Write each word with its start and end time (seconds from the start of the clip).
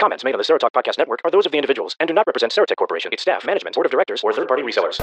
Comments 0.00 0.24
made 0.24 0.32
on 0.32 0.38
the 0.38 0.44
Serotalk 0.44 0.70
Podcast 0.70 0.96
Network 0.96 1.20
are 1.26 1.30
those 1.30 1.44
of 1.44 1.52
the 1.52 1.58
individuals 1.58 1.94
and 2.00 2.08
do 2.08 2.14
not 2.14 2.26
represent 2.26 2.54
Serotek 2.54 2.76
Corporation, 2.76 3.12
its 3.12 3.20
staff, 3.20 3.44
management, 3.44 3.74
board 3.74 3.84
of 3.84 3.92
directors, 3.92 4.22
or 4.24 4.32
third-party 4.32 4.62
resellers. 4.62 4.98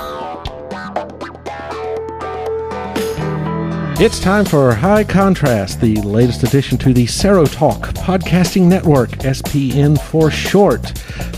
It's 4.02 4.20
time 4.20 4.44
for 4.44 4.74
High 4.74 5.04
Contrast, 5.04 5.82
the 5.82 5.98
latest 5.98 6.42
addition 6.42 6.80
to 6.80 6.96
the 6.96 7.06
Serotalk 7.06 7.94
Podcasting 7.94 8.64
Network, 8.64 9.12
SPN 9.20 10.02
for 10.02 10.32
short. 10.32 10.82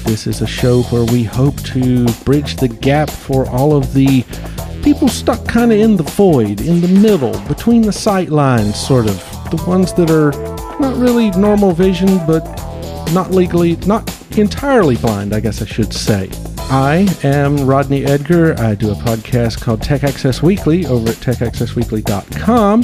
This 0.05 0.25
is 0.25 0.41
a 0.41 0.47
show 0.47 0.83
where 0.83 1.03
we 1.11 1.23
hope 1.25 1.61
to 1.63 2.05
bridge 2.23 2.55
the 2.55 2.69
gap 2.69 3.09
for 3.09 3.45
all 3.49 3.75
of 3.75 3.93
the 3.93 4.23
people 4.83 5.09
stuck 5.09 5.45
kind 5.49 5.73
of 5.73 5.79
in 5.79 5.97
the 5.97 6.03
void, 6.03 6.61
in 6.61 6.79
the 6.79 6.87
middle, 6.87 7.37
between 7.49 7.81
the 7.81 7.91
sight 7.91 8.29
lines, 8.29 8.79
sort 8.79 9.09
of. 9.09 9.17
The 9.51 9.61
ones 9.67 9.91
that 9.95 10.09
are 10.09 10.31
not 10.79 10.95
really 10.95 11.31
normal 11.31 11.73
vision, 11.73 12.25
but 12.25 12.45
not 13.13 13.31
legally, 13.31 13.75
not 13.87 14.09
entirely 14.37 14.95
blind, 14.97 15.33
I 15.33 15.39
guess 15.39 15.61
I 15.61 15.65
should 15.65 15.93
say. 15.93 16.29
I 16.71 17.07
am 17.23 17.65
Rodney 17.65 18.05
Edgar. 18.05 18.53
I 18.59 18.75
do 18.75 18.91
a 18.91 18.95
podcast 18.95 19.61
called 19.61 19.81
Tech 19.81 20.03
Access 20.03 20.43
Weekly 20.43 20.85
over 20.85 21.09
at 21.09 21.15
techaccessweekly.com. 21.15 22.83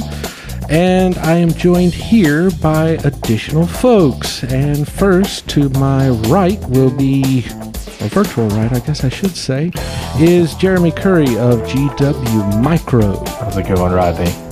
And 0.68 1.16
I 1.18 1.34
am 1.34 1.52
joined 1.52 1.94
here 1.94 2.50
by 2.62 2.98
additional 3.04 3.66
folks. 3.66 4.42
And 4.42 4.88
first, 4.88 5.48
to 5.50 5.68
my 5.70 6.08
right 6.08 6.60
will 6.68 6.90
be, 6.90 7.44
or 8.00 8.08
virtual 8.08 8.48
right, 8.48 8.72
I 8.72 8.80
guess 8.80 9.04
I 9.04 9.08
should 9.08 9.36
say, 9.36 9.70
is 10.18 10.54
Jeremy 10.54 10.90
Curry 10.90 11.36
of 11.38 11.60
GW 11.60 12.62
Micro. 12.62 13.24
How's 13.24 13.56
it 13.56 13.68
going, 13.68 13.92
Rodney? 13.92 14.45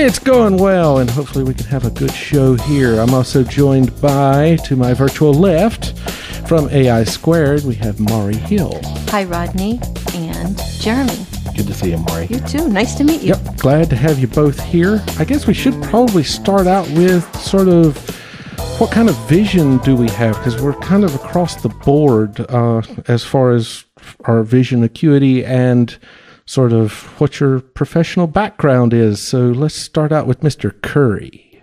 It's 0.00 0.20
going 0.20 0.58
well, 0.58 0.98
and 0.98 1.10
hopefully 1.10 1.42
we 1.42 1.54
can 1.54 1.66
have 1.66 1.84
a 1.84 1.90
good 1.90 2.12
show 2.12 2.54
here. 2.54 3.00
I'm 3.00 3.12
also 3.12 3.42
joined 3.42 4.00
by, 4.00 4.54
to 4.64 4.76
my 4.76 4.94
virtual 4.94 5.34
left, 5.34 5.98
from 6.46 6.68
AI 6.70 7.02
Squared, 7.02 7.64
we 7.64 7.74
have 7.74 7.98
Maury 7.98 8.36
Hill. 8.36 8.80
Hi, 9.08 9.24
Rodney 9.24 9.80
and 10.14 10.56
Jeremy. 10.80 11.26
Good 11.56 11.66
to 11.66 11.74
see 11.74 11.90
you, 11.90 11.98
Maury. 11.98 12.26
You 12.26 12.38
too. 12.38 12.68
Nice 12.68 12.94
to 12.94 13.04
meet 13.04 13.22
you. 13.22 13.30
Yep, 13.30 13.56
glad 13.56 13.90
to 13.90 13.96
have 13.96 14.20
you 14.20 14.28
both 14.28 14.62
here. 14.62 15.02
I 15.18 15.24
guess 15.24 15.48
we 15.48 15.52
should 15.52 15.74
probably 15.82 16.22
start 16.22 16.68
out 16.68 16.88
with 16.90 17.36
sort 17.36 17.66
of 17.66 17.98
what 18.78 18.92
kind 18.92 19.08
of 19.08 19.16
vision 19.28 19.78
do 19.78 19.96
we 19.96 20.08
have? 20.10 20.36
Because 20.36 20.62
we're 20.62 20.74
kind 20.74 21.02
of 21.02 21.12
across 21.16 21.60
the 21.60 21.70
board 21.70 22.38
uh, 22.48 22.82
as 23.08 23.24
far 23.24 23.50
as 23.50 23.84
our 24.26 24.44
vision 24.44 24.84
acuity 24.84 25.44
and 25.44 25.98
sort 26.48 26.72
of 26.72 27.02
what 27.20 27.40
your 27.40 27.60
professional 27.60 28.26
background 28.26 28.94
is. 28.94 29.20
So 29.20 29.48
let's 29.48 29.74
start 29.74 30.12
out 30.12 30.26
with 30.26 30.40
Mr. 30.40 30.72
Curry. 30.80 31.62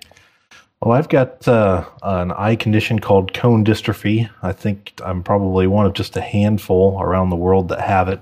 Well, 0.80 0.94
I've 0.94 1.10
got 1.10 1.48
uh, 1.48 1.86
an 2.04 2.32
eye 2.34 2.56
condition 2.56 3.00
called 3.00 3.34
cone 3.34 3.66
dystrophy. 3.66 4.30
I 4.44 4.52
think 4.52 4.94
I'm 5.04 5.24
probably 5.24 5.66
one 5.66 5.88
of 5.88 5.94
just 5.94 6.16
a 6.16 6.22
handful 6.22 7.02
around 7.02 7.32
the 7.32 7.36
world 7.36 7.70
that 7.70 7.82
have 7.82 8.10
it. 8.10 8.22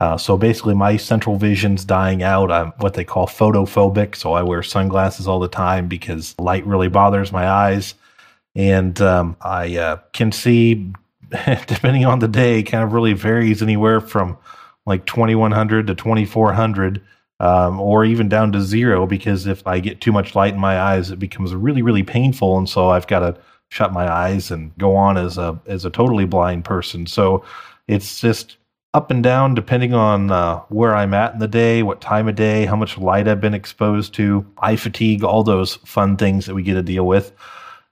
Uh, 0.00 0.16
so 0.16 0.36
basically, 0.36 0.74
my 0.74 0.96
central 0.96 1.36
vision's 1.36 1.84
dying 1.84 2.24
out. 2.24 2.50
I'm 2.50 2.72
what 2.78 2.94
they 2.94 3.04
call 3.04 3.28
photophobic. 3.28 4.16
So 4.16 4.32
I 4.32 4.42
wear 4.42 4.64
sunglasses 4.64 5.28
all 5.28 5.38
the 5.38 5.46
time 5.46 5.86
because 5.86 6.34
light 6.40 6.66
really 6.66 6.88
bothers 6.88 7.30
my 7.30 7.46
eyes. 7.46 7.94
And 8.56 9.00
um, 9.00 9.36
I 9.42 9.76
uh, 9.76 9.96
can 10.12 10.32
see, 10.32 10.92
depending 11.30 12.04
on 12.04 12.18
the 12.18 12.26
day, 12.26 12.64
kind 12.64 12.82
of 12.82 12.94
really 12.94 13.12
varies 13.12 13.62
anywhere 13.62 14.00
from 14.00 14.36
like 14.86 15.06
2100 15.06 15.86
to 15.86 15.94
2400 15.94 17.02
um, 17.40 17.80
or 17.80 18.04
even 18.04 18.28
down 18.28 18.52
to 18.52 18.60
zero 18.60 19.06
because 19.06 19.46
if 19.46 19.66
i 19.66 19.80
get 19.80 20.00
too 20.00 20.12
much 20.12 20.34
light 20.34 20.54
in 20.54 20.60
my 20.60 20.80
eyes 20.80 21.10
it 21.10 21.18
becomes 21.18 21.54
really 21.54 21.82
really 21.82 22.02
painful 22.02 22.58
and 22.58 22.68
so 22.68 22.90
i've 22.90 23.06
got 23.06 23.20
to 23.20 23.36
shut 23.68 23.92
my 23.92 24.10
eyes 24.10 24.50
and 24.50 24.76
go 24.78 24.96
on 24.96 25.16
as 25.16 25.38
a 25.38 25.58
as 25.66 25.84
a 25.84 25.90
totally 25.90 26.24
blind 26.24 26.64
person 26.64 27.06
so 27.06 27.44
it's 27.88 28.20
just 28.20 28.56
up 28.92 29.10
and 29.10 29.22
down 29.22 29.54
depending 29.54 29.94
on 29.94 30.30
uh, 30.30 30.58
where 30.68 30.96
i'm 30.96 31.14
at 31.14 31.32
in 31.32 31.38
the 31.38 31.48
day 31.48 31.82
what 31.82 32.00
time 32.00 32.28
of 32.28 32.34
day 32.34 32.64
how 32.64 32.76
much 32.76 32.98
light 32.98 33.28
i've 33.28 33.40
been 33.40 33.54
exposed 33.54 34.12
to 34.12 34.44
eye 34.58 34.76
fatigue 34.76 35.22
all 35.22 35.44
those 35.44 35.76
fun 35.76 36.16
things 36.16 36.46
that 36.46 36.54
we 36.54 36.62
get 36.62 36.74
to 36.74 36.82
deal 36.82 37.06
with 37.06 37.32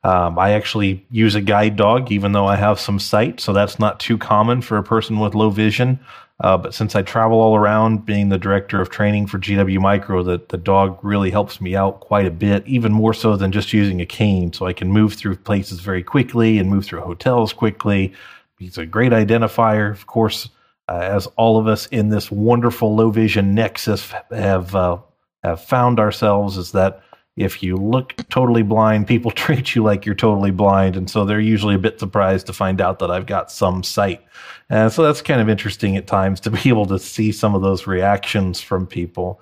um, 0.04 0.38
I 0.38 0.52
actually 0.52 1.04
use 1.10 1.34
a 1.34 1.40
guide 1.40 1.76
dog, 1.76 2.12
even 2.12 2.32
though 2.32 2.46
I 2.46 2.56
have 2.56 2.78
some 2.78 3.00
sight, 3.00 3.40
so 3.40 3.52
that's 3.52 3.78
not 3.78 3.98
too 3.98 4.16
common 4.16 4.62
for 4.62 4.78
a 4.78 4.82
person 4.82 5.18
with 5.18 5.34
low 5.34 5.50
vision. 5.50 5.98
Uh, 6.40 6.56
but 6.56 6.72
since 6.72 6.94
I 6.94 7.02
travel 7.02 7.40
all 7.40 7.56
around, 7.56 8.06
being 8.06 8.28
the 8.28 8.38
director 8.38 8.80
of 8.80 8.90
training 8.90 9.26
for 9.26 9.38
GW 9.38 9.80
Micro, 9.80 10.22
the, 10.22 10.40
the 10.48 10.56
dog 10.56 10.98
really 11.02 11.30
helps 11.30 11.60
me 11.60 11.74
out 11.74 11.98
quite 11.98 12.26
a 12.26 12.30
bit, 12.30 12.64
even 12.66 12.92
more 12.92 13.12
so 13.12 13.36
than 13.36 13.50
just 13.50 13.72
using 13.72 14.00
a 14.00 14.06
cane. 14.06 14.52
So 14.52 14.66
I 14.66 14.72
can 14.72 14.88
move 14.92 15.14
through 15.14 15.36
places 15.36 15.80
very 15.80 16.02
quickly 16.04 16.58
and 16.58 16.70
move 16.70 16.84
through 16.84 17.00
hotels 17.00 17.52
quickly. 17.52 18.12
He's 18.58 18.78
a 18.78 18.86
great 18.86 19.10
identifier. 19.10 19.90
Of 19.90 20.06
course, 20.06 20.48
uh, 20.88 21.00
as 21.02 21.26
all 21.36 21.58
of 21.58 21.66
us 21.66 21.86
in 21.86 22.08
this 22.08 22.30
wonderful 22.30 22.94
low 22.94 23.10
vision 23.10 23.54
nexus 23.54 24.12
have 24.30 24.74
uh, 24.74 24.98
have 25.42 25.62
found 25.62 25.98
ourselves, 26.00 26.56
is 26.56 26.72
that 26.72 27.02
if 27.38 27.62
you 27.62 27.76
look 27.76 28.14
totally 28.28 28.62
blind, 28.62 29.06
people 29.06 29.30
treat 29.32 29.74
you 29.74 29.82
like 29.82 30.04
you're 30.04 30.14
totally 30.14 30.50
blind. 30.50 30.96
And 30.96 31.08
so 31.08 31.24
they're 31.24 31.40
usually 31.40 31.74
a 31.74 31.78
bit 31.78 32.00
surprised 32.00 32.46
to 32.46 32.52
find 32.52 32.80
out 32.80 32.98
that 32.98 33.10
I've 33.10 33.26
got 33.26 33.50
some 33.50 33.82
sight. 33.82 34.24
And 34.70 34.92
so 34.92 35.02
that's 35.02 35.22
kind 35.22 35.40
of 35.40 35.48
interesting 35.48 35.96
at 35.96 36.06
times 36.06 36.40
to 36.40 36.50
be 36.50 36.60
able 36.68 36.86
to 36.86 36.98
see 36.98 37.32
some 37.32 37.54
of 37.54 37.62
those 37.62 37.86
reactions 37.86 38.60
from 38.60 38.86
people. 38.86 39.40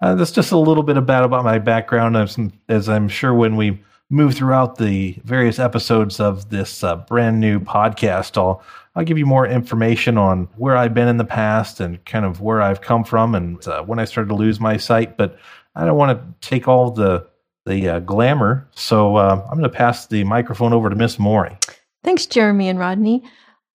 Uh, 0.00 0.14
that's 0.14 0.32
just 0.32 0.52
a 0.52 0.58
little 0.58 0.82
bit 0.82 0.98
about 0.98 1.24
about 1.24 1.44
my 1.44 1.58
background, 1.58 2.16
as, 2.16 2.36
as 2.68 2.88
I'm 2.88 3.08
sure 3.08 3.32
when 3.32 3.56
we 3.56 3.80
move 4.10 4.34
throughout 4.34 4.76
the 4.76 5.16
various 5.24 5.58
episodes 5.58 6.20
of 6.20 6.50
this 6.50 6.84
uh, 6.84 6.96
brand 6.96 7.40
new 7.40 7.58
podcast, 7.58 8.36
I'll 8.36 8.62
I'll 8.94 9.04
give 9.04 9.18
you 9.18 9.26
more 9.26 9.46
information 9.46 10.16
on 10.16 10.48
where 10.56 10.76
I've 10.76 10.94
been 10.94 11.08
in 11.08 11.18
the 11.18 11.24
past 11.24 11.80
and 11.80 12.02
kind 12.06 12.24
of 12.24 12.40
where 12.40 12.62
I've 12.62 12.80
come 12.80 13.04
from 13.04 13.34
and 13.34 13.66
uh, 13.68 13.82
when 13.82 13.98
I 13.98 14.06
started 14.06 14.28
to 14.30 14.34
lose 14.34 14.58
my 14.58 14.78
sight. 14.78 15.18
But 15.18 15.38
I 15.74 15.84
don't 15.84 15.98
want 15.98 16.18
to 16.18 16.48
take 16.48 16.66
all 16.66 16.90
the 16.90 17.26
the 17.66 17.88
uh, 17.88 17.98
glamour. 18.00 18.66
So 18.74 19.16
uh, 19.16 19.42
I'm 19.44 19.58
going 19.58 19.70
to 19.70 19.76
pass 19.76 20.06
the 20.06 20.24
microphone 20.24 20.72
over 20.72 20.88
to 20.88 20.96
Miss 20.96 21.18
Maury. 21.18 21.58
Thanks, 22.02 22.26
Jeremy 22.26 22.68
and 22.68 22.78
Rodney. 22.78 23.22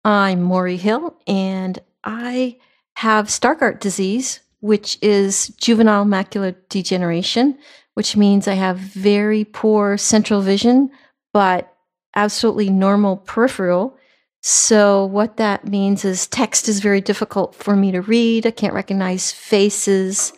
I'm 0.04 0.42
Maury 0.42 0.78
Hill, 0.78 1.16
and 1.26 1.80
I 2.04 2.58
have 2.96 3.28
Stargardt 3.28 3.80
disease, 3.80 4.42
which 4.60 4.98
is 5.02 5.50
juvenile 5.58 6.06
macular 6.06 6.56
degeneration, 6.70 7.58
which 7.96 8.16
means 8.16 8.48
I 8.48 8.54
have 8.54 8.78
very 8.78 9.46
poor 9.46 9.98
central 9.98 10.42
vision, 10.42 10.90
but 11.34 11.74
absolutely 12.16 12.70
normal 12.70 13.18
peripheral. 13.18 13.98
So, 14.42 15.06
what 15.06 15.38
that 15.38 15.68
means 15.68 16.06
is 16.06 16.28
text 16.28 16.70
is 16.70 16.80
very 16.80 17.02
difficult 17.02 17.56
for 17.56 17.76
me 17.76 17.92
to 17.92 18.02
read. 18.02 18.46
I 18.46 18.52
can't 18.52 18.74
recognize 18.74 19.32
faces 19.32 20.32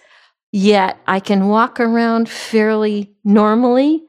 yet 0.51 0.99
I 1.07 1.19
can 1.19 1.47
walk 1.47 1.79
around 1.79 2.29
fairly 2.29 3.15
normally. 3.23 4.03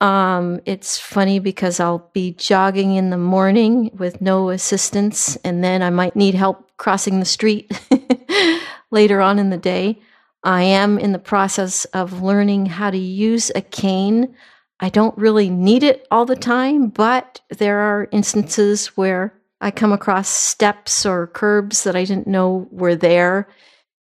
Um, 0.00 0.60
it's 0.66 0.98
funny 0.98 1.38
because 1.38 1.80
I'll 1.80 2.10
be 2.12 2.32
jogging 2.32 2.94
in 2.94 3.10
the 3.10 3.16
morning 3.16 3.90
with 3.94 4.20
no 4.20 4.50
assistance, 4.50 5.36
and 5.36 5.64
then 5.64 5.82
I 5.82 5.90
might 5.90 6.16
need 6.16 6.34
help 6.34 6.76
crossing 6.76 7.18
the 7.18 7.26
street 7.26 7.72
later 8.90 9.20
on 9.20 9.38
in 9.38 9.50
the 9.50 9.56
day. 9.56 9.98
I 10.44 10.62
am 10.62 10.98
in 10.98 11.12
the 11.12 11.18
process 11.18 11.86
of 11.86 12.22
learning 12.22 12.66
how 12.66 12.90
to 12.90 12.98
use 12.98 13.50
a 13.54 13.62
cane. 13.62 14.34
I 14.78 14.90
don't 14.90 15.16
really 15.16 15.48
need 15.48 15.82
it 15.82 16.06
all 16.10 16.26
the 16.26 16.36
time, 16.36 16.88
but 16.88 17.40
there 17.50 17.78
are 17.78 18.08
instances 18.12 18.88
where 18.98 19.32
I 19.60 19.70
come 19.70 19.92
across 19.92 20.28
steps 20.28 21.06
or 21.06 21.26
curbs 21.28 21.84
that 21.84 21.96
I 21.96 22.04
didn't 22.04 22.26
know 22.26 22.68
were 22.70 22.94
there 22.94 23.48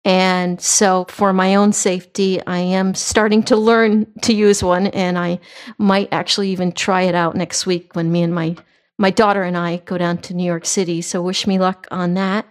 and 0.06 0.62
so, 0.62 1.06
for 1.10 1.34
my 1.34 1.56
own 1.56 1.74
safety, 1.74 2.42
I 2.48 2.60
am 2.60 2.96
starting 2.96 3.44
to 3.44 3.58
learn 3.58 4.08
to 4.22 4.34
use 4.34 4.64
one, 4.64 4.88
and 4.88 5.18
I 5.18 5.40
might 5.78 6.08
actually 6.12 6.50
even 6.52 6.72
try 6.72 7.02
it 7.02 7.16
out 7.16 7.36
next 7.36 7.66
week 7.66 7.96
when 7.96 8.12
me 8.12 8.24
and 8.24 8.34
my 8.34 8.56
my 8.98 9.10
daughter 9.10 9.44
and 9.44 9.58
I 9.58 9.78
go 9.78 9.98
down 9.98 10.18
to 10.20 10.34
New 10.34 10.46
York 10.46 10.66
City. 10.66 11.02
So, 11.02 11.22
wish 11.22 11.46
me 11.46 11.60
luck 11.60 11.86
on 11.92 12.14
that. 12.14 12.48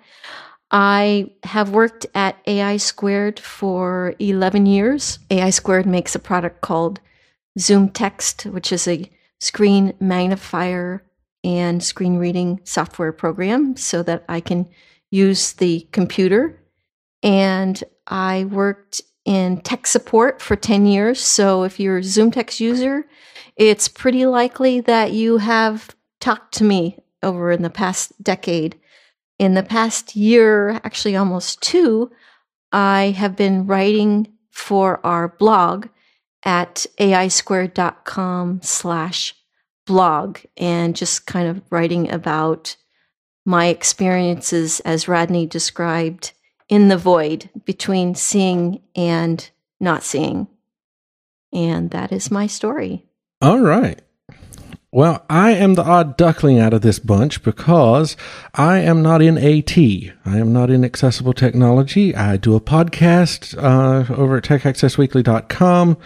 I 0.71 1.31
have 1.45 1.71
worked 1.71 2.05
at 2.15 2.37
AI 2.47 2.77
Squared 2.77 3.41
for 3.41 4.15
11 4.19 4.67
years. 4.67 5.19
AI 5.31 5.49
Squared 5.49 5.87
makes 5.87 6.15
a 6.15 6.19
product 6.19 6.61
called 6.61 7.01
ZoomText, 7.59 8.53
which 8.53 8.71
is 8.73 8.87
a 8.87 9.11
screen 9.41 9.95
magnifier 10.01 11.03
and 11.43 11.83
screen 11.83 12.19
reading 12.19 12.61
software 12.65 13.13
program 13.13 13.77
so 13.77 14.03
that 14.03 14.25
I 14.29 14.41
can 14.41 14.69
use 15.11 15.55
the 15.55 15.89
computer 15.93 16.61
and 17.23 17.83
I 18.07 18.45
worked 18.45 19.01
in 19.25 19.61
tech 19.61 19.87
support 19.87 20.41
for 20.41 20.57
10 20.57 20.87
years. 20.87 21.21
So 21.21 21.65
if 21.65 21.79
you're 21.79 21.99
a 21.99 22.03
ZoomText 22.03 22.61
user, 22.61 23.07
it's 23.57 23.89
pretty 23.89 24.25
likely 24.25 24.81
that 24.83 25.13
you 25.13 25.39
have 25.39 25.95
talked 26.21 26.55
to 26.55 26.65
me 26.65 26.99
over 27.23 27.51
in 27.51 27.63
the 27.63 27.71
past 27.71 28.13
decade. 28.23 28.79
In 29.39 29.55
the 29.55 29.63
past 29.63 30.17
year, 30.17 30.81
actually 30.85 31.17
almost 31.17 31.61
two, 31.61 32.11
I 32.73 33.15
have 33.17 33.37
been 33.37 33.67
writing 33.67 34.29
for 34.51 35.05
our 35.07 35.29
blog 35.29 35.87
at 36.45 36.87
aisquared.com 36.99 38.61
slash 38.63 39.35
blog 39.87 40.39
and 40.57 40.97
just 40.97 41.27
kind 41.27 41.49
of 41.49 41.63
writing 41.71 42.11
about 42.11 42.77
my 43.45 43.67
experiences 43.67 44.81
as 44.81 45.09
Rodney 45.09 45.47
described 45.47 46.33
in 46.69 46.89
the 46.89 46.97
void 46.97 47.49
between 47.65 48.15
seeing 48.15 48.81
and 48.95 49.51
not 49.81 50.03
seeing. 50.03 50.49
And 51.53 51.91
that 51.91 52.13
is 52.13 52.31
my 52.31 52.47
story. 52.47 53.07
All 53.41 53.61
right. 53.61 54.01
Well, 54.91 55.25
I 55.29 55.51
am 55.51 55.75
the 55.75 55.85
odd 55.85 56.17
duckling 56.17 56.59
out 56.59 56.73
of 56.73 56.81
this 56.81 56.99
bunch 56.99 57.43
because 57.43 58.17
I 58.55 58.79
am 58.79 59.03
not 59.03 59.21
in 59.21 59.37
AT. 59.37 59.77
I 59.77 60.39
am 60.39 60.51
not 60.51 60.71
in 60.71 60.83
accessible 60.83 61.35
technology. 61.35 62.15
I 62.15 62.39
do 62.39 62.57
a 62.57 62.61
podcast 62.61 63.55
uh, 63.63 64.11
over 64.15 64.39
at 64.39 64.45
techaccessweekly.com, 64.45 65.99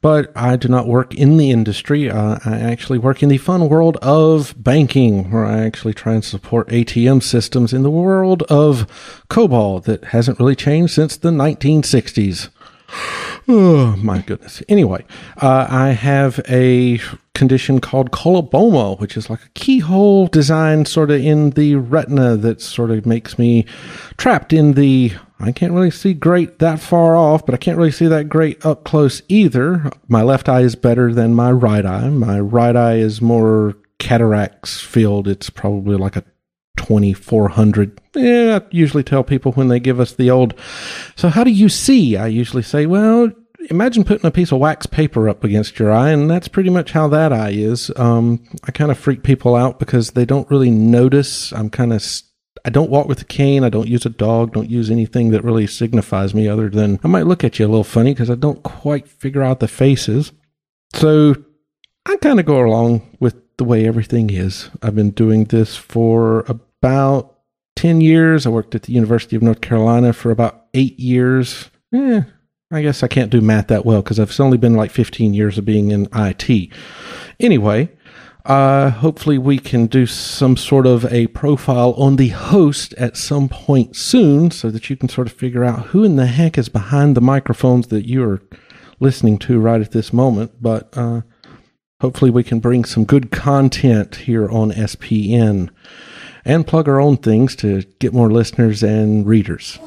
but 0.00 0.32
I 0.34 0.56
do 0.56 0.68
not 0.68 0.86
work 0.86 1.14
in 1.14 1.36
the 1.36 1.50
industry. 1.50 2.10
Uh, 2.10 2.38
I 2.44 2.58
actually 2.58 2.98
work 2.98 3.22
in 3.22 3.28
the 3.28 3.38
fun 3.38 3.68
world 3.68 3.96
of 3.98 4.54
banking, 4.56 5.30
where 5.30 5.44
I 5.44 5.60
actually 5.60 5.94
try 5.94 6.14
and 6.14 6.24
support 6.24 6.68
ATM 6.68 7.22
systems 7.22 7.72
in 7.72 7.82
the 7.82 7.90
world 7.90 8.42
of 8.44 8.86
COBOL 9.28 9.84
that 9.84 10.04
hasn't 10.04 10.38
really 10.38 10.56
changed 10.56 10.94
since 10.94 11.16
the 11.16 11.30
1960s. 11.30 12.48
Oh 13.48 13.96
my 13.96 14.20
goodness. 14.20 14.62
Anyway, 14.68 15.04
uh, 15.38 15.66
I 15.68 15.88
have 15.88 16.40
a 16.48 17.00
condition 17.34 17.80
called 17.80 18.12
coloboma, 18.12 19.00
which 19.00 19.16
is 19.16 19.28
like 19.28 19.42
a 19.42 19.48
keyhole 19.54 20.28
design 20.28 20.84
sort 20.84 21.10
of 21.10 21.20
in 21.20 21.50
the 21.50 21.74
retina 21.74 22.36
that 22.36 22.60
sort 22.60 22.92
of 22.92 23.06
makes 23.06 23.38
me 23.38 23.64
trapped 24.18 24.52
in 24.52 24.74
the. 24.74 25.14
I 25.40 25.52
can't 25.52 25.72
really 25.72 25.90
see 25.90 26.12
great 26.12 26.58
that 26.58 26.80
far 26.80 27.16
off, 27.16 27.46
but 27.46 27.54
I 27.54 27.58
can't 27.58 27.78
really 27.78 27.90
see 27.90 28.06
that 28.06 28.28
great 28.28 28.64
up 28.64 28.84
close 28.84 29.22
either. 29.28 29.90
My 30.08 30.22
left 30.22 30.48
eye 30.48 30.60
is 30.60 30.76
better 30.76 31.12
than 31.14 31.34
my 31.34 31.50
right 31.50 31.84
eye. 31.86 32.10
My 32.10 32.38
right 32.38 32.76
eye 32.76 32.96
is 32.96 33.22
more 33.22 33.76
cataracts 33.98 34.80
filled. 34.80 35.26
It's 35.26 35.48
probably 35.48 35.96
like 35.96 36.16
a 36.16 36.24
2400. 36.76 38.00
Yeah, 38.14 38.60
I 38.62 38.66
usually 38.70 39.02
tell 39.02 39.24
people 39.24 39.52
when 39.52 39.68
they 39.68 39.80
give 39.80 40.00
us 40.00 40.12
the 40.12 40.30
old, 40.30 40.54
so 41.16 41.28
how 41.28 41.44
do 41.44 41.50
you 41.50 41.68
see? 41.68 42.16
I 42.16 42.26
usually 42.26 42.62
say, 42.62 42.86
well, 42.86 43.30
imagine 43.68 44.04
putting 44.04 44.26
a 44.26 44.30
piece 44.30 44.52
of 44.52 44.58
wax 44.58 44.86
paper 44.86 45.28
up 45.28 45.44
against 45.44 45.78
your 45.78 45.92
eye, 45.92 46.10
and 46.10 46.30
that's 46.30 46.48
pretty 46.48 46.70
much 46.70 46.92
how 46.92 47.08
that 47.08 47.32
eye 47.32 47.52
is. 47.52 47.90
Um, 47.96 48.42
I 48.64 48.72
kind 48.72 48.90
of 48.90 48.98
freak 48.98 49.22
people 49.22 49.54
out 49.54 49.78
because 49.78 50.12
they 50.12 50.24
don't 50.24 50.50
really 50.50 50.70
notice. 50.70 51.52
I'm 51.52 51.70
kind 51.70 51.92
of. 51.92 52.02
St- 52.02 52.29
I 52.64 52.70
don't 52.70 52.90
walk 52.90 53.08
with 53.08 53.22
a 53.22 53.24
cane. 53.24 53.64
I 53.64 53.68
don't 53.68 53.88
use 53.88 54.04
a 54.04 54.10
dog. 54.10 54.52
Don't 54.52 54.70
use 54.70 54.90
anything 54.90 55.30
that 55.30 55.44
really 55.44 55.66
signifies 55.66 56.34
me 56.34 56.48
other 56.48 56.68
than 56.68 57.00
I 57.02 57.08
might 57.08 57.26
look 57.26 57.44
at 57.44 57.58
you 57.58 57.66
a 57.66 57.68
little 57.68 57.84
funny 57.84 58.12
because 58.12 58.30
I 58.30 58.34
don't 58.34 58.62
quite 58.62 59.08
figure 59.08 59.42
out 59.42 59.60
the 59.60 59.68
faces. 59.68 60.32
So 60.92 61.34
I 62.06 62.16
kind 62.16 62.40
of 62.40 62.46
go 62.46 62.64
along 62.64 63.16
with 63.20 63.36
the 63.56 63.64
way 63.64 63.86
everything 63.86 64.30
is. 64.30 64.70
I've 64.82 64.94
been 64.94 65.10
doing 65.10 65.44
this 65.44 65.76
for 65.76 66.40
about 66.48 67.38
10 67.76 68.00
years. 68.00 68.46
I 68.46 68.50
worked 68.50 68.74
at 68.74 68.82
the 68.84 68.92
University 68.92 69.36
of 69.36 69.42
North 69.42 69.60
Carolina 69.60 70.12
for 70.12 70.30
about 70.30 70.66
eight 70.74 70.98
years. 70.98 71.70
Eh, 71.94 72.22
I 72.70 72.82
guess 72.82 73.02
I 73.02 73.08
can't 73.08 73.30
do 73.30 73.40
math 73.40 73.68
that 73.68 73.84
well 73.84 74.02
because 74.02 74.20
I've 74.20 74.38
only 74.40 74.58
been 74.58 74.74
like 74.76 74.90
15 74.90 75.34
years 75.34 75.58
of 75.58 75.64
being 75.64 75.90
in 75.90 76.08
IT. 76.14 76.72
Anyway, 77.38 77.90
uh, 78.44 78.90
hopefully 78.90 79.38
we 79.38 79.58
can 79.58 79.86
do 79.86 80.06
some 80.06 80.56
sort 80.56 80.86
of 80.86 81.04
a 81.12 81.26
profile 81.28 81.92
on 81.94 82.16
the 82.16 82.28
host 82.28 82.94
at 82.94 83.16
some 83.16 83.48
point 83.48 83.96
soon 83.96 84.50
so 84.50 84.70
that 84.70 84.88
you 84.88 84.96
can 84.96 85.08
sort 85.08 85.26
of 85.26 85.32
figure 85.32 85.64
out 85.64 85.86
who 85.88 86.04
in 86.04 86.16
the 86.16 86.26
heck 86.26 86.56
is 86.56 86.68
behind 86.68 87.16
the 87.16 87.20
microphones 87.20 87.88
that 87.88 88.08
you're 88.08 88.40
listening 88.98 89.38
to 89.38 89.58
right 89.58 89.80
at 89.80 89.92
this 89.92 90.12
moment. 90.12 90.62
But 90.62 90.88
uh, 90.96 91.22
hopefully 92.00 92.30
we 92.30 92.44
can 92.44 92.60
bring 92.60 92.84
some 92.84 93.04
good 93.04 93.30
content 93.30 94.16
here 94.16 94.48
on 94.48 94.72
SPN 94.72 95.70
and 96.44 96.66
plug 96.66 96.88
our 96.88 97.00
own 97.00 97.16
things 97.18 97.54
to 97.56 97.82
get 97.98 98.14
more 98.14 98.30
listeners 98.30 98.82
and 98.82 99.26
readers. 99.26 99.78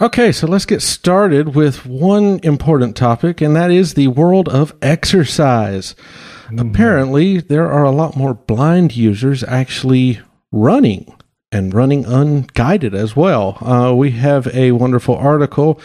Okay, 0.00 0.32
so 0.32 0.48
let's 0.48 0.66
get 0.66 0.82
started 0.82 1.54
with 1.54 1.86
one 1.86 2.40
important 2.42 2.96
topic, 2.96 3.40
and 3.40 3.54
that 3.54 3.70
is 3.70 3.94
the 3.94 4.08
world 4.08 4.48
of 4.48 4.74
exercise. 4.82 5.94
Mm-hmm. 6.52 6.68
Apparently, 6.68 7.40
there 7.40 7.70
are 7.70 7.84
a 7.84 7.90
lot 7.90 8.16
more 8.16 8.34
blind 8.34 8.94
users 8.94 9.42
actually 9.44 10.20
running 10.50 11.14
and 11.50 11.74
running 11.74 12.04
unguided 12.04 12.94
as 12.94 13.14
well. 13.14 13.58
Uh, 13.60 13.94
we 13.94 14.12
have 14.12 14.46
a 14.54 14.72
wonderful 14.72 15.16
article 15.16 15.80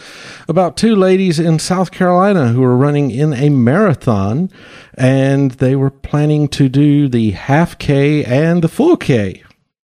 about 0.48 0.76
two 0.76 0.96
ladies 0.96 1.38
in 1.38 1.58
South 1.58 1.90
Carolina 1.90 2.48
who 2.48 2.60
were 2.60 2.76
running 2.76 3.10
in 3.10 3.32
a 3.34 3.50
marathon, 3.50 4.50
and 4.94 5.52
they 5.52 5.76
were 5.76 5.90
planning 5.90 6.48
to 6.48 6.68
do 6.68 7.08
the 7.08 7.32
half 7.32 7.78
K 7.78 8.24
and 8.24 8.62
the 8.62 8.68
full 8.68 8.96
K, 8.96 9.42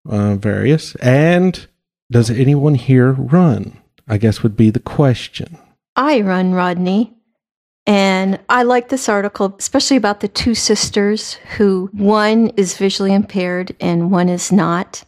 uh, 0.08 0.36
various. 0.36 0.94
And 0.96 1.66
does 2.10 2.30
anyone 2.30 2.74
here 2.74 3.12
run? 3.12 3.78
I 4.06 4.18
guess 4.18 4.42
would 4.42 4.56
be 4.56 4.70
the 4.70 4.80
question. 4.80 5.58
I 5.96 6.20
run 6.20 6.52
Rodney. 6.52 7.14
And 7.86 8.40
I 8.48 8.62
like 8.62 8.88
this 8.88 9.08
article, 9.08 9.54
especially 9.58 9.96
about 9.96 10.20
the 10.20 10.28
two 10.28 10.54
sisters 10.54 11.34
who 11.56 11.90
one 11.92 12.48
is 12.56 12.76
visually 12.76 13.12
impaired 13.12 13.76
and 13.80 14.10
one 14.10 14.28
is 14.28 14.50
not. 14.50 15.04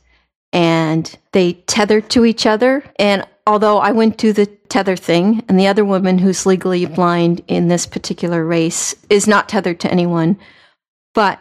And 0.53 1.17
they 1.33 1.55
tether 1.55 2.01
to 2.01 2.25
each 2.25 2.47
other. 2.47 2.85
And 2.99 3.27
although 3.47 3.79
I 3.79 3.93
went 3.93 4.19
to 4.19 4.33
the 4.33 4.47
tether 4.47 4.97
thing, 4.97 5.43
and 5.49 5.59
the 5.59 5.67
other 5.67 5.85
woman 5.85 6.19
who's 6.19 6.45
legally 6.45 6.85
blind 6.87 7.43
in 7.49 7.69
this 7.69 7.87
particular 7.87 8.45
race 8.45 8.95
is 9.09 9.27
not 9.27 9.49
tethered 9.49 9.81
to 9.81 9.91
anyone, 9.91 10.39
but 11.15 11.39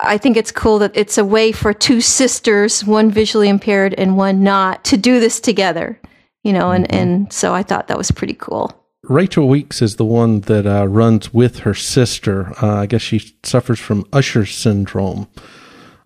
I 0.00 0.18
think 0.18 0.36
it's 0.36 0.50
cool 0.50 0.80
that 0.80 0.96
it's 0.96 1.16
a 1.16 1.24
way 1.24 1.52
for 1.52 1.72
two 1.72 2.00
sisters, 2.00 2.84
one 2.84 3.10
visually 3.10 3.48
impaired 3.48 3.94
and 3.94 4.16
one 4.16 4.42
not, 4.42 4.82
to 4.84 4.96
do 4.96 5.20
this 5.20 5.38
together 5.38 6.00
you 6.42 6.52
know, 6.52 6.70
and, 6.70 6.86
mm-hmm. 6.86 6.96
and 6.96 7.32
so 7.32 7.54
I 7.54 7.62
thought 7.62 7.88
that 7.88 7.98
was 7.98 8.10
pretty 8.10 8.34
cool. 8.34 8.72
Rachel 9.04 9.48
Weeks 9.48 9.82
is 9.82 9.96
the 9.96 10.04
one 10.04 10.42
that 10.42 10.66
uh, 10.66 10.86
runs 10.86 11.34
with 11.34 11.60
her 11.60 11.74
sister. 11.74 12.52
Uh, 12.62 12.76
I 12.76 12.86
guess 12.86 13.02
she 13.02 13.34
suffers 13.42 13.80
from 13.80 14.06
Usher 14.12 14.46
syndrome, 14.46 15.28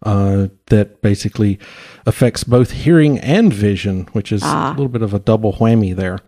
uh, 0.02 0.48
that 0.66 1.02
basically 1.02 1.58
affects 2.06 2.44
both 2.44 2.70
hearing 2.70 3.19
and 3.19 3.52
vision, 3.52 4.04
which 4.12 4.32
is 4.32 4.43
ah. 4.44 4.70
a 4.70 4.72
little 4.72 4.88
bit 4.88 5.02
of 5.02 5.12
a 5.12 5.19
double 5.19 5.54
whammy 5.54 5.94
there. 5.94 6.20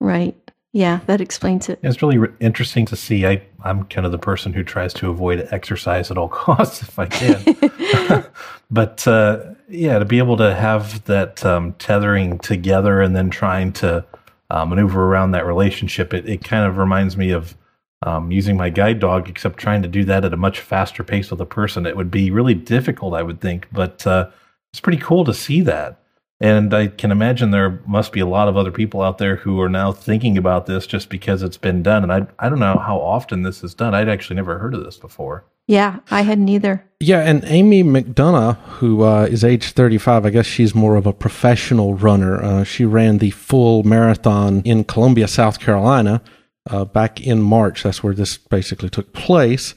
Right. 0.00 0.36
Yeah, 0.72 1.00
that 1.06 1.20
explains 1.20 1.68
it. 1.68 1.78
It's 1.82 2.02
really 2.02 2.18
re- 2.18 2.34
interesting 2.40 2.84
to 2.86 2.96
see. 2.96 3.26
I, 3.26 3.42
I'm 3.62 3.84
kind 3.84 4.04
of 4.04 4.12
the 4.12 4.18
person 4.18 4.52
who 4.52 4.64
tries 4.64 4.92
to 4.94 5.10
avoid 5.10 5.46
exercise 5.50 6.10
at 6.10 6.18
all 6.18 6.28
costs 6.30 6.82
if 6.82 6.98
I 6.98 7.06
can. 7.06 8.26
but 8.70 9.06
uh, 9.06 9.54
yeah, 9.68 9.98
to 9.98 10.04
be 10.04 10.18
able 10.18 10.36
to 10.38 10.54
have 10.54 11.04
that 11.04 11.44
um, 11.44 11.74
tethering 11.74 12.38
together 12.38 13.00
and 13.00 13.14
then 13.14 13.30
trying 13.30 13.72
to 13.74 14.04
uh, 14.50 14.64
maneuver 14.64 15.04
around 15.04 15.32
that 15.32 15.46
relationship, 15.46 16.12
it, 16.14 16.28
it 16.28 16.44
kind 16.44 16.66
of 16.66 16.76
reminds 16.76 17.16
me 17.16 17.30
of 17.30 17.56
um, 18.02 18.30
using 18.30 18.56
my 18.56 18.68
guide 18.68 19.00
dog, 19.00 19.28
except 19.28 19.58
trying 19.58 19.82
to 19.82 19.88
do 19.88 20.04
that 20.04 20.24
at 20.24 20.34
a 20.34 20.36
much 20.36 20.60
faster 20.60 21.02
pace 21.02 21.30
with 21.30 21.40
a 21.40 21.46
person. 21.46 21.86
It 21.86 21.96
would 21.96 22.10
be 22.10 22.30
really 22.30 22.54
difficult, 22.54 23.14
I 23.14 23.22
would 23.22 23.40
think, 23.40 23.66
but 23.72 24.06
uh, 24.06 24.30
it's 24.72 24.80
pretty 24.80 25.02
cool 25.02 25.24
to 25.24 25.34
see 25.34 25.62
that. 25.62 26.00
And 26.40 26.74
I 26.74 26.88
can 26.88 27.10
imagine 27.10 27.50
there 27.50 27.80
must 27.86 28.12
be 28.12 28.20
a 28.20 28.26
lot 28.26 28.48
of 28.48 28.56
other 28.56 28.72
people 28.72 29.02
out 29.02 29.18
there 29.18 29.36
who 29.36 29.60
are 29.60 29.68
now 29.68 29.92
thinking 29.92 30.36
about 30.36 30.66
this 30.66 30.86
just 30.86 31.08
because 31.08 31.42
it's 31.42 31.56
been 31.56 31.82
done. 31.82 32.02
And 32.02 32.12
I, 32.12 32.26
I 32.38 32.48
don't 32.48 32.58
know 32.58 32.76
how 32.76 32.98
often 32.98 33.42
this 33.42 33.62
is 33.62 33.74
done. 33.74 33.94
I'd 33.94 34.08
actually 34.08 34.36
never 34.36 34.58
heard 34.58 34.74
of 34.74 34.84
this 34.84 34.98
before. 34.98 35.44
Yeah, 35.66 36.00
I 36.10 36.22
hadn't 36.22 36.48
either. 36.48 36.84
Yeah, 37.00 37.20
and 37.20 37.42
Amy 37.46 37.82
McDonough, 37.82 38.56
who 38.56 39.02
uh, 39.02 39.26
is 39.30 39.44
age 39.44 39.72
35, 39.72 40.26
I 40.26 40.30
guess 40.30 40.46
she's 40.46 40.74
more 40.74 40.96
of 40.96 41.06
a 41.06 41.12
professional 41.12 41.94
runner. 41.94 42.42
Uh, 42.42 42.64
she 42.64 42.84
ran 42.84 43.18
the 43.18 43.30
full 43.30 43.82
marathon 43.82 44.60
in 44.62 44.84
Columbia, 44.84 45.26
South 45.26 45.60
Carolina, 45.60 46.22
uh, 46.68 46.84
back 46.84 47.20
in 47.20 47.40
March. 47.40 47.82
That's 47.82 48.02
where 48.02 48.14
this 48.14 48.36
basically 48.36 48.90
took 48.90 49.12
place. 49.12 49.74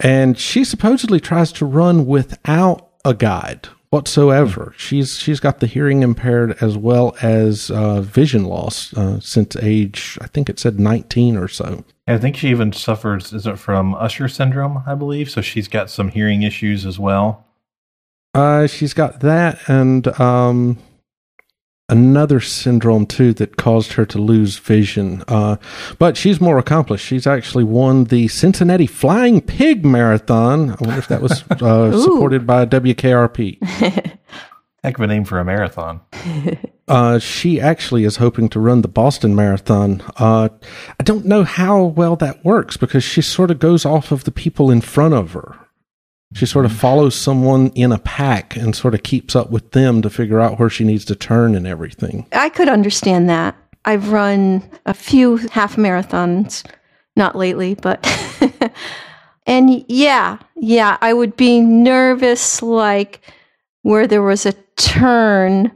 And 0.00 0.38
she 0.38 0.64
supposedly 0.64 1.20
tries 1.20 1.52
to 1.52 1.66
run 1.66 2.06
without 2.06 2.90
a 3.04 3.14
guide, 3.14 3.68
whatsoever. 3.90 4.74
She's 4.76 5.18
she's 5.18 5.40
got 5.40 5.60
the 5.60 5.66
hearing 5.66 6.02
impaired 6.02 6.56
as 6.60 6.76
well 6.76 7.16
as 7.22 7.70
uh, 7.70 8.00
vision 8.02 8.44
loss 8.44 8.94
uh, 8.94 9.20
since 9.20 9.56
age 9.56 10.18
I 10.20 10.26
think 10.26 10.48
it 10.48 10.58
said 10.58 10.78
19 10.78 11.36
or 11.36 11.48
so. 11.48 11.84
I 12.06 12.18
think 12.18 12.36
she 12.36 12.48
even 12.48 12.72
suffers 12.72 13.32
is 13.32 13.46
it 13.46 13.58
from 13.58 13.94
Usher 13.94 14.28
syndrome, 14.28 14.82
I 14.86 14.94
believe. 14.94 15.30
So 15.30 15.40
she's 15.40 15.68
got 15.68 15.90
some 15.90 16.08
hearing 16.08 16.42
issues 16.42 16.86
as 16.86 16.98
well. 16.98 17.46
Uh, 18.34 18.66
she's 18.66 18.94
got 18.94 19.20
that 19.20 19.58
and 19.68 20.06
um, 20.20 20.78
another 21.88 22.40
syndrome 22.40 23.06
too 23.06 23.32
that 23.34 23.56
caused 23.56 23.92
her 23.92 24.04
to 24.06 24.18
lose 24.18 24.58
vision. 24.58 25.22
Uh, 25.28 25.56
but 25.98 26.16
she's 26.16 26.40
more 26.40 26.58
accomplished. 26.58 27.04
She's 27.04 27.26
actually 27.26 27.64
won 27.64 28.04
the 28.04 28.28
Cincinnati 28.28 28.86
Flying 28.86 29.40
Pig 29.40 29.84
Marathon. 29.84 30.70
I 30.70 30.76
wonder 30.80 30.98
if 30.98 31.08
that 31.08 31.22
was 31.22 31.42
uh, 31.50 31.98
supported 32.00 32.46
by 32.46 32.66
WKRP. 32.66 34.18
Heck 34.84 34.96
of 34.96 35.02
a 35.02 35.06
name 35.08 35.24
for 35.24 35.40
a 35.40 35.44
marathon. 35.44 36.00
uh, 36.88 37.18
she 37.18 37.60
actually 37.60 38.04
is 38.04 38.16
hoping 38.16 38.48
to 38.50 38.60
run 38.60 38.82
the 38.82 38.88
Boston 38.88 39.34
Marathon. 39.34 40.02
Uh, 40.16 40.48
I 41.00 41.02
don't 41.02 41.24
know 41.24 41.42
how 41.42 41.82
well 41.82 42.14
that 42.16 42.44
works 42.44 42.76
because 42.76 43.02
she 43.02 43.20
sort 43.20 43.50
of 43.50 43.58
goes 43.58 43.84
off 43.84 44.12
of 44.12 44.22
the 44.22 44.30
people 44.30 44.70
in 44.70 44.80
front 44.80 45.14
of 45.14 45.32
her. 45.32 45.67
She 46.34 46.44
sort 46.44 46.66
of 46.66 46.72
follows 46.72 47.14
someone 47.14 47.68
in 47.74 47.90
a 47.90 47.98
pack 47.98 48.54
and 48.54 48.76
sort 48.76 48.94
of 48.94 49.02
keeps 49.02 49.34
up 49.34 49.50
with 49.50 49.70
them 49.70 50.02
to 50.02 50.10
figure 50.10 50.40
out 50.40 50.58
where 50.58 50.68
she 50.68 50.84
needs 50.84 51.04
to 51.06 51.16
turn 51.16 51.54
and 51.54 51.66
everything. 51.66 52.26
I 52.32 52.50
could 52.50 52.68
understand 52.68 53.30
that. 53.30 53.56
I've 53.84 54.10
run 54.10 54.68
a 54.84 54.92
few 54.92 55.36
half 55.36 55.76
marathons, 55.76 56.64
not 57.16 57.34
lately, 57.34 57.74
but. 57.74 58.06
and 59.46 59.84
yeah, 59.88 60.38
yeah, 60.56 60.98
I 61.00 61.14
would 61.14 61.36
be 61.36 61.60
nervous 61.60 62.60
like 62.60 63.20
where 63.82 64.06
there 64.06 64.22
was 64.22 64.44
a 64.44 64.52
turn, 64.76 65.72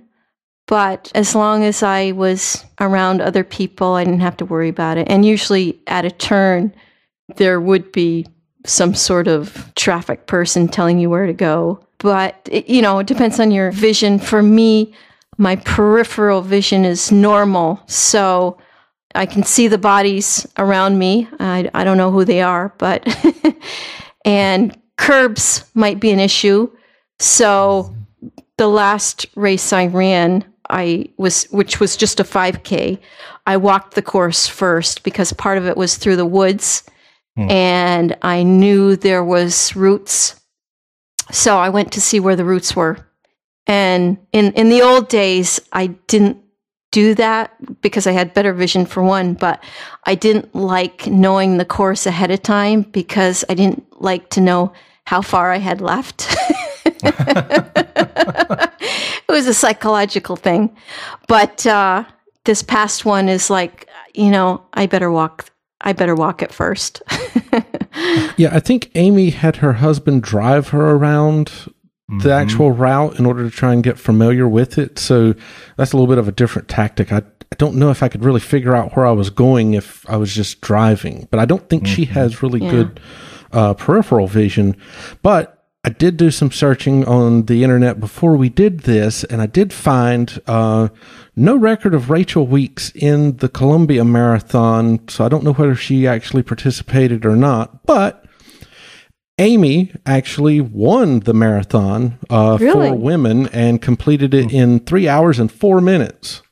but 0.66 1.10
as 1.14 1.34
long 1.34 1.64
as 1.64 1.82
I 1.82 2.12
was 2.12 2.62
around 2.78 3.22
other 3.22 3.44
people, 3.44 3.94
I 3.94 4.04
didn't 4.04 4.20
have 4.20 4.36
to 4.38 4.44
worry 4.44 4.68
about 4.68 4.98
it. 4.98 5.08
And 5.08 5.24
usually 5.24 5.80
at 5.86 6.04
a 6.04 6.10
turn, 6.10 6.74
there 7.36 7.60
would 7.60 7.90
be 7.92 8.26
some 8.64 8.94
sort 8.94 9.28
of 9.28 9.72
traffic 9.74 10.26
person 10.26 10.68
telling 10.68 10.98
you 10.98 11.10
where 11.10 11.26
to 11.26 11.32
go. 11.32 11.84
But, 11.98 12.48
it, 12.50 12.68
you 12.68 12.82
know, 12.82 12.98
it 12.98 13.06
depends 13.06 13.38
on 13.40 13.50
your 13.50 13.70
vision. 13.70 14.18
For 14.18 14.42
me, 14.42 14.94
my 15.38 15.56
peripheral 15.56 16.42
vision 16.42 16.84
is 16.84 17.12
normal. 17.12 17.80
So 17.86 18.58
I 19.14 19.26
can 19.26 19.42
see 19.42 19.68
the 19.68 19.78
bodies 19.78 20.46
around 20.58 20.98
me. 20.98 21.28
I, 21.38 21.70
I 21.74 21.84
don't 21.84 21.96
know 21.96 22.10
who 22.10 22.24
they 22.24 22.42
are, 22.42 22.74
but, 22.78 23.06
and 24.24 24.76
curbs 24.96 25.64
might 25.74 26.00
be 26.00 26.10
an 26.10 26.20
issue. 26.20 26.70
So 27.18 27.94
the 28.56 28.68
last 28.68 29.26
race 29.34 29.72
I 29.72 29.86
ran, 29.86 30.44
I 30.70 31.08
was, 31.16 31.44
which 31.44 31.80
was 31.80 31.96
just 31.96 32.20
a 32.20 32.24
5K, 32.24 32.98
I 33.46 33.56
walked 33.56 33.94
the 33.94 34.02
course 34.02 34.46
first 34.46 35.02
because 35.02 35.32
part 35.32 35.58
of 35.58 35.66
it 35.66 35.76
was 35.76 35.96
through 35.96 36.16
the 36.16 36.26
woods 36.26 36.84
Hmm. 37.36 37.50
And 37.50 38.16
I 38.22 38.42
knew 38.42 38.96
there 38.96 39.24
was 39.24 39.74
roots. 39.74 40.38
So 41.30 41.56
I 41.56 41.70
went 41.70 41.92
to 41.92 42.00
see 42.00 42.20
where 42.20 42.36
the 42.36 42.44
roots 42.44 42.76
were. 42.76 43.06
And 43.66 44.18
in, 44.32 44.52
in 44.52 44.68
the 44.68 44.82
old 44.82 45.08
days, 45.08 45.60
I 45.72 45.86
didn't 45.86 46.38
do 46.90 47.14
that 47.14 47.54
because 47.80 48.06
I 48.06 48.12
had 48.12 48.34
better 48.34 48.52
vision 48.52 48.86
for 48.86 49.02
one, 49.02 49.34
but 49.34 49.62
I 50.04 50.14
didn't 50.14 50.54
like 50.54 51.06
knowing 51.06 51.56
the 51.56 51.64
course 51.64 52.06
ahead 52.06 52.30
of 52.30 52.42
time 52.42 52.82
because 52.82 53.44
I 53.48 53.54
didn't 53.54 53.84
like 54.00 54.28
to 54.30 54.40
know 54.40 54.72
how 55.04 55.22
far 55.22 55.52
I 55.52 55.58
had 55.58 55.80
left. 55.80 56.26
it 56.84 58.72
was 59.28 59.46
a 59.46 59.54
psychological 59.54 60.36
thing. 60.36 60.76
But 61.28 61.66
uh, 61.66 62.04
this 62.44 62.62
past 62.62 63.04
one 63.04 63.28
is 63.28 63.48
like, 63.48 63.88
you 64.14 64.30
know, 64.30 64.64
I 64.74 64.86
better 64.86 65.10
walk 65.10 65.51
I 65.82 65.92
better 65.92 66.14
walk 66.14 66.42
it 66.42 66.52
first. 66.52 67.02
yeah, 68.36 68.50
I 68.52 68.60
think 68.60 68.90
Amy 68.94 69.30
had 69.30 69.56
her 69.56 69.74
husband 69.74 70.22
drive 70.22 70.68
her 70.68 70.90
around 70.90 71.46
mm-hmm. 71.46 72.18
the 72.18 72.32
actual 72.32 72.70
route 72.70 73.18
in 73.18 73.26
order 73.26 73.48
to 73.48 73.50
try 73.50 73.72
and 73.72 73.82
get 73.82 73.98
familiar 73.98 74.48
with 74.48 74.78
it. 74.78 74.98
So 74.98 75.34
that's 75.76 75.92
a 75.92 75.96
little 75.96 76.06
bit 76.06 76.18
of 76.18 76.28
a 76.28 76.32
different 76.32 76.68
tactic. 76.68 77.12
I, 77.12 77.18
I 77.18 77.54
don't 77.58 77.76
know 77.76 77.90
if 77.90 78.02
I 78.02 78.08
could 78.08 78.24
really 78.24 78.40
figure 78.40 78.74
out 78.74 78.96
where 78.96 79.06
I 79.06 79.12
was 79.12 79.30
going 79.30 79.74
if 79.74 80.08
I 80.08 80.16
was 80.16 80.34
just 80.34 80.60
driving, 80.60 81.28
but 81.30 81.40
I 81.40 81.44
don't 81.44 81.68
think 81.68 81.84
mm-hmm. 81.84 81.94
she 81.94 82.04
has 82.06 82.42
really 82.42 82.60
yeah. 82.60 82.70
good 82.70 83.00
uh, 83.52 83.74
peripheral 83.74 84.26
vision. 84.26 84.76
But 85.22 85.58
I 85.84 85.90
did 85.90 86.16
do 86.16 86.30
some 86.30 86.52
searching 86.52 87.04
on 87.06 87.46
the 87.46 87.64
internet 87.64 87.98
before 87.98 88.36
we 88.36 88.48
did 88.48 88.80
this, 88.80 89.24
and 89.24 89.42
I 89.42 89.46
did 89.46 89.72
find 89.72 90.40
uh, 90.46 90.88
no 91.34 91.56
record 91.56 91.94
of 91.94 92.10
Rachel 92.10 92.46
Weeks 92.46 92.90
in 92.94 93.36
the 93.38 93.48
Columbia 93.48 94.04
Marathon. 94.04 95.08
So 95.08 95.24
I 95.24 95.28
don't 95.28 95.44
know 95.44 95.52
whether 95.52 95.74
she 95.74 96.06
actually 96.06 96.42
participated 96.42 97.24
or 97.24 97.36
not, 97.36 97.86
but 97.86 98.24
Amy 99.38 99.92
actually 100.04 100.60
won 100.60 101.20
the 101.20 101.34
marathon 101.34 102.18
uh, 102.28 102.58
really? 102.60 102.90
for 102.90 102.94
women 102.94 103.48
and 103.48 103.80
completed 103.80 104.34
it 104.34 104.52
in 104.52 104.80
three 104.80 105.08
hours 105.08 105.38
and 105.38 105.50
four 105.50 105.80
minutes. 105.80 106.42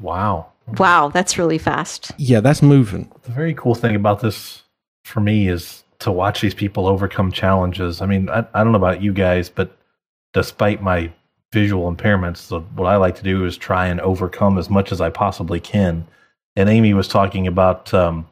Wow. 0.00 0.52
Wow, 0.78 1.08
that's 1.08 1.38
really 1.38 1.58
fast. 1.58 2.10
Yeah, 2.18 2.40
that's 2.40 2.60
moving. 2.60 3.10
The 3.22 3.30
very 3.30 3.54
cool 3.54 3.76
thing 3.76 3.94
about 3.94 4.20
this 4.20 4.62
for 5.04 5.20
me 5.20 5.48
is 5.48 5.84
to 6.00 6.10
watch 6.10 6.40
these 6.40 6.54
people 6.54 6.86
overcome 6.86 7.30
challenges. 7.30 8.02
I 8.02 8.06
mean, 8.06 8.28
I, 8.28 8.44
I 8.52 8.64
don't 8.64 8.72
know 8.72 8.78
about 8.78 9.00
you 9.00 9.12
guys, 9.12 9.48
but 9.48 9.76
despite 10.32 10.82
my 10.82 11.12
visual 11.52 11.92
impairments, 11.92 12.48
the, 12.48 12.60
what 12.60 12.86
I 12.86 12.96
like 12.96 13.16
to 13.16 13.22
do 13.22 13.44
is 13.44 13.56
try 13.56 13.86
and 13.86 14.00
overcome 14.00 14.58
as 14.58 14.68
much 14.68 14.92
as 14.92 15.00
I 15.00 15.10
possibly 15.10 15.60
can. 15.60 16.06
And 16.56 16.68
Amy 16.68 16.94
was 16.94 17.08
talking 17.08 17.46
about, 17.46 17.92
um, 17.94 18.28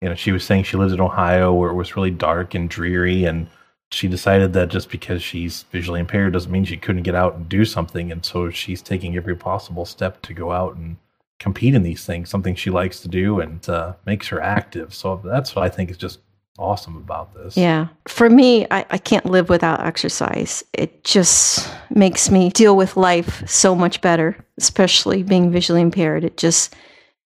you 0.00 0.08
know, 0.08 0.14
she 0.14 0.32
was 0.32 0.44
saying 0.44 0.64
she 0.64 0.76
lives 0.76 0.92
in 0.92 1.00
Ohio 1.00 1.52
where 1.52 1.70
it 1.70 1.74
was 1.74 1.96
really 1.96 2.10
dark 2.10 2.54
and 2.54 2.68
dreary, 2.68 3.24
and 3.24 3.48
she 3.92 4.08
decided 4.08 4.52
that 4.52 4.68
just 4.68 4.90
because 4.90 5.22
she's 5.22 5.64
visually 5.70 6.00
impaired 6.00 6.32
doesn't 6.32 6.50
mean 6.50 6.64
she 6.64 6.76
couldn't 6.76 7.04
get 7.04 7.14
out 7.14 7.34
and 7.34 7.48
do 7.48 7.64
something. 7.64 8.10
And 8.10 8.24
so 8.24 8.50
she's 8.50 8.82
taking 8.82 9.16
every 9.16 9.36
possible 9.36 9.84
step 9.84 10.20
to 10.22 10.34
go 10.34 10.52
out 10.52 10.76
and 10.76 10.96
compete 11.38 11.74
in 11.74 11.82
these 11.82 12.04
things, 12.04 12.28
something 12.30 12.54
she 12.54 12.70
likes 12.70 13.00
to 13.00 13.08
do 13.08 13.40
and 13.40 13.66
uh, 13.68 13.94
makes 14.04 14.28
her 14.28 14.40
active. 14.40 14.92
So 14.92 15.20
that's 15.24 15.54
what 15.54 15.64
I 15.64 15.68
think 15.68 15.90
is 15.90 15.98
just 15.98 16.18
awesome 16.58 16.96
about 16.96 17.34
this. 17.34 17.56
Yeah. 17.56 17.88
For 18.08 18.28
me, 18.28 18.66
I, 18.70 18.86
I 18.90 18.98
can't 18.98 19.26
live 19.26 19.48
without 19.48 19.84
exercise. 19.84 20.64
It 20.72 21.04
just 21.04 21.68
makes 21.90 22.30
me 22.30 22.50
deal 22.50 22.76
with 22.76 22.96
life 22.96 23.42
so 23.48 23.74
much 23.74 24.00
better, 24.00 24.36
especially 24.58 25.22
being 25.22 25.50
visually 25.50 25.82
impaired. 25.82 26.24
It 26.24 26.36
just 26.36 26.74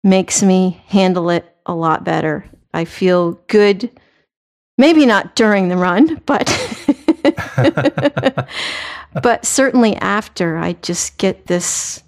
makes 0.03 0.41
me 0.41 0.81
handle 0.87 1.29
it 1.29 1.45
a 1.65 1.73
lot 1.73 2.03
better. 2.03 2.49
I 2.73 2.85
feel 2.85 3.33
good, 3.47 3.89
maybe 4.77 5.05
not 5.05 5.35
during 5.35 5.69
the 5.69 5.77
run, 5.77 6.21
but. 6.25 6.47
but 9.21 9.45
certainly 9.45 9.95
after, 9.97 10.57
I 10.57 10.73
just 10.73 11.17
get 11.17 11.47
this 11.47 12.03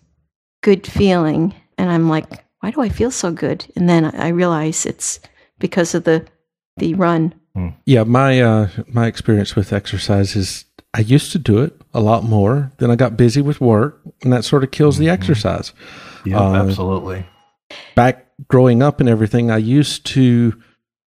good 0.62 0.86
feeling, 0.86 1.56
and 1.78 1.90
I'm 1.90 2.10
like, 2.10 2.26
why 2.60 2.72
do 2.72 2.82
I 2.82 2.90
feel 2.90 3.12
so 3.12 3.32
good? 3.32 3.66
And 3.76 3.90
then 3.90 4.06
I 4.06 4.30
realize 4.30 4.86
it's 4.86 5.20
because 5.60 5.96
of 5.96 6.04
the 6.04 6.26
the 6.78 6.94
run. 6.94 7.34
Hmm. 7.56 7.70
Yeah, 7.86 8.04
my 8.04 8.42
uh, 8.42 8.70
my 8.88 9.08
experience 9.08 9.56
with 9.56 9.74
exercise 9.74 10.36
is 10.36 10.66
I 10.94 11.02
used 11.02 11.32
to 11.32 11.40
do 11.40 11.60
it 11.60 11.80
a 11.94 12.02
lot 12.02 12.24
more. 12.24 12.72
Then 12.78 12.92
I 12.92 12.96
got 12.96 13.18
busy 13.18 13.42
with 13.42 13.62
work, 13.62 14.02
and 14.24 14.32
that 14.34 14.46
sort 14.46 14.64
of 14.64 14.72
kills 14.72 14.96
mm-hmm. 14.96 15.06
the 15.06 15.10
exercise. 15.10 15.74
Yeah, 16.26 16.40
uh, 16.40 16.54
absolutely. 16.54 17.26
Back 17.96 18.28
growing 18.48 18.82
up 18.82 19.00
and 19.00 19.08
everything, 19.08 19.52
I 19.52 19.58
used 19.58 20.06
to 20.08 20.62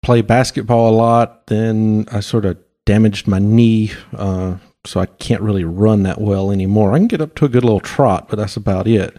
play 0.02 0.23
basketball 0.23 0.90
a 0.90 0.97
lot. 0.97 1.47
Then 1.47 2.07
I 2.11 2.21
sort 2.21 2.45
of 2.45 2.59
damaged 2.85 3.26
my 3.26 3.38
knee, 3.38 3.92
uh, 4.16 4.57
so 4.85 5.00
I 5.00 5.07
can't 5.07 5.42
really 5.42 5.64
run 5.64 6.02
that 6.04 6.21
well 6.21 6.50
anymore. 6.50 6.92
I 6.92 6.99
can 6.99 7.09
get 7.09 7.21
up 7.21 7.35
to 7.37 7.45
a 7.45 7.49
good 7.49 7.64
little 7.64 7.81
trot, 7.81 8.28
but 8.28 8.37
that's 8.37 8.57
about 8.57 8.87
it. 8.87 9.16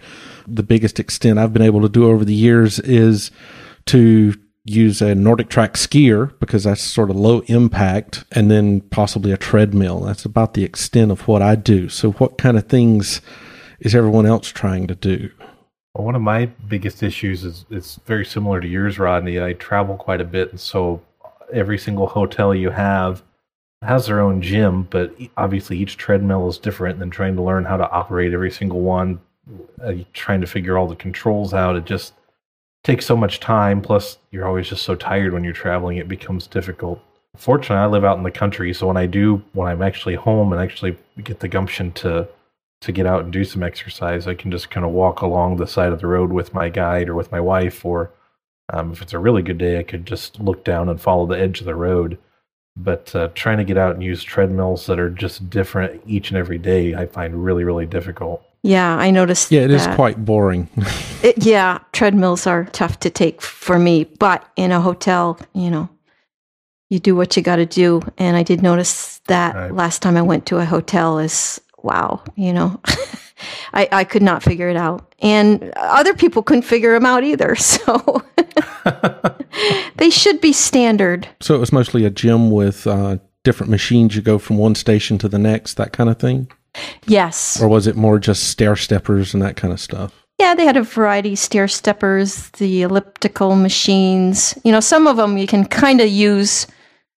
The 0.47 0.63
biggest 0.63 1.00
extent 1.00 1.39
I've 1.39 1.53
been 1.53 1.62
able 1.62 1.81
to 1.81 1.89
do 1.89 2.09
over 2.09 2.25
the 2.25 2.33
years 2.33 2.79
is 2.79 3.31
to 3.88 4.33
use 4.65 5.01
a 5.01 5.13
Nordic 5.13 5.50
track 5.50 5.74
skier 5.74 6.38
because 6.39 6.63
that's 6.63 6.82
sort 6.82 7.10
of 7.10 7.15
low 7.15 7.41
impact, 7.48 8.24
and 8.32 8.50
then 8.50 8.82
possibly 8.82 9.32
a 9.32 9.38
treadmill. 9.38 10.01
That's 10.01 10.25
about 10.25 10.53
the 10.53 10.63
extent 10.63 11.12
of 11.12 11.27
what 11.27 11.41
I 11.41 11.55
do. 11.55 11.89
So, 11.89 12.12
what 12.13 12.38
kind 12.38 12.58
of 12.58 12.67
things 12.67 13.22
is 13.79 13.93
everyone 13.93 14.25
else 14.25 14.50
trying 14.50 14.88
to 14.88 14.96
do? 14.96 15.29
Well, 15.93 16.05
one 16.05 16.15
of 16.15 16.22
my 16.22 16.48
biggest 16.67 17.03
issues 17.03 17.43
is 17.43 17.65
it's 17.70 18.00
very 18.05 18.25
similar 18.25 18.60
to 18.62 18.67
yours, 18.67 18.98
Rodney. 18.98 19.41
I 19.41 19.53
travel 19.53 19.96
quite 19.96 20.22
a 20.22 20.25
bit, 20.25 20.51
and 20.51 20.60
so 20.60 21.01
every 21.51 21.77
single 21.77 22.08
hotel 22.08 22.55
you 22.55 22.70
have 22.72 23.22
has 23.84 24.08
their 24.08 24.22
own 24.22 24.41
gym, 24.41 24.84
but 24.89 25.13
obviously 25.36 25.77
each 25.77 25.98
treadmill 25.98 26.48
is 26.48 26.58
different. 26.58 27.01
And 27.01 27.12
trying 27.12 27.36
to 27.36 27.43
learn 27.43 27.65
how 27.65 27.77
to 27.77 27.89
operate 27.91 28.34
every 28.34 28.50
single 28.50 28.79
one, 28.79 29.20
uh, 29.84 29.93
trying 30.13 30.41
to 30.41 30.48
figure 30.48 30.77
all 30.77 30.88
the 30.88 30.96
controls 30.96 31.53
out, 31.53 31.75
it 31.75 31.86
just 31.86 32.13
takes 32.84 33.06
so 33.06 33.16
much 33.16 33.40
time. 33.40 33.82
Plus, 33.82 34.18
you're 34.32 34.46
always 34.46 34.68
just 34.68 34.84
so 34.84 34.96
tired 34.96 35.34
when 35.34 35.44
you're 35.44 35.54
traveling, 35.54 35.98
it 35.98 36.08
becomes 36.08 36.48
difficult. 36.48 37.02
Fortunately, 37.36 37.78
I 37.78 37.88
live 37.88 38.04
out 38.04 38.18
in 38.18 38.24
the 38.24 38.32
country, 38.32 38.74
so 38.74 38.88
when 38.88 38.98
I 38.98 39.08
do, 39.08 39.44
when 39.54 39.68
I'm 39.68 39.82
actually 39.82 40.16
home 40.16 40.54
and 40.54 40.62
actually 40.62 40.98
get 41.24 41.40
the 41.40 41.48
gumption 41.48 41.92
to 41.94 42.28
to 42.82 42.92
get 42.92 43.06
out 43.06 43.24
and 43.24 43.32
do 43.32 43.46
some 43.46 43.63
exercise, 43.63 44.28
I 44.28 44.34
can 44.36 44.52
just 44.52 44.70
kind 44.70 44.86
of 44.86 44.92
walk 44.92 45.22
along 45.22 45.56
the 45.56 45.66
side 45.66 45.94
of 45.94 46.02
the 46.02 46.08
road 46.08 46.34
with 46.34 46.54
my 46.54 46.68
guide 46.68 47.08
or 47.08 47.16
with 47.16 47.32
my 47.32 47.40
wife, 47.40 47.86
or 47.86 48.12
um, 48.74 48.92
if 48.92 49.02
it's 49.02 49.13
a 49.13 49.20
really 49.20 49.42
good 49.42 49.58
day, 49.58 49.80
I 49.80 49.84
could 49.84 50.06
just 50.06 50.40
look 50.42 50.66
down 50.66 50.90
and 50.90 51.00
follow 51.00 51.25
the 51.25 51.40
edge 51.40 51.62
of 51.62 51.66
the 51.66 51.75
road. 51.75 52.18
But 52.75 53.16
uh, 53.16 53.30
trying 53.36 53.60
to 53.60 53.63
get 53.63 53.78
out 53.78 53.94
and 53.94 54.04
use 54.04 54.22
treadmills 54.22 54.86
that 54.88 55.00
are 55.00 55.10
just 55.10 55.50
different 55.50 56.02
each 56.06 56.30
and 56.30 56.38
every 56.38 56.58
day, 56.58 56.94
I 56.94 57.06
find 57.06 57.46
really, 57.46 57.63
really 57.63 57.86
difficult. 57.86 58.44
Yeah, 58.63 58.96
I 58.96 59.12
noticed. 59.12 59.51
Yeah, 59.51 59.62
it 59.62 59.67
that. 59.67 59.89
is 59.89 59.96
quite 59.96 60.24
boring. 60.24 60.70
it, 61.24 61.46
yeah, 61.46 61.79
treadmills 61.91 62.48
are 62.48 62.63
tough 62.65 63.00
to 63.01 63.10
take 63.10 63.41
for 63.41 63.77
me, 63.77 64.05
but 64.05 64.50
in 64.55 64.72
a 64.72 64.79
hotel, 64.79 65.38
you 65.53 65.70
know, 65.70 65.89
you 66.89 67.00
do 67.00 67.15
what 67.15 67.36
you 67.36 67.43
got 67.43 67.58
to 67.58 67.65
do. 67.65 68.01
And 68.17 68.38
I 68.38 68.43
did 68.43 68.63
notice 68.63 69.20
that 69.27 69.55
right. 69.55 69.74
last 69.74 70.01
time 70.01 70.15
I 70.15 70.22
went 70.22 70.46
to 70.48 70.58
a 70.58 70.65
hotel 70.65 71.20
is 71.20 71.60
wow, 71.84 72.24
you 72.36 72.53
know, 72.53 72.79
I, 73.74 73.89
I 73.91 74.03
could 74.05 74.22
not 74.22 74.41
figure 74.41 74.70
it 74.70 74.77
out. 74.77 75.13
And 75.20 75.74
other 75.75 76.13
people 76.13 76.41
couldn't 76.41 76.63
figure 76.63 76.93
them 76.93 77.05
out 77.05 77.24
either. 77.24 77.55
So 77.63 78.24
they 79.98 80.10
should 80.10 80.41
be 80.41 80.51
standard. 80.51 81.27
So 81.39 81.55
it 81.55 81.60
was 81.60 81.72
mostly 81.72 82.05
a 82.05 82.10
gym 82.10 82.51
with 82.51 82.86
uh, 82.88 83.17
different 83.43 83.70
machines, 83.70 84.15
you 84.15 84.22
go 84.22 84.38
from 84.38 84.58
one 84.58 84.75
station 84.75 85.17
to 85.20 85.29
the 85.29 85.39
next, 85.39 85.75
that 85.75 85.93
kind 85.93 86.10
of 86.10 86.17
thing? 86.17 86.50
Yes. 87.06 87.62
Or 87.62 87.68
was 87.68 87.88
it 87.88 87.96
more 87.96 88.20
just 88.20 88.50
stair 88.50 88.75
steppers 88.75 89.34
and 89.34 89.44
that 89.44 89.56
kind 89.56 89.74
of 89.74 89.80
stuff? 89.80 90.25
Yeah, 90.39 90.56
they 90.56 90.65
had 90.65 90.77
a 90.77 90.84
variety 90.84 91.36
stair 91.36 91.68
steppers, 91.68 92.50
the 92.51 92.82
elliptical 92.82 93.56
machines. 93.56 94.58
You 94.63 94.72
know, 94.72 94.80
some 94.80 95.08
of 95.08 95.18
them 95.18 95.38
you 95.38 95.48
can 95.48 95.65
kind 95.65 96.01
of 96.01 96.10
use 96.10 96.68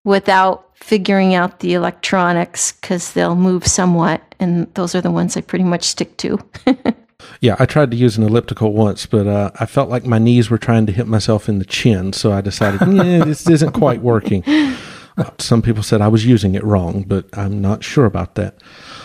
without 0.05 0.71
figuring 0.75 1.35
out 1.35 1.61
the 1.61 1.75
electronics 1.75 2.73
because 2.73 3.13
they'll 3.15 3.35
move 3.35 3.67
somewhat. 3.67 4.23
And 4.39 4.73
those 4.75 4.95
are 4.95 5.01
the 5.01 5.11
ones 5.11 5.37
I 5.37 5.41
pretty 5.41 5.65
much 5.65 5.85
stick 5.85 6.17
to. 6.19 6.39
Yeah, 7.41 7.57
I 7.59 7.67
tried 7.67 7.91
to 7.91 7.97
use 7.97 8.17
an 8.17 8.25
elliptical 8.25 8.73
once, 8.73 9.07
but 9.07 9.27
uh, 9.27 9.51
I 9.59 9.67
felt 9.67 9.89
like 9.89 10.05
my 10.05 10.19
knees 10.19 10.51
were 10.51 10.59
trying 10.59 10.87
to 10.87 10.93
hit 10.93 11.07
myself 11.07 11.49
in 11.49 11.59
the 11.59 11.65
chin. 11.65 12.13
So 12.13 12.33
I 12.33 12.41
decided, 12.41 12.81
yeah, 12.89 13.25
this 13.25 13.49
isn't 13.49 13.73
quite 13.73 14.03
working. 14.03 14.43
Uh, 14.47 15.31
some 15.39 15.63
people 15.63 15.83
said 15.83 16.01
I 16.01 16.09
was 16.09 16.27
using 16.27 16.55
it 16.55 16.65
wrong, 16.65 17.05
but 17.07 17.27
I'm 17.37 17.61
not 17.61 17.83
sure 17.83 18.05
about 18.05 18.35
that. 18.37 18.57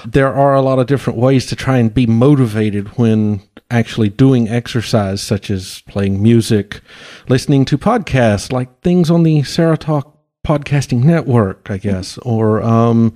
There 0.06 0.34
are 0.34 0.56
a 0.56 0.62
lot 0.62 0.80
of 0.80 0.88
different 0.88 1.20
ways 1.20 1.46
to 1.48 1.56
try 1.56 1.78
and 1.78 1.94
be 1.94 2.06
motivated 2.06 2.90
when 2.98 3.42
actually 3.70 4.10
doing 4.10 4.50
exercise, 4.50 5.22
such 5.22 5.50
as 5.50 5.82
playing 5.88 6.22
music, 6.22 6.82
listening 7.30 7.66
to 7.66 7.78
podcasts, 7.78 8.52
like 8.52 8.82
things 8.82 9.10
on 9.10 9.24
the 9.24 9.42
Serotalk 9.42 10.12
podcasting 10.46 11.04
network, 11.04 11.70
I 11.70 11.78
guess, 11.78 12.18
or 12.20 12.62
um, 12.64 13.16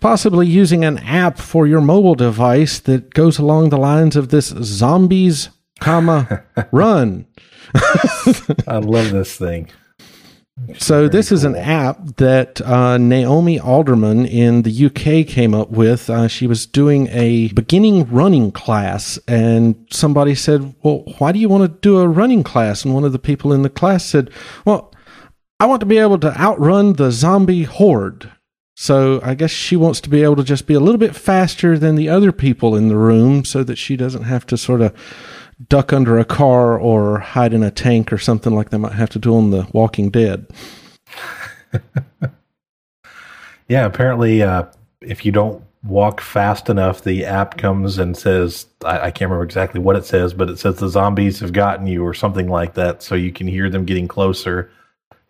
possibly 0.00 0.46
using 0.46 0.84
an 0.84 0.98
app 0.98 1.38
for 1.38 1.66
your 1.66 1.80
mobile 1.80 2.14
device 2.14 2.80
that 2.80 3.12
goes 3.14 3.38
along 3.38 3.68
the 3.68 3.76
lines 3.78 4.16
of 4.16 4.30
this 4.30 4.46
zombies, 4.46 5.50
comma 5.80 6.42
run. 6.72 7.26
I 8.66 8.78
love 8.78 9.10
this 9.10 9.36
thing. 9.36 9.70
So 10.78 11.08
this 11.08 11.32
is 11.32 11.42
an 11.42 11.56
app 11.56 12.16
that 12.16 12.60
uh, 12.60 12.96
Naomi 12.96 13.58
Alderman 13.58 14.24
in 14.24 14.62
the 14.62 14.86
UK 14.86 15.26
came 15.26 15.52
up 15.52 15.70
with. 15.70 16.08
Uh, 16.08 16.28
she 16.28 16.46
was 16.46 16.64
doing 16.64 17.08
a 17.08 17.48
beginning 17.48 18.08
running 18.08 18.52
class, 18.52 19.18
and 19.26 19.74
somebody 19.90 20.36
said, 20.36 20.74
"Well, 20.82 21.04
why 21.18 21.32
do 21.32 21.40
you 21.40 21.48
want 21.48 21.64
to 21.64 21.80
do 21.80 21.98
a 21.98 22.08
running 22.08 22.44
class?" 22.44 22.84
And 22.84 22.94
one 22.94 23.02
of 23.02 23.12
the 23.12 23.18
people 23.18 23.52
in 23.52 23.62
the 23.62 23.68
class 23.68 24.04
said, 24.04 24.30
"Well, 24.64 24.92
I 25.58 25.66
want 25.66 25.80
to 25.80 25.86
be 25.86 25.98
able 25.98 26.18
to 26.20 26.40
outrun 26.40 26.94
the 26.94 27.10
zombie 27.10 27.64
horde." 27.64 28.30
So 28.76 29.20
I 29.24 29.34
guess 29.34 29.50
she 29.50 29.76
wants 29.76 30.00
to 30.02 30.10
be 30.10 30.22
able 30.22 30.36
to 30.36 30.44
just 30.44 30.66
be 30.66 30.74
a 30.74 30.80
little 30.80 30.98
bit 30.98 31.16
faster 31.16 31.78
than 31.78 31.96
the 31.96 32.08
other 32.08 32.30
people 32.30 32.76
in 32.76 32.88
the 32.88 32.96
room, 32.96 33.44
so 33.44 33.64
that 33.64 33.76
she 33.76 33.96
doesn't 33.96 34.24
have 34.24 34.46
to 34.46 34.56
sort 34.56 34.82
of 34.82 34.94
duck 35.68 35.92
under 35.92 36.18
a 36.18 36.24
car 36.24 36.78
or 36.78 37.18
hide 37.18 37.54
in 37.54 37.62
a 37.62 37.70
tank 37.70 38.12
or 38.12 38.18
something 38.18 38.54
like 38.54 38.70
they 38.70 38.78
might 38.78 38.92
have 38.92 39.10
to 39.10 39.18
do 39.18 39.36
on 39.36 39.50
The 39.50 39.66
Walking 39.72 40.10
Dead. 40.10 40.46
yeah, 43.68 43.84
apparently, 43.86 44.42
uh, 44.42 44.64
if 45.00 45.24
you 45.24 45.32
don't 45.32 45.64
walk 45.84 46.20
fast 46.20 46.70
enough, 46.70 47.04
the 47.04 47.24
app 47.24 47.58
comes 47.58 47.98
and 47.98 48.16
says, 48.16 48.66
I, 48.84 49.00
I, 49.00 49.10
can't 49.10 49.30
remember 49.30 49.44
exactly 49.44 49.80
what 49.80 49.96
it 49.96 50.06
says, 50.06 50.32
but 50.32 50.48
it 50.48 50.58
says 50.58 50.76
the 50.76 50.88
zombies 50.88 51.40
have 51.40 51.52
gotten 51.52 51.86
you 51.86 52.02
or 52.02 52.14
something 52.14 52.48
like 52.48 52.74
that. 52.74 53.02
So 53.02 53.14
you 53.14 53.32
can 53.32 53.46
hear 53.46 53.68
them 53.68 53.84
getting 53.84 54.08
closer. 54.08 54.70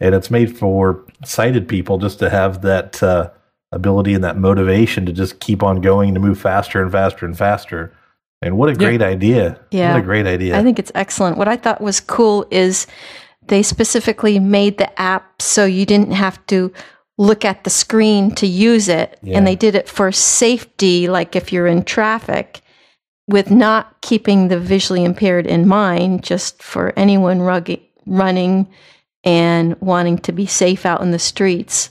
And 0.00 0.14
it's 0.14 0.30
made 0.30 0.56
for 0.56 1.04
sighted 1.24 1.68
people 1.68 1.98
just 1.98 2.18
to 2.20 2.30
have 2.30 2.62
that 2.62 3.02
uh, 3.02 3.30
ability 3.72 4.14
and 4.14 4.22
that 4.22 4.38
motivation 4.38 5.06
to 5.06 5.12
just 5.12 5.40
keep 5.40 5.62
on 5.62 5.80
going 5.80 6.14
to 6.14 6.20
move 6.20 6.38
faster 6.38 6.80
and 6.82 6.92
faster 6.92 7.26
and 7.26 7.36
faster. 7.36 7.92
And 8.44 8.58
what 8.58 8.68
a 8.68 8.74
great 8.74 9.00
yeah. 9.00 9.06
idea. 9.06 9.60
Yeah. 9.70 9.94
What 9.94 10.00
a 10.00 10.04
great 10.04 10.26
idea. 10.26 10.58
I 10.58 10.62
think 10.62 10.78
it's 10.78 10.92
excellent. 10.94 11.38
What 11.38 11.48
I 11.48 11.56
thought 11.56 11.80
was 11.80 11.98
cool 11.98 12.46
is 12.50 12.86
they 13.46 13.62
specifically 13.62 14.38
made 14.38 14.76
the 14.76 15.00
app 15.00 15.40
so 15.40 15.64
you 15.64 15.86
didn't 15.86 16.12
have 16.12 16.44
to 16.46 16.70
look 17.16 17.44
at 17.44 17.64
the 17.64 17.70
screen 17.70 18.34
to 18.34 18.46
use 18.46 18.88
it. 18.88 19.18
Yeah. 19.22 19.38
And 19.38 19.46
they 19.46 19.56
did 19.56 19.74
it 19.74 19.88
for 19.88 20.12
safety, 20.12 21.08
like 21.08 21.34
if 21.34 21.52
you're 21.52 21.66
in 21.66 21.84
traffic, 21.84 22.60
with 23.26 23.50
not 23.50 24.00
keeping 24.02 24.48
the 24.48 24.58
visually 24.58 25.04
impaired 25.04 25.46
in 25.46 25.66
mind, 25.66 26.22
just 26.22 26.62
for 26.62 26.92
anyone 26.98 27.40
running 27.40 28.68
and 29.24 29.80
wanting 29.80 30.18
to 30.18 30.32
be 30.32 30.44
safe 30.44 30.84
out 30.84 31.00
in 31.00 31.12
the 31.12 31.18
streets. 31.18 31.90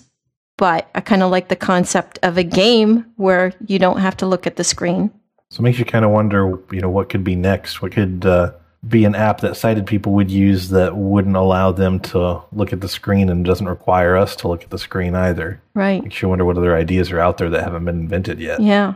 But 0.58 0.88
I 0.94 1.02
kind 1.02 1.24
of 1.24 1.32
like 1.32 1.48
the 1.48 1.56
concept 1.56 2.20
of 2.22 2.38
a 2.38 2.44
game 2.44 3.08
where 3.16 3.54
you 3.66 3.80
don't 3.80 4.02
have 4.02 4.18
to 4.18 4.28
look 4.28 4.46
at 4.46 4.56
the 4.56 4.64
screen. 4.64 5.10
So 5.54 5.60
it 5.60 5.66
makes 5.66 5.78
you 5.78 5.86
kind 5.86 6.04
of 6.04 6.10
wonder, 6.10 6.58
you 6.72 6.82
know, 6.82 6.90
what 6.90 7.10
could 7.10 7.24
be 7.24 7.36
next? 7.36 7.80
What 7.80 7.92
could 7.92 8.26
uh, 8.26 8.54
be 8.88 9.06
an 9.06 9.14
app 9.14 9.42
that 9.42 9.56
sighted 9.56 9.86
people 9.86 10.14
would 10.14 10.32
use 10.32 10.70
that 10.70 10.98
wouldn't 10.98 11.36
allow 11.36 11.72
them 11.72 12.00
to 12.00 12.42
look 12.54 12.74
at 12.74 12.82
the 12.82 12.90
screen 12.90 13.30
and 13.30 13.46
doesn't 13.46 13.70
require 13.70 14.18
us 14.18 14.36
to 14.38 14.48
look 14.48 14.64
at 14.64 14.72
the 14.72 14.80
screen 14.80 15.14
either? 15.14 15.62
Right. 15.76 16.02
Makes 16.02 16.24
you 16.24 16.30
wonder 16.30 16.44
what 16.44 16.58
other 16.58 16.76
ideas 16.76 17.12
are 17.12 17.20
out 17.20 17.38
there 17.38 17.52
that 17.52 17.64
haven't 17.64 17.86
been 17.86 18.00
invented 18.00 18.40
yet. 18.40 18.62
Yeah. 18.62 18.96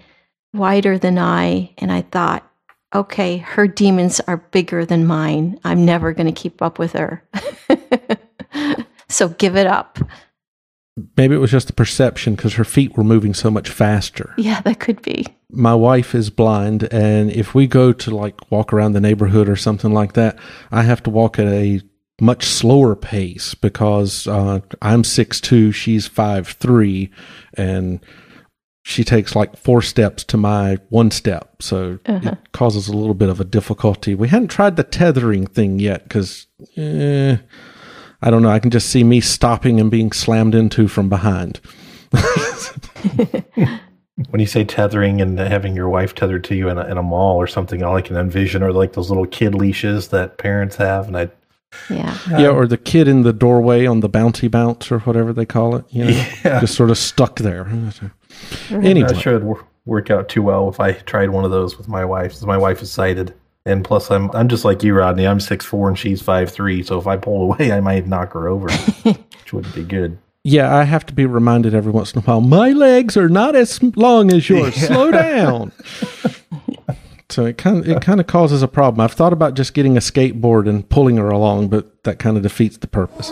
wider 0.53 0.97
than 0.97 1.17
I, 1.17 1.71
and 1.77 1.91
I 1.91 2.01
thought, 2.01 2.47
okay, 2.93 3.37
her 3.37 3.67
demons 3.67 4.19
are 4.21 4.37
bigger 4.37 4.85
than 4.85 5.05
mine. 5.05 5.59
I'm 5.63 5.85
never 5.85 6.13
going 6.13 6.33
to 6.33 6.41
keep 6.41 6.61
up 6.61 6.79
with 6.79 6.93
her. 6.93 7.23
so 9.09 9.29
give 9.29 9.55
it 9.55 9.67
up. 9.67 9.99
Maybe 11.17 11.33
it 11.33 11.39
was 11.39 11.49
just 11.49 11.67
the 11.67 11.73
perception 11.73 12.35
because 12.35 12.53
her 12.53 12.63
feet 12.63 12.95
were 12.95 13.03
moving 13.03 13.33
so 13.33 13.49
much 13.49 13.69
faster. 13.69 14.33
Yeah, 14.37 14.61
that 14.61 14.79
could 14.79 15.01
be. 15.01 15.25
My 15.49 15.73
wife 15.73 16.13
is 16.13 16.29
blind, 16.29 16.83
and 16.91 17.31
if 17.31 17.55
we 17.55 17.65
go 17.65 17.93
to 17.93 18.15
like 18.15 18.51
walk 18.51 18.71
around 18.71 18.93
the 18.93 19.01
neighborhood 19.01 19.49
or 19.49 19.55
something 19.55 19.91
like 19.91 20.13
that, 20.13 20.37
I 20.71 20.83
have 20.83 21.01
to 21.03 21.09
walk 21.09 21.39
at 21.39 21.47
a 21.47 21.81
much 22.21 22.45
slower 22.45 22.95
pace 22.95 23.55
because 23.55 24.27
uh, 24.27 24.59
I'm 24.81 25.03
six 25.03 25.41
two, 25.41 25.71
she's 25.71 26.07
five 26.07 26.47
three, 26.47 27.11
and 27.55 27.99
she 28.83 29.03
takes 29.03 29.35
like 29.35 29.55
four 29.57 29.81
steps 29.81 30.23
to 30.25 30.37
my 30.37 30.77
one 30.89 31.09
step, 31.09 31.61
so 31.61 31.99
uh-huh. 32.05 32.31
it 32.31 32.51
causes 32.51 32.87
a 32.87 32.95
little 32.95 33.13
bit 33.13 33.29
of 33.29 33.39
a 33.39 33.45
difficulty. 33.45 34.13
We 34.13 34.27
hadn't 34.27 34.49
tried 34.49 34.75
the 34.75 34.83
tethering 34.83 35.47
thing 35.47 35.79
yet 35.79 36.03
because 36.03 36.47
eh, 36.75 37.37
I 38.21 38.29
don't 38.29 38.41
know. 38.41 38.49
I 38.49 38.59
can 38.59 38.71
just 38.71 38.89
see 38.89 39.03
me 39.03 39.21
stopping 39.21 39.79
and 39.79 39.89
being 39.89 40.11
slammed 40.11 40.53
into 40.53 40.87
from 40.87 41.09
behind. 41.09 41.61
when 44.29 44.39
you 44.39 44.45
say 44.45 44.63
tethering 44.63 45.21
and 45.21 45.39
having 45.39 45.75
your 45.75 45.89
wife 45.89 46.13
tethered 46.13 46.43
to 46.45 46.55
you 46.55 46.69
in 46.69 46.77
a, 46.77 46.85
in 46.85 46.97
a 46.97 47.03
mall 47.03 47.37
or 47.37 47.47
something, 47.47 47.83
all 47.83 47.95
I 47.95 48.01
can 48.01 48.17
envision 48.17 48.61
are 48.63 48.73
like 48.73 48.93
those 48.93 49.09
little 49.09 49.25
kid 49.25 49.55
leashes 49.55 50.09
that 50.09 50.37
parents 50.37 50.75
have, 50.75 51.07
and 51.07 51.17
I 51.17 51.31
yeah. 51.89 52.17
Yeah, 52.29 52.47
um, 52.47 52.55
or 52.57 52.67
the 52.67 52.77
kid 52.77 53.07
in 53.07 53.23
the 53.23 53.33
doorway 53.33 53.85
on 53.85 53.99
the 53.99 54.09
bounty 54.09 54.47
bounce 54.47 54.91
or 54.91 54.99
whatever 54.99 55.33
they 55.33 55.45
call 55.45 55.75
it. 55.75 55.85
You 55.89 56.05
know, 56.05 56.09
yeah. 56.11 56.59
just 56.59 56.75
sort 56.75 56.89
of 56.89 56.97
stuck 56.97 57.37
there. 57.39 57.65
Mm-hmm. 57.65 58.75
Anyway. 58.75 59.07
I'm 59.07 59.13
not 59.15 59.21
sure 59.21 59.35
it'd 59.35 59.57
work 59.85 60.09
out 60.09 60.29
too 60.29 60.41
well 60.41 60.69
if 60.69 60.79
I 60.79 60.93
tried 60.93 61.29
one 61.29 61.45
of 61.45 61.51
those 61.51 61.77
with 61.77 61.87
my 61.87 62.05
wife. 62.05 62.31
Because 62.31 62.45
my 62.45 62.57
wife 62.57 62.81
is 62.81 62.91
sighted, 62.91 63.33
and 63.65 63.83
plus 63.83 64.09
I'm 64.11 64.31
I'm 64.31 64.47
just 64.47 64.65
like 64.65 64.83
you, 64.83 64.93
Rodney. 64.93 65.27
I'm 65.27 65.39
six 65.39 65.65
four 65.65 65.87
and 65.87 65.97
she's 65.97 66.21
five 66.21 66.51
three. 66.51 66.83
So 66.83 66.99
if 66.99 67.07
I 67.07 67.17
pull 67.17 67.43
away, 67.43 67.71
I 67.71 67.79
might 67.79 68.07
knock 68.07 68.33
her 68.33 68.47
over, 68.47 68.71
which 69.03 69.53
wouldn't 69.53 69.75
be 69.75 69.83
good. 69.83 70.17
Yeah, 70.45 70.75
I 70.75 70.83
have 70.83 71.05
to 71.05 71.13
be 71.13 71.25
reminded 71.25 71.73
every 71.73 71.93
once 71.93 72.11
in 72.11 72.19
a 72.19 72.21
while. 72.21 72.41
My 72.41 72.71
legs 72.71 73.15
are 73.15 73.29
not 73.29 73.55
as 73.55 73.81
long 73.95 74.31
as 74.31 74.49
yours. 74.49 74.75
Yeah. 74.81 74.87
Slow 74.87 75.11
down. 75.11 75.71
so 77.33 77.45
it 77.45 77.57
kind 77.57 77.79
of 77.79 77.89
it 77.89 78.01
kind 78.01 78.19
of 78.19 78.27
causes 78.27 78.61
a 78.61 78.67
problem. 78.67 79.01
I've 79.01 79.13
thought 79.13 79.33
about 79.33 79.55
just 79.55 79.73
getting 79.73 79.97
a 79.97 79.99
skateboard 79.99 80.69
and 80.69 80.87
pulling 80.87 81.17
her 81.17 81.29
along, 81.29 81.69
but 81.69 82.03
that 82.03 82.19
kind 82.19 82.37
of 82.37 82.43
defeats 82.43 82.77
the 82.77 82.87
purpose. 82.87 83.31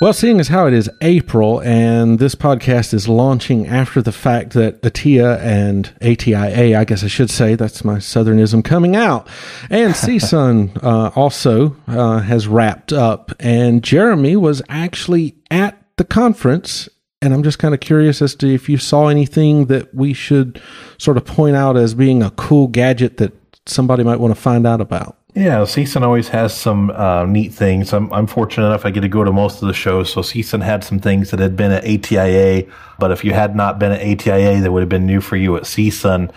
Well, 0.00 0.14
seeing 0.14 0.40
as 0.40 0.48
how 0.48 0.66
it 0.66 0.72
is 0.72 0.88
April 1.02 1.60
and 1.60 2.18
this 2.18 2.34
podcast 2.34 2.94
is 2.94 3.06
launching 3.06 3.66
after 3.66 4.00
the 4.00 4.12
fact 4.12 4.54
that 4.54 4.80
ATIA 4.82 5.38
and 5.40 5.92
ATIA, 6.00 6.78
I 6.78 6.84
guess 6.84 7.04
I 7.04 7.08
should 7.08 7.28
say, 7.30 7.54
that's 7.54 7.84
my 7.84 7.96
southernism 7.96 8.64
coming 8.64 8.96
out, 8.96 9.28
and 9.68 9.92
CSUN 9.94 10.82
uh, 10.82 11.10
also 11.14 11.76
uh, 11.86 12.20
has 12.20 12.48
wrapped 12.48 12.94
up, 12.94 13.32
and 13.40 13.82
Jeremy 13.82 14.36
was 14.36 14.62
actually 14.70 15.34
at 15.50 15.82
the 15.96 16.04
conference. 16.04 16.88
And 17.22 17.34
I'm 17.34 17.42
just 17.42 17.58
kind 17.58 17.74
of 17.74 17.80
curious 17.80 18.22
as 18.22 18.34
to 18.36 18.52
if 18.52 18.68
you 18.68 18.78
saw 18.78 19.08
anything 19.08 19.66
that 19.66 19.94
we 19.94 20.14
should 20.14 20.60
sort 20.96 21.18
of 21.18 21.26
point 21.26 21.54
out 21.54 21.76
as 21.76 21.94
being 21.94 22.22
a 22.22 22.30
cool 22.30 22.66
gadget 22.66 23.18
that 23.18 23.32
somebody 23.66 24.02
might 24.02 24.20
want 24.20 24.34
to 24.34 24.40
find 24.40 24.66
out 24.66 24.80
about. 24.80 25.18
Yeah, 25.34 25.58
CSUN 25.60 26.02
always 26.02 26.28
has 26.28 26.56
some 26.56 26.90
uh, 26.90 27.24
neat 27.24 27.52
things. 27.52 27.92
I'm, 27.92 28.12
I'm 28.12 28.26
fortunate 28.26 28.66
enough 28.66 28.84
I 28.84 28.90
get 28.90 29.02
to 29.02 29.08
go 29.08 29.22
to 29.22 29.30
most 29.30 29.62
of 29.62 29.68
the 29.68 29.74
shows. 29.74 30.12
So 30.12 30.22
CSUN 30.22 30.62
had 30.62 30.82
some 30.82 30.98
things 30.98 31.30
that 31.30 31.38
had 31.38 31.56
been 31.56 31.70
at 31.70 31.84
ATIA, 31.84 32.66
but 32.98 33.12
if 33.12 33.22
you 33.22 33.32
had 33.32 33.54
not 33.54 33.78
been 33.78 33.92
at 33.92 34.00
ATIA, 34.00 34.60
that 34.60 34.72
would 34.72 34.80
have 34.80 34.88
been 34.88 35.06
new 35.06 35.20
for 35.20 35.36
you 35.36 35.56
at 35.56 35.64
CSUN. 35.64 36.32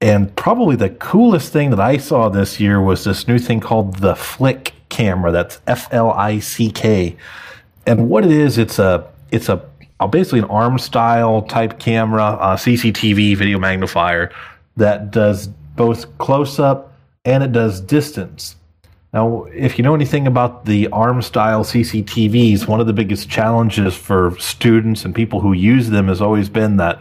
And 0.00 0.34
probably 0.36 0.76
the 0.76 0.90
coolest 0.90 1.52
thing 1.52 1.70
that 1.70 1.80
I 1.80 1.96
saw 1.96 2.28
this 2.28 2.60
year 2.60 2.80
was 2.80 3.04
this 3.04 3.26
new 3.26 3.38
thing 3.38 3.60
called 3.60 3.96
the 3.98 4.14
Flick 4.14 4.74
camera. 4.90 5.32
That's 5.32 5.60
F 5.66 5.88
L 5.90 6.10
I 6.10 6.38
C 6.40 6.70
K. 6.70 7.16
And 7.86 8.10
what 8.10 8.24
it 8.24 8.30
is, 8.30 8.58
it's 8.58 8.78
a 8.78 9.08
it's 9.30 9.48
a 9.48 9.64
uh, 10.00 10.06
basically 10.06 10.40
an 10.40 10.44
arm 10.46 10.78
style 10.78 11.42
type 11.42 11.78
camera, 11.78 12.24
uh, 12.24 12.56
CCTV 12.56 13.36
video 13.36 13.58
magnifier 13.58 14.32
that 14.76 15.10
does 15.10 15.46
both 15.46 16.16
close 16.18 16.58
up 16.58 16.92
and 17.24 17.42
it 17.42 17.52
does 17.52 17.80
distance. 17.80 18.56
Now, 19.12 19.44
if 19.44 19.78
you 19.78 19.84
know 19.84 19.94
anything 19.94 20.26
about 20.26 20.66
the 20.66 20.88
ARM 20.88 21.22
style 21.22 21.64
CCTVs, 21.64 22.66
one 22.66 22.80
of 22.80 22.86
the 22.86 22.92
biggest 22.92 23.30
challenges 23.30 23.94
for 23.94 24.36
students 24.38 25.04
and 25.04 25.14
people 25.14 25.40
who 25.40 25.52
use 25.52 25.88
them 25.88 26.08
has 26.08 26.20
always 26.20 26.48
been 26.48 26.76
that 26.76 26.98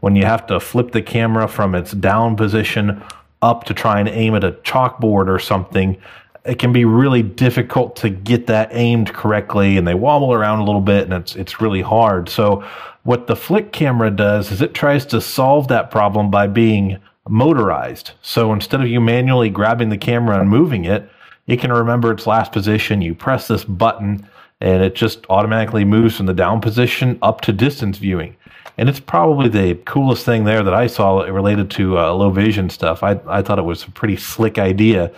when 0.00 0.16
you 0.16 0.24
have 0.24 0.46
to 0.46 0.60
flip 0.60 0.92
the 0.92 1.02
camera 1.02 1.46
from 1.46 1.74
its 1.74 1.92
down 1.92 2.36
position 2.36 3.02
up 3.42 3.64
to 3.64 3.74
try 3.74 4.00
and 4.00 4.08
aim 4.08 4.34
at 4.34 4.44
a 4.44 4.52
chalkboard 4.52 5.28
or 5.28 5.38
something, 5.38 6.00
it 6.48 6.58
can 6.58 6.72
be 6.72 6.84
really 6.86 7.22
difficult 7.22 7.94
to 7.96 8.08
get 8.08 8.46
that 8.46 8.70
aimed 8.72 9.12
correctly 9.12 9.76
and 9.76 9.86
they 9.86 9.94
wobble 9.94 10.32
around 10.32 10.60
a 10.60 10.64
little 10.64 10.80
bit 10.80 11.04
and 11.04 11.12
it's 11.12 11.36
it's 11.36 11.60
really 11.60 11.82
hard. 11.82 12.28
So 12.28 12.64
what 13.04 13.26
the 13.26 13.36
flick 13.36 13.70
camera 13.72 14.10
does 14.10 14.50
is 14.50 14.62
it 14.62 14.74
tries 14.74 15.04
to 15.06 15.20
solve 15.20 15.68
that 15.68 15.90
problem 15.90 16.30
by 16.30 16.46
being 16.46 16.98
motorized. 17.28 18.12
So 18.22 18.52
instead 18.52 18.80
of 18.80 18.88
you 18.88 19.00
manually 19.00 19.50
grabbing 19.50 19.90
the 19.90 19.98
camera 19.98 20.40
and 20.40 20.48
moving 20.48 20.86
it, 20.86 21.08
it 21.46 21.60
can 21.60 21.72
remember 21.72 22.10
its 22.12 22.26
last 22.26 22.52
position. 22.52 23.02
You 23.02 23.14
press 23.14 23.46
this 23.46 23.64
button 23.64 24.26
and 24.60 24.82
it 24.82 24.94
just 24.94 25.26
automatically 25.28 25.84
moves 25.84 26.16
from 26.16 26.26
the 26.26 26.34
down 26.34 26.60
position 26.60 27.18
up 27.20 27.42
to 27.42 27.52
distance 27.52 27.98
viewing. 27.98 28.36
And 28.78 28.88
it's 28.88 29.00
probably 29.00 29.48
the 29.48 29.74
coolest 29.84 30.24
thing 30.24 30.44
there 30.44 30.62
that 30.62 30.74
I 30.74 30.86
saw 30.86 31.20
related 31.22 31.70
to 31.72 31.98
uh, 31.98 32.12
low 32.12 32.30
vision 32.30 32.70
stuff. 32.70 33.02
I, 33.02 33.20
I 33.26 33.42
thought 33.42 33.58
it 33.58 33.62
was 33.62 33.84
a 33.84 33.90
pretty 33.90 34.16
slick 34.16 34.56
idea. 34.56 35.10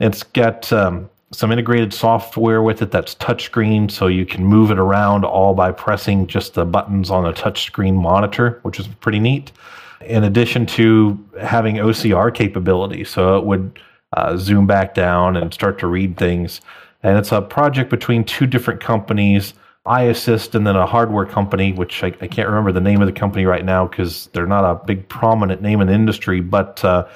It's 0.00 0.22
got 0.22 0.72
um, 0.72 1.10
some 1.32 1.52
integrated 1.52 1.92
software 1.92 2.62
with 2.62 2.82
it 2.82 2.90
that's 2.90 3.14
touchscreen, 3.16 3.90
so 3.90 4.06
you 4.06 4.24
can 4.24 4.44
move 4.44 4.70
it 4.70 4.78
around 4.78 5.24
all 5.24 5.54
by 5.54 5.72
pressing 5.72 6.26
just 6.26 6.54
the 6.54 6.64
buttons 6.64 7.10
on 7.10 7.26
a 7.26 7.32
touchscreen 7.32 7.94
monitor, 7.94 8.60
which 8.62 8.78
is 8.78 8.88
pretty 8.88 9.18
neat 9.18 9.52
in 10.00 10.24
addition 10.24 10.64
to 10.64 11.18
having 11.40 11.76
OCR 11.76 12.32
capability. 12.32 13.04
So 13.04 13.36
it 13.36 13.44
would 13.44 13.78
uh, 14.16 14.36
zoom 14.36 14.66
back 14.66 14.94
down 14.94 15.36
and 15.36 15.52
start 15.52 15.78
to 15.80 15.86
read 15.86 16.16
things. 16.16 16.60
And 17.02 17.18
it's 17.18 17.32
a 17.32 17.42
project 17.42 17.90
between 17.90 18.24
two 18.24 18.46
different 18.46 18.80
companies, 18.80 19.54
iAssist 19.86 20.54
and 20.54 20.66
then 20.66 20.76
a 20.76 20.86
hardware 20.86 21.26
company, 21.26 21.72
which 21.72 22.02
I, 22.02 22.08
I 22.20 22.26
can't 22.26 22.48
remember 22.48 22.72
the 22.72 22.80
name 22.80 23.00
of 23.00 23.06
the 23.06 23.12
company 23.12 23.44
right 23.44 23.64
now 23.64 23.86
because 23.86 24.28
they're 24.32 24.46
not 24.46 24.64
a 24.64 24.84
big 24.84 25.08
prominent 25.08 25.62
name 25.62 25.80
in 25.80 25.88
the 25.88 25.94
industry, 25.94 26.40
but 26.40 26.84
uh, 26.84 27.06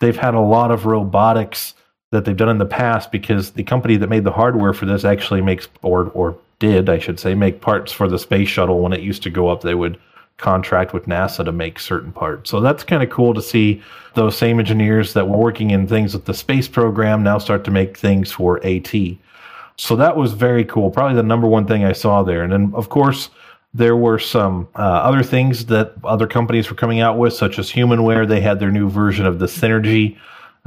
they've 0.00 0.16
had 0.16 0.34
a 0.34 0.40
lot 0.40 0.70
of 0.70 0.86
robotics 0.86 1.74
that 2.10 2.24
they've 2.24 2.36
done 2.36 2.48
in 2.48 2.58
the 2.58 2.66
past 2.66 3.10
because 3.10 3.50
the 3.50 3.64
company 3.64 3.96
that 3.96 4.08
made 4.08 4.24
the 4.24 4.32
hardware 4.32 4.72
for 4.72 4.86
this 4.86 5.04
actually 5.04 5.40
makes 5.40 5.68
or 5.82 6.10
or 6.10 6.38
did 6.58 6.88
I 6.88 6.98
should 6.98 7.20
say 7.20 7.34
make 7.34 7.60
parts 7.60 7.92
for 7.92 8.08
the 8.08 8.18
space 8.18 8.48
shuttle 8.48 8.80
when 8.80 8.92
it 8.92 9.00
used 9.00 9.22
to 9.24 9.30
go 9.30 9.48
up. 9.48 9.60
They 9.60 9.74
would 9.74 9.98
contract 10.38 10.92
with 10.92 11.06
NASA 11.06 11.44
to 11.44 11.52
make 11.52 11.78
certain 11.78 12.12
parts. 12.12 12.50
So 12.50 12.60
that's 12.60 12.84
kind 12.84 13.02
of 13.02 13.10
cool 13.10 13.34
to 13.34 13.42
see 13.42 13.82
those 14.14 14.36
same 14.36 14.58
engineers 14.58 15.12
that 15.14 15.28
were 15.28 15.38
working 15.38 15.70
in 15.70 15.86
things 15.86 16.14
with 16.14 16.26
the 16.26 16.34
space 16.34 16.68
program 16.68 17.22
now 17.22 17.38
start 17.38 17.64
to 17.64 17.70
make 17.70 17.96
things 17.96 18.32
for 18.32 18.64
AT. 18.64 18.92
So 19.76 19.96
that 19.96 20.16
was 20.16 20.32
very 20.32 20.64
cool. 20.64 20.90
Probably 20.90 21.16
the 21.16 21.22
number 21.22 21.46
one 21.46 21.66
thing 21.66 21.84
I 21.84 21.92
saw 21.92 22.22
there. 22.22 22.42
And 22.42 22.52
then, 22.52 22.72
of 22.74 22.88
course, 22.88 23.30
there 23.74 23.96
were 23.96 24.18
some 24.18 24.68
uh, 24.74 24.80
other 24.80 25.22
things 25.22 25.66
that 25.66 25.94
other 26.04 26.26
companies 26.26 26.70
were 26.70 26.76
coming 26.76 27.00
out 27.00 27.18
with, 27.18 27.34
such 27.34 27.58
as 27.58 27.70
Humanware. 27.70 28.26
They 28.26 28.40
had 28.40 28.58
their 28.58 28.70
new 28.70 28.88
version 28.88 29.26
of 29.26 29.38
the 29.38 29.46
Synergy 29.46 30.16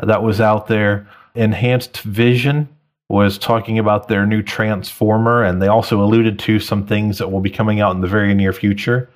that 0.04 0.22
was 0.22 0.40
out 0.40 0.68
there. 0.68 1.08
Enhanced 1.36 2.02
Vision 2.02 2.68
was 3.10 3.38
talking 3.38 3.80
about 3.80 4.08
their 4.08 4.26
new 4.26 4.44
transformer, 4.44 5.44
and 5.44 5.62
they 5.62 5.68
also 5.68 6.02
alluded 6.02 6.38
to 6.40 6.60
some 6.60 6.86
things 6.86 7.18
that 7.18 7.32
will 7.32 7.42
be 7.42 7.50
coming 7.50 7.80
out 7.82 7.96
in 7.96 8.02
the 8.02 8.08
very 8.08 8.34
near 8.34 8.54
future. 8.54 9.10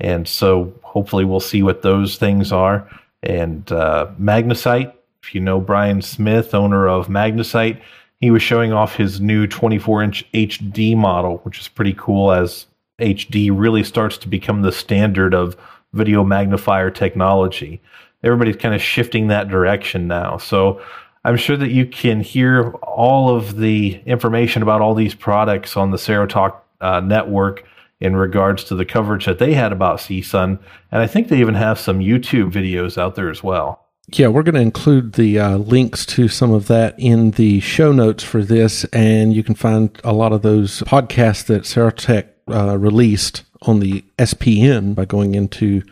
And 0.00 0.26
so 0.26 0.72
hopefully 0.82 1.24
we'll 1.24 1.40
see 1.40 1.62
what 1.62 1.82
those 1.82 2.16
things 2.16 2.52
are. 2.52 2.88
And 3.22 3.70
uh, 3.72 4.08
Magnisight, 4.18 4.94
if 5.22 5.34
you 5.34 5.40
know 5.40 5.60
Brian 5.60 6.02
Smith, 6.02 6.54
owner 6.54 6.88
of 6.88 7.08
Magnisight, 7.08 7.80
he 8.20 8.30
was 8.30 8.42
showing 8.42 8.72
off 8.72 8.96
his 8.96 9.20
new 9.20 9.46
24 9.46 10.02
inch 10.02 10.32
HD 10.32 10.96
model, 10.96 11.38
which 11.38 11.60
is 11.60 11.68
pretty 11.68 11.94
cool 11.94 12.32
as 12.32 12.66
HD 12.98 13.50
really 13.52 13.84
starts 13.84 14.16
to 14.18 14.28
become 14.28 14.62
the 14.62 14.72
standard 14.72 15.34
of 15.34 15.56
video 15.92 16.24
magnifier 16.24 16.90
technology. 16.90 17.80
Everybody's 18.22 18.56
kind 18.56 18.74
of 18.74 18.80
shifting 18.80 19.28
that 19.28 19.48
direction 19.48 20.08
now. 20.08 20.38
So 20.38 20.80
I'm 21.26 21.36
sure 21.36 21.56
that 21.56 21.72
you 21.72 21.86
can 21.86 22.20
hear 22.20 22.70
all 22.70 23.34
of 23.34 23.56
the 23.56 24.00
information 24.06 24.62
about 24.62 24.80
all 24.80 24.94
these 24.94 25.12
products 25.12 25.76
on 25.76 25.90
the 25.90 25.96
Serotalk 25.96 26.54
uh, 26.80 27.00
network 27.00 27.64
in 27.98 28.14
regards 28.14 28.62
to 28.64 28.76
the 28.76 28.84
coverage 28.84 29.26
that 29.26 29.40
they 29.40 29.52
had 29.52 29.72
about 29.72 29.98
CSUN. 29.98 30.60
And 30.92 31.02
I 31.02 31.08
think 31.08 31.26
they 31.26 31.40
even 31.40 31.56
have 31.56 31.80
some 31.80 31.98
YouTube 31.98 32.52
videos 32.52 32.96
out 32.96 33.16
there 33.16 33.28
as 33.28 33.42
well. 33.42 33.84
Yeah, 34.12 34.28
we're 34.28 34.44
going 34.44 34.54
to 34.54 34.60
include 34.60 35.14
the 35.14 35.40
uh, 35.40 35.56
links 35.56 36.06
to 36.06 36.28
some 36.28 36.52
of 36.52 36.68
that 36.68 36.94
in 36.96 37.32
the 37.32 37.58
show 37.58 37.90
notes 37.90 38.22
for 38.22 38.44
this, 38.44 38.84
and 38.92 39.34
you 39.34 39.42
can 39.42 39.56
find 39.56 40.00
a 40.04 40.12
lot 40.12 40.32
of 40.32 40.42
those 40.42 40.82
podcasts 40.82 41.46
that 41.46 41.64
Serotalk 41.64 42.28
uh, 42.48 42.78
released 42.78 43.42
on 43.62 43.80
the 43.80 44.04
SPN 44.16 44.94
by 44.94 45.06
going 45.06 45.34
into 45.34 45.82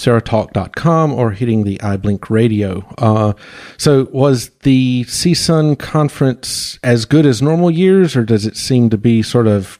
serotalk.com 0.00 1.12
or 1.12 1.32
hitting 1.32 1.64
the 1.64 1.78
iBlink 1.78 2.30
radio. 2.30 2.84
Uh, 2.98 3.34
so, 3.76 4.08
was 4.12 4.50
the 4.60 5.04
CSUN 5.04 5.78
conference 5.78 6.78
as 6.82 7.04
good 7.04 7.26
as 7.26 7.42
normal 7.42 7.70
years, 7.70 8.16
or 8.16 8.24
does 8.24 8.46
it 8.46 8.56
seem 8.56 8.90
to 8.90 8.98
be 8.98 9.22
sort 9.22 9.46
of 9.46 9.78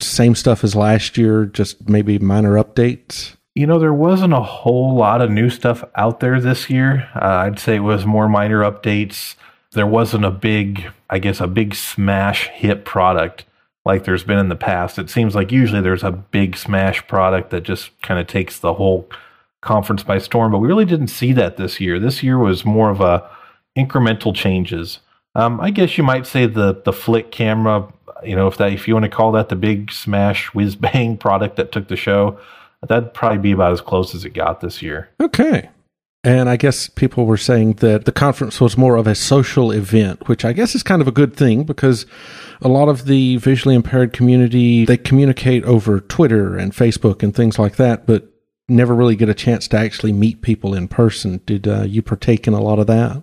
same 0.00 0.34
stuff 0.34 0.64
as 0.64 0.76
last 0.76 1.16
year, 1.16 1.46
just 1.46 1.88
maybe 1.88 2.18
minor 2.18 2.62
updates? 2.62 3.36
You 3.54 3.66
know, 3.66 3.78
there 3.78 3.94
wasn't 3.94 4.32
a 4.32 4.42
whole 4.42 4.94
lot 4.94 5.22
of 5.22 5.30
new 5.30 5.48
stuff 5.48 5.84
out 5.94 6.20
there 6.20 6.40
this 6.40 6.68
year. 6.68 7.08
Uh, 7.14 7.44
I'd 7.46 7.58
say 7.58 7.76
it 7.76 7.80
was 7.80 8.04
more 8.04 8.28
minor 8.28 8.60
updates. 8.60 9.36
There 9.72 9.86
wasn't 9.86 10.24
a 10.24 10.30
big, 10.30 10.90
I 11.08 11.18
guess, 11.18 11.40
a 11.40 11.46
big 11.46 11.74
smash 11.74 12.48
hit 12.48 12.84
product 12.84 13.44
like 13.84 14.04
there's 14.04 14.24
been 14.24 14.38
in 14.38 14.48
the 14.48 14.56
past. 14.56 14.98
It 14.98 15.10
seems 15.10 15.34
like 15.34 15.52
usually 15.52 15.80
there's 15.80 16.04
a 16.04 16.10
big 16.10 16.56
smash 16.56 17.06
product 17.06 17.50
that 17.50 17.62
just 17.62 17.90
kind 18.02 18.18
of 18.18 18.26
takes 18.26 18.58
the 18.58 18.74
whole 18.74 19.08
conference 19.64 20.02
by 20.02 20.18
storm, 20.18 20.52
but 20.52 20.58
we 20.58 20.68
really 20.68 20.84
didn't 20.84 21.08
see 21.08 21.32
that 21.32 21.56
this 21.56 21.80
year. 21.80 21.98
This 21.98 22.22
year 22.22 22.38
was 22.38 22.64
more 22.64 22.90
of 22.90 23.00
a 23.00 23.28
incremental 23.76 24.34
changes. 24.34 25.00
Um, 25.34 25.60
I 25.60 25.70
guess 25.70 25.98
you 25.98 26.04
might 26.04 26.26
say 26.26 26.46
the 26.46 26.80
the 26.84 26.92
flick 26.92 27.32
camera, 27.32 27.92
you 28.22 28.36
know, 28.36 28.46
if 28.46 28.56
that 28.58 28.72
if 28.72 28.86
you 28.86 28.94
want 28.94 29.04
to 29.04 29.10
call 29.10 29.32
that 29.32 29.48
the 29.48 29.56
big 29.56 29.90
smash 29.90 30.54
whiz 30.54 30.76
bang 30.76 31.16
product 31.18 31.56
that 31.56 31.72
took 31.72 31.88
the 31.88 31.96
show, 31.96 32.38
that'd 32.86 33.14
probably 33.14 33.38
be 33.38 33.52
about 33.52 33.72
as 33.72 33.80
close 33.80 34.14
as 34.14 34.24
it 34.24 34.30
got 34.30 34.60
this 34.60 34.82
year. 34.82 35.08
Okay. 35.20 35.68
And 36.22 36.48
I 36.48 36.56
guess 36.56 36.88
people 36.88 37.26
were 37.26 37.36
saying 37.36 37.74
that 37.74 38.06
the 38.06 38.12
conference 38.12 38.58
was 38.58 38.78
more 38.78 38.96
of 38.96 39.06
a 39.06 39.14
social 39.14 39.70
event, 39.70 40.26
which 40.26 40.42
I 40.42 40.54
guess 40.54 40.74
is 40.74 40.82
kind 40.82 41.02
of 41.02 41.08
a 41.08 41.12
good 41.12 41.36
thing 41.36 41.64
because 41.64 42.06
a 42.62 42.68
lot 42.68 42.88
of 42.88 43.04
the 43.04 43.36
visually 43.36 43.74
impaired 43.74 44.14
community, 44.14 44.86
they 44.86 44.96
communicate 44.96 45.64
over 45.64 46.00
Twitter 46.00 46.56
and 46.56 46.72
Facebook 46.72 47.22
and 47.22 47.36
things 47.36 47.58
like 47.58 47.76
that, 47.76 48.06
but 48.06 48.33
never 48.68 48.94
really 48.94 49.16
get 49.16 49.28
a 49.28 49.34
chance 49.34 49.68
to 49.68 49.76
actually 49.76 50.12
meet 50.12 50.42
people 50.42 50.74
in 50.74 50.88
person. 50.88 51.40
Did 51.46 51.68
uh, 51.68 51.82
you 51.82 52.02
partake 52.02 52.46
in 52.46 52.54
a 52.54 52.60
lot 52.60 52.78
of 52.78 52.86
that? 52.86 53.22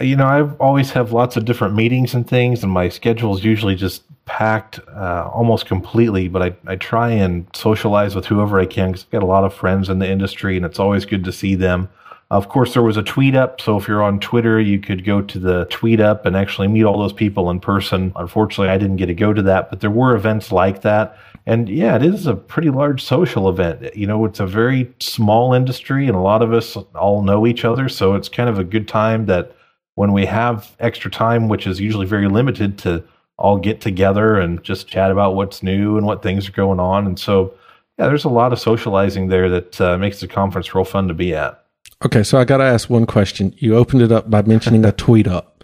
You 0.00 0.16
know, 0.16 0.26
I 0.26 0.42
always 0.56 0.90
have 0.90 1.12
lots 1.12 1.36
of 1.36 1.44
different 1.44 1.74
meetings 1.74 2.12
and 2.12 2.26
things, 2.26 2.64
and 2.64 2.72
my 2.72 2.88
schedule 2.88 3.36
is 3.36 3.44
usually 3.44 3.76
just 3.76 4.02
packed 4.24 4.80
uh, 4.88 5.30
almost 5.32 5.66
completely. 5.66 6.26
But 6.26 6.42
I, 6.42 6.56
I 6.66 6.76
try 6.76 7.10
and 7.10 7.46
socialize 7.54 8.16
with 8.16 8.26
whoever 8.26 8.58
I 8.58 8.66
can 8.66 8.90
because 8.90 9.04
I've 9.04 9.10
got 9.10 9.22
a 9.22 9.26
lot 9.26 9.44
of 9.44 9.54
friends 9.54 9.88
in 9.88 10.00
the 10.00 10.10
industry, 10.10 10.56
and 10.56 10.66
it's 10.66 10.80
always 10.80 11.04
good 11.04 11.24
to 11.24 11.32
see 11.32 11.54
them. 11.54 11.88
Of 12.30 12.48
course, 12.48 12.74
there 12.74 12.82
was 12.82 12.96
a 12.96 13.02
tweet 13.02 13.34
up. 13.34 13.60
So 13.60 13.78
if 13.78 13.88
you're 13.88 14.02
on 14.02 14.20
Twitter, 14.20 14.60
you 14.60 14.80
could 14.80 15.04
go 15.04 15.22
to 15.22 15.38
the 15.38 15.64
tweet 15.70 16.00
up 16.00 16.26
and 16.26 16.36
actually 16.36 16.68
meet 16.68 16.84
all 16.84 16.98
those 16.98 17.12
people 17.12 17.48
in 17.48 17.60
person. 17.60 18.12
Unfortunately, 18.16 18.68
I 18.68 18.78
didn't 18.78 18.96
get 18.96 19.06
to 19.06 19.14
go 19.14 19.32
to 19.32 19.42
that, 19.42 19.70
but 19.70 19.80
there 19.80 19.90
were 19.90 20.14
events 20.14 20.52
like 20.52 20.82
that. 20.82 21.16
And 21.48 21.66
yeah, 21.66 21.96
it 21.96 22.04
is 22.04 22.26
a 22.26 22.34
pretty 22.34 22.68
large 22.68 23.02
social 23.02 23.48
event. 23.48 23.96
You 23.96 24.06
know, 24.06 24.26
it's 24.26 24.38
a 24.38 24.46
very 24.46 24.92
small 25.00 25.54
industry, 25.54 26.06
and 26.06 26.14
a 26.14 26.20
lot 26.20 26.42
of 26.42 26.52
us 26.52 26.76
all 26.94 27.22
know 27.22 27.46
each 27.46 27.64
other. 27.64 27.88
So 27.88 28.14
it's 28.14 28.28
kind 28.28 28.50
of 28.50 28.58
a 28.58 28.64
good 28.64 28.86
time 28.86 29.24
that 29.26 29.56
when 29.94 30.12
we 30.12 30.26
have 30.26 30.76
extra 30.78 31.10
time, 31.10 31.48
which 31.48 31.66
is 31.66 31.80
usually 31.80 32.04
very 32.04 32.28
limited, 32.28 32.76
to 32.80 33.02
all 33.38 33.56
get 33.56 33.80
together 33.80 34.38
and 34.38 34.62
just 34.62 34.88
chat 34.88 35.10
about 35.10 35.36
what's 35.36 35.62
new 35.62 35.96
and 35.96 36.04
what 36.04 36.22
things 36.22 36.46
are 36.46 36.52
going 36.52 36.80
on. 36.80 37.06
And 37.06 37.18
so, 37.18 37.54
yeah, 37.98 38.08
there's 38.08 38.26
a 38.26 38.28
lot 38.28 38.52
of 38.52 38.60
socializing 38.60 39.28
there 39.28 39.48
that 39.48 39.80
uh, 39.80 39.96
makes 39.96 40.20
the 40.20 40.28
conference 40.28 40.74
real 40.74 40.84
fun 40.84 41.08
to 41.08 41.14
be 41.14 41.34
at. 41.34 41.64
Okay, 42.04 42.24
so 42.24 42.38
I 42.38 42.44
got 42.44 42.58
to 42.58 42.64
ask 42.64 42.90
one 42.90 43.06
question. 43.06 43.54
You 43.56 43.74
opened 43.74 44.02
it 44.02 44.12
up 44.12 44.28
by 44.28 44.42
mentioning 44.42 44.84
a 44.84 44.92
tweet 44.92 45.26
up. 45.26 45.57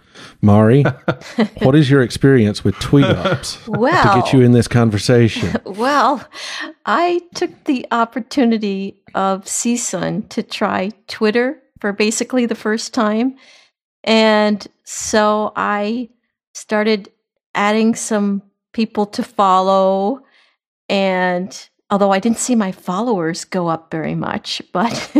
Mari, 0.45 0.83
what 1.61 1.75
is 1.75 1.89
your 1.89 2.01
experience 2.03 2.63
with 2.63 2.75
tweet 2.75 3.05
ups 3.05 3.57
well, 3.67 4.15
to 4.15 4.21
get 4.21 4.31
you 4.31 4.41
in 4.41 4.51
this 4.51 4.67
conversation? 4.67 5.55
Well, 5.65 6.25
I 6.85 7.21
took 7.33 7.65
the 7.65 7.85
opportunity 7.91 8.97
of 9.13 9.43
CSUN 9.43 10.29
to 10.29 10.41
try 10.41 10.91
Twitter 11.07 11.61
for 11.81 11.91
basically 11.91 12.45
the 12.45 12.55
first 12.55 12.93
time. 12.93 13.35
And 14.03 14.65
so 14.83 15.51
I 15.55 16.09
started 16.53 17.11
adding 17.53 17.93
some 17.93 18.41
people 18.71 19.05
to 19.07 19.23
follow. 19.23 20.21
And 20.87 21.69
although 21.89 22.11
I 22.11 22.19
didn't 22.19 22.39
see 22.39 22.55
my 22.55 22.71
followers 22.71 23.43
go 23.43 23.67
up 23.67 23.91
very 23.91 24.15
much, 24.15 24.61
but 24.71 25.11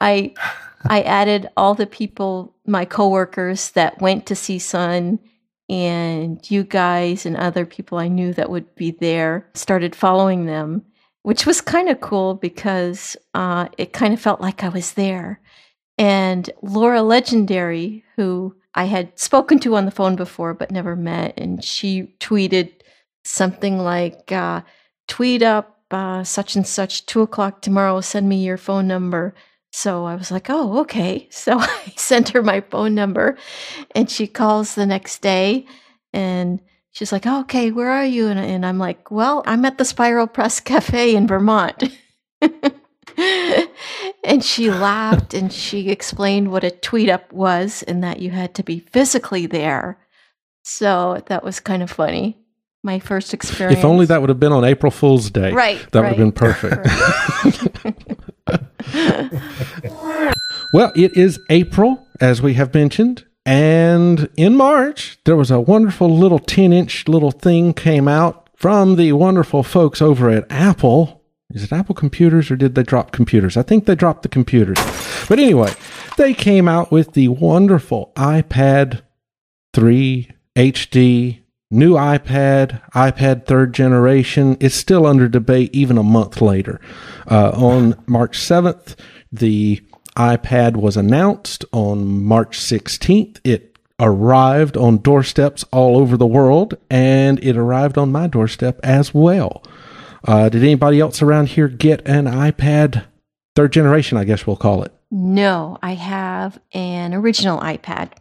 I 0.00 0.34
I 0.86 1.02
added 1.02 1.48
all 1.56 1.74
the 1.74 1.86
people, 1.86 2.54
my 2.66 2.84
coworkers 2.84 3.70
that 3.70 4.00
went 4.00 4.26
to 4.26 4.34
CSUN 4.34 5.18
and 5.68 6.50
you 6.50 6.64
guys 6.64 7.26
and 7.26 7.36
other 7.36 7.66
people 7.66 7.98
I 7.98 8.08
knew 8.08 8.32
that 8.34 8.50
would 8.50 8.74
be 8.74 8.90
there 8.92 9.46
started 9.54 9.94
following 9.94 10.46
them, 10.46 10.84
which 11.22 11.46
was 11.46 11.60
kind 11.60 11.88
of 11.88 12.00
cool 12.00 12.34
because 12.34 13.16
uh, 13.34 13.68
it 13.76 13.92
kind 13.92 14.14
of 14.14 14.20
felt 14.20 14.40
like 14.40 14.64
I 14.64 14.68
was 14.70 14.92
there. 14.92 15.40
And 15.98 16.48
Laura 16.62 17.02
Legendary, 17.02 18.04
who 18.16 18.54
I 18.74 18.84
had 18.84 19.18
spoken 19.18 19.58
to 19.60 19.76
on 19.76 19.84
the 19.84 19.90
phone 19.90 20.16
before 20.16 20.54
but 20.54 20.70
never 20.70 20.94
met, 20.94 21.34
and 21.36 21.62
she 21.62 22.14
tweeted 22.20 22.70
something 23.24 23.78
like, 23.78 24.30
uh, 24.30 24.62
tweet 25.08 25.42
up 25.42 25.80
uh, 25.90 26.22
such 26.22 26.54
and 26.54 26.66
such, 26.66 27.04
two 27.06 27.22
o'clock 27.22 27.60
tomorrow, 27.60 28.00
send 28.00 28.28
me 28.28 28.44
your 28.44 28.56
phone 28.56 28.86
number. 28.86 29.34
So 29.70 30.04
I 30.04 30.14
was 30.14 30.30
like, 30.30 30.48
oh, 30.50 30.80
okay. 30.80 31.28
So 31.38 31.58
I 31.58 31.92
sent 31.96 32.30
her 32.30 32.42
my 32.42 32.60
phone 32.60 32.94
number 32.94 33.36
and 33.94 34.10
she 34.10 34.26
calls 34.26 34.74
the 34.74 34.86
next 34.86 35.22
day 35.22 35.66
and 36.12 36.60
she's 36.90 37.12
like, 37.12 37.26
oh, 37.26 37.40
okay, 37.40 37.70
where 37.70 37.90
are 37.90 38.04
you? 38.04 38.28
And, 38.28 38.38
and 38.38 38.66
I'm 38.66 38.78
like, 38.78 39.10
well, 39.10 39.42
I'm 39.46 39.64
at 39.64 39.78
the 39.78 39.84
Spiral 39.84 40.26
Press 40.26 40.60
Cafe 40.72 41.14
in 41.14 41.26
Vermont. 41.26 41.84
and 44.24 44.44
she 44.44 44.70
laughed 44.70 45.34
and 45.34 45.52
she 45.52 45.90
explained 45.90 46.50
what 46.50 46.64
a 46.64 46.70
tweet 46.70 47.08
up 47.08 47.32
was 47.32 47.82
and 47.84 48.02
that 48.04 48.20
you 48.20 48.30
had 48.30 48.54
to 48.54 48.62
be 48.62 48.80
physically 48.80 49.46
there. 49.46 49.98
So 50.62 51.22
that 51.26 51.42
was 51.42 51.60
kind 51.60 51.82
of 51.82 51.90
funny. 51.90 52.36
My 52.84 53.00
first 53.00 53.34
experience. 53.34 53.78
If 53.78 53.84
only 53.84 54.06
that 54.06 54.20
would 54.20 54.28
have 54.28 54.38
been 54.38 54.52
on 54.52 54.64
April 54.64 54.92
Fool's 54.92 55.30
Day. 55.30 55.52
Right. 55.52 55.78
That 55.90 56.00
right, 56.00 56.16
would 56.16 56.18
have 56.18 56.18
been 56.18 56.32
perfect. 56.32 56.86
well, 60.72 60.92
it 60.94 61.16
is 61.16 61.38
April, 61.50 62.06
as 62.20 62.42
we 62.42 62.54
have 62.54 62.74
mentioned. 62.74 63.24
And 63.44 64.28
in 64.36 64.56
March, 64.56 65.18
there 65.24 65.36
was 65.36 65.50
a 65.50 65.60
wonderful 65.60 66.14
little 66.14 66.38
10 66.38 66.72
inch 66.72 67.08
little 67.08 67.30
thing 67.30 67.72
came 67.72 68.08
out 68.08 68.48
from 68.54 68.96
the 68.96 69.12
wonderful 69.12 69.62
folks 69.62 70.02
over 70.02 70.28
at 70.28 70.50
Apple 70.50 71.18
is 71.50 71.62
it 71.62 71.72
Apple 71.72 71.94
Computers 71.94 72.50
or 72.50 72.56
did 72.56 72.74
they 72.74 72.82
drop 72.82 73.10
computers? 73.10 73.56
I 73.56 73.62
think 73.62 73.86
they 73.86 73.94
dropped 73.94 74.22
the 74.22 74.28
computers. 74.28 74.76
But 75.28 75.38
anyway, 75.38 75.72
they 76.18 76.34
came 76.34 76.68
out 76.68 76.92
with 76.92 77.14
the 77.14 77.28
wonderful 77.28 78.12
iPad 78.16 79.00
3 79.72 80.30
HD, 80.56 81.37
new 81.70 81.94
iPad, 81.94 82.80
iPad 82.92 83.46
third 83.46 83.72
generation. 83.72 84.56
It's 84.60 84.74
still 84.74 85.06
under 85.06 85.28
debate 85.28 85.70
even 85.72 85.98
a 85.98 86.02
month 86.02 86.40
later. 86.40 86.80
Uh, 87.30 87.50
on 87.50 88.02
March 88.06 88.38
7th, 88.38 88.96
the 89.30 89.82
iPad 90.16 90.76
was 90.76 90.96
announced. 90.96 91.64
On 91.72 92.22
March 92.24 92.58
16th, 92.58 93.40
it 93.44 93.78
arrived 94.00 94.76
on 94.76 94.98
doorsteps 94.98 95.64
all 95.72 95.98
over 95.98 96.16
the 96.16 96.26
world, 96.26 96.76
and 96.90 97.42
it 97.42 97.56
arrived 97.56 97.98
on 97.98 98.12
my 98.12 98.26
doorstep 98.26 98.80
as 98.82 99.12
well. 99.12 99.62
Uh, 100.26 100.48
did 100.48 100.62
anybody 100.62 101.00
else 101.00 101.22
around 101.22 101.48
here 101.48 101.68
get 101.68 102.06
an 102.06 102.26
iPad 102.26 103.04
third 103.54 103.72
generation? 103.72 104.18
I 104.18 104.24
guess 104.24 104.46
we'll 104.46 104.56
call 104.56 104.82
it. 104.82 104.92
No, 105.10 105.78
I 105.82 105.94
have 105.94 106.58
an 106.74 107.14
original 107.14 107.58
iPad, 107.60 108.12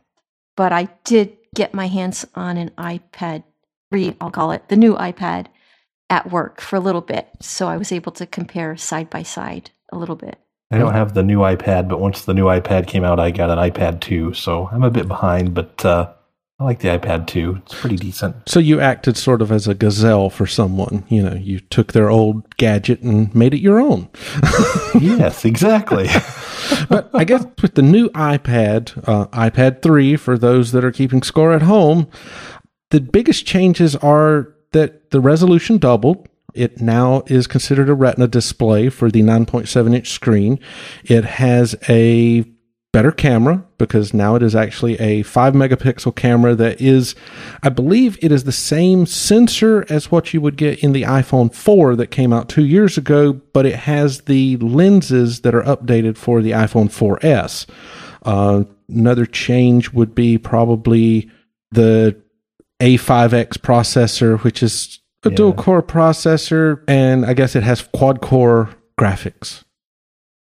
but 0.56 0.72
I 0.72 0.86
did 1.04 1.37
get 1.56 1.74
my 1.74 1.88
hands 1.88 2.26
on 2.36 2.58
an 2.58 2.72
iPad 2.78 3.44
3, 3.92 4.16
I'll 4.20 4.32
call 4.32 4.52
it, 4.52 4.68
the 4.70 4.76
new 4.76 4.96
iPad 4.96 5.48
at 6.10 6.32
work 6.32 6.62
for 6.62 6.76
a 6.76 6.82
little 6.82 7.02
bit. 7.02 7.30
So 7.42 7.68
I 7.68 7.78
was 7.78 7.92
able 7.92 8.12
to 8.14 8.26
compare 8.26 8.78
side 8.78 9.10
by 9.10 9.24
side 9.24 9.72
a 9.92 9.98
little 9.98 10.16
bit. 10.16 10.38
I 10.72 10.78
don't 10.78 10.94
have 10.94 11.14
the 11.14 11.24
new 11.24 11.40
iPad, 11.40 11.88
but 11.88 12.00
once 12.00 12.26
the 12.26 12.34
new 12.34 12.46
iPad 12.46 12.88
came 12.88 13.06
out, 13.06 13.20
I 13.20 13.32
got 13.32 13.50
an 13.50 13.58
iPad 13.58 14.02
2. 14.02 14.34
So 14.34 14.68
I'm 14.72 14.84
a 14.84 14.92
bit 14.92 15.08
behind, 15.08 15.54
but 15.54 15.84
uh, 15.86 16.12
I 16.60 16.64
like 16.64 16.80
the 16.80 16.88
iPad 16.88 17.28
too. 17.28 17.62
It's 17.64 17.80
pretty 17.80 17.98
decent. 17.98 18.50
So 18.50 18.60
you 18.60 18.80
acted 18.80 19.16
sort 19.16 19.44
of 19.44 19.52
as 19.52 19.68
a 19.68 19.76
gazelle 19.76 20.32
for 20.32 20.48
someone. 20.48 21.06
You 21.08 21.22
know, 21.22 21.36
you 21.36 21.60
took 21.60 21.94
their 21.94 22.10
old 22.10 22.58
gadget 22.58 23.02
and 23.02 23.34
made 23.36 23.54
it 23.54 23.62
your 23.62 23.80
own. 23.80 24.10
yes, 25.00 25.46
exactly. 25.46 26.08
but 26.90 27.12
I 27.14 27.26
guess 27.26 27.46
with 27.62 27.76
the 27.76 27.84
new 27.84 28.10
iPad, 28.10 29.08
uh, 29.08 29.28
iPad 29.28 29.84
3, 29.84 30.16
for 30.16 30.36
those 30.36 30.72
that 30.72 30.84
are 30.84 30.92
keeping 30.92 31.22
score 31.22 31.54
at 31.54 31.62
home, 31.62 32.08
the 32.90 33.02
biggest 33.02 33.46
changes 33.46 33.96
are 33.98 34.56
that 34.72 35.12
the 35.12 35.20
resolution 35.20 35.78
doubled. 35.78 36.28
It 36.56 36.82
now 36.82 37.22
is 37.28 37.46
considered 37.46 37.88
a 37.88 37.94
retina 37.94 38.28
display 38.28 38.90
for 38.90 39.12
the 39.12 39.22
9.7 39.22 39.96
inch 39.96 40.10
screen. 40.10 40.60
It 41.04 41.24
has 41.24 41.76
a 41.88 42.46
better 42.94 43.12
camera 43.12 43.64
because 43.78 44.14
now 44.14 44.36
it 44.36 44.42
is 44.42 44.56
actually 44.56 44.96
a 45.00 45.22
5 45.24 45.54
megapixel 45.54 46.16
camera 46.16 46.56
that 46.56 46.80
is 46.80 47.16
i 47.62 47.70
believe 47.70 48.18
it 48.22 48.32
is 48.32 48.46
the 48.46 48.52
same 48.52 49.06
sensor 49.06 49.86
as 49.90 50.10
what 50.10 50.34
you 50.34 50.40
would 50.40 50.56
get 50.56 50.84
in 50.84 50.94
the 50.94 51.04
iphone 51.04 51.54
4 51.54 51.96
that 51.98 52.08
came 52.08 52.32
out 52.32 52.48
two 52.48 52.66
years 52.66 52.98
ago 52.98 53.34
but 53.34 53.66
it 53.66 53.76
has 53.76 54.22
the 54.22 54.58
lenses 54.58 55.42
that 55.42 55.54
are 55.54 55.64
updated 55.64 56.18
for 56.18 56.42
the 56.42 56.52
iphone 56.52 56.88
4s 56.88 57.68
uh, 58.24 58.64
another 58.90 59.26
change 59.26 59.92
would 59.92 60.16
be 60.16 60.38
probably 60.38 61.30
the 61.72 62.20
a5x 62.82 63.58
processor 63.58 64.42
which 64.44 64.64
is 64.64 65.00
a 65.24 65.30
yeah. 65.30 65.36
dual 65.36 65.54
core 65.54 65.84
processor 65.84 66.84
and 66.88 67.26
i 67.26 67.34
guess 67.34 67.56
it 67.56 67.64
has 67.64 67.82
quad 67.82 68.22
core 68.22 68.70
graphics 69.00 69.66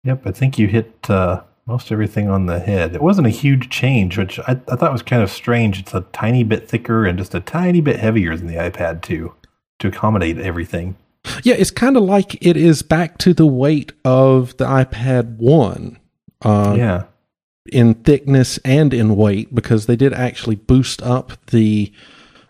yep 0.04 0.26
i 0.26 0.32
think 0.32 0.58
you 0.58 0.68
hit 0.68 1.10
uh 1.10 1.44
most 1.66 1.92
everything 1.92 2.30
on 2.30 2.46
the 2.46 2.60
head. 2.60 2.96
It 2.96 3.02
wasn't 3.02 3.28
a 3.28 3.32
huge 3.32 3.70
change, 3.70 4.18
which 4.18 4.40
I, 4.40 4.60
I 4.70 4.76
thought 4.76 4.92
was 4.92 5.02
kind 5.02 5.24
of 5.24 5.32
strange. 5.32 5.80
It's 5.80 5.94
a 5.94 6.02
tiny 6.14 6.44
bit 6.44 6.68
thicker 6.68 7.06
and 7.06 7.18
just 7.18 7.34
a 7.34 7.40
tiny 7.40 7.82
bit 7.82 8.00
heavier 8.00 8.36
than 8.36 8.48
the 8.48 8.56
iPad 8.56 9.02
2 9.02 9.34
to 9.80 9.88
accommodate 9.88 10.38
everything. 10.38 10.98
Yeah, 11.44 11.56
it's 11.56 11.72
kind 11.72 11.96
of 11.96 12.04
like 12.04 12.46
it 12.46 12.58
is 12.58 12.82
back 12.82 13.18
to 13.20 13.34
the 13.34 13.48
weight 13.48 13.94
of 14.04 14.58
the 14.58 14.66
iPad 14.66 15.38
1. 15.38 16.00
Uh, 16.42 16.76
yeah. 16.78 17.04
In 17.72 17.94
thickness 17.94 18.58
and 18.66 18.94
in 18.94 19.16
weight, 19.16 19.56
because 19.56 19.86
they 19.86 19.96
did 19.96 20.12
actually 20.12 20.56
boost 20.56 21.02
up 21.02 21.46
the 21.48 21.94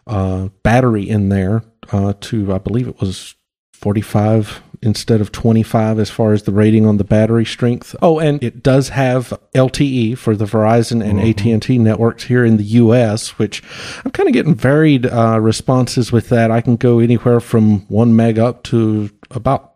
uh, 0.07 0.49
battery 0.63 1.07
in 1.07 1.29
there 1.29 1.63
uh, 1.91 2.13
to, 2.21 2.51
I 2.51 2.57
believe 2.57 2.87
it 2.87 2.99
was 2.99 3.35
45 3.73 4.63
instead 4.83 5.21
of 5.21 5.31
25 5.31 5.99
as 5.99 6.09
far 6.09 6.33
as 6.33 6.43
the 6.43 6.51
rating 6.51 6.85
on 6.85 6.97
the 6.97 7.03
battery 7.03 7.45
strength. 7.45 7.95
Oh, 8.01 8.19
and 8.19 8.43
it 8.43 8.61
does 8.61 8.89
have 8.89 9.33
LTE 9.55 10.17
for 10.17 10.35
the 10.35 10.45
Verizon 10.45 11.03
and 11.03 11.19
mm-hmm. 11.19 11.55
AT&T 11.55 11.77
networks 11.77 12.25
here 12.25 12.45
in 12.45 12.57
the 12.57 12.63
US, 12.63 13.37
which 13.39 13.63
I'm 14.03 14.11
kind 14.11 14.27
of 14.27 14.33
getting 14.33 14.55
varied 14.55 15.05
uh, 15.05 15.39
responses 15.39 16.11
with 16.11 16.29
that. 16.29 16.51
I 16.51 16.61
can 16.61 16.75
go 16.75 16.99
anywhere 16.99 17.39
from 17.39 17.87
1 17.87 18.15
meg 18.15 18.37
up 18.37 18.63
to 18.63 19.09
about 19.31 19.75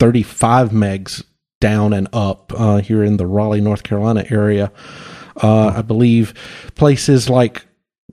35 0.00 0.70
megs 0.70 1.24
down 1.60 1.92
and 1.92 2.08
up 2.12 2.52
uh, 2.54 2.78
here 2.78 3.02
in 3.02 3.16
the 3.16 3.26
Raleigh, 3.26 3.60
North 3.60 3.82
Carolina 3.82 4.24
area. 4.30 4.70
Uh, 5.42 5.68
I 5.68 5.82
believe 5.82 6.34
places 6.74 7.28
like 7.28 7.65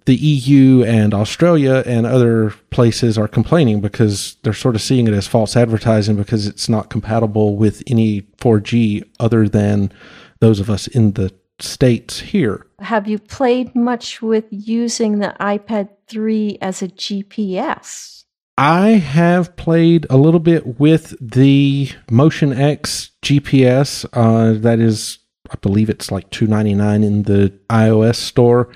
the 0.06 0.16
EU 0.16 0.84
and 0.84 1.14
Australia 1.14 1.84
and 1.86 2.06
other 2.06 2.52
places 2.70 3.18
are 3.18 3.28
complaining 3.28 3.82
because 3.82 4.38
they're 4.44 4.54
sort 4.54 4.76
of 4.76 4.82
seeing 4.82 5.08
it 5.08 5.14
as 5.14 5.28
false 5.28 5.56
advertising 5.56 6.16
because 6.16 6.48
it's 6.48 6.68
not 6.68 6.90
compatible 6.90 7.56
with 7.56 7.84
any 7.88 8.22
4G 8.38 9.04
other 9.20 9.48
than 9.48 9.92
those 10.40 10.60
of 10.60 10.70
us 10.70 10.88
in 10.88 11.14
the 11.14 11.34
states 11.60 12.20
here. 12.20 12.66
Have 12.80 13.08
you 13.08 13.20
played 13.20 13.74
much 13.76 14.22
with 14.22 14.46
using 14.50 15.20
the 15.20 15.36
iPad 15.40 15.90
3 16.08 16.58
as 16.62 16.82
a 16.82 16.88
GPS? 16.90 18.24
I 18.58 18.90
have 18.92 19.56
played 19.56 20.06
a 20.10 20.18
little 20.18 20.40
bit 20.40 20.80
with 20.80 21.16
the 21.20 21.90
Motion 22.12 22.54
X 22.54 23.10
GPS. 23.24 24.06
Uh, 24.14 24.60
that 24.60 24.80
is, 24.80 25.18
I 25.50 25.56
believe 25.56 25.90
it's 25.90 26.12
like 26.12 26.30
two 26.30 26.46
ninety 26.46 26.76
nine 26.76 27.04
in 27.04 27.24
the 27.24 27.52
iOS 27.72 28.18
store. 28.18 28.70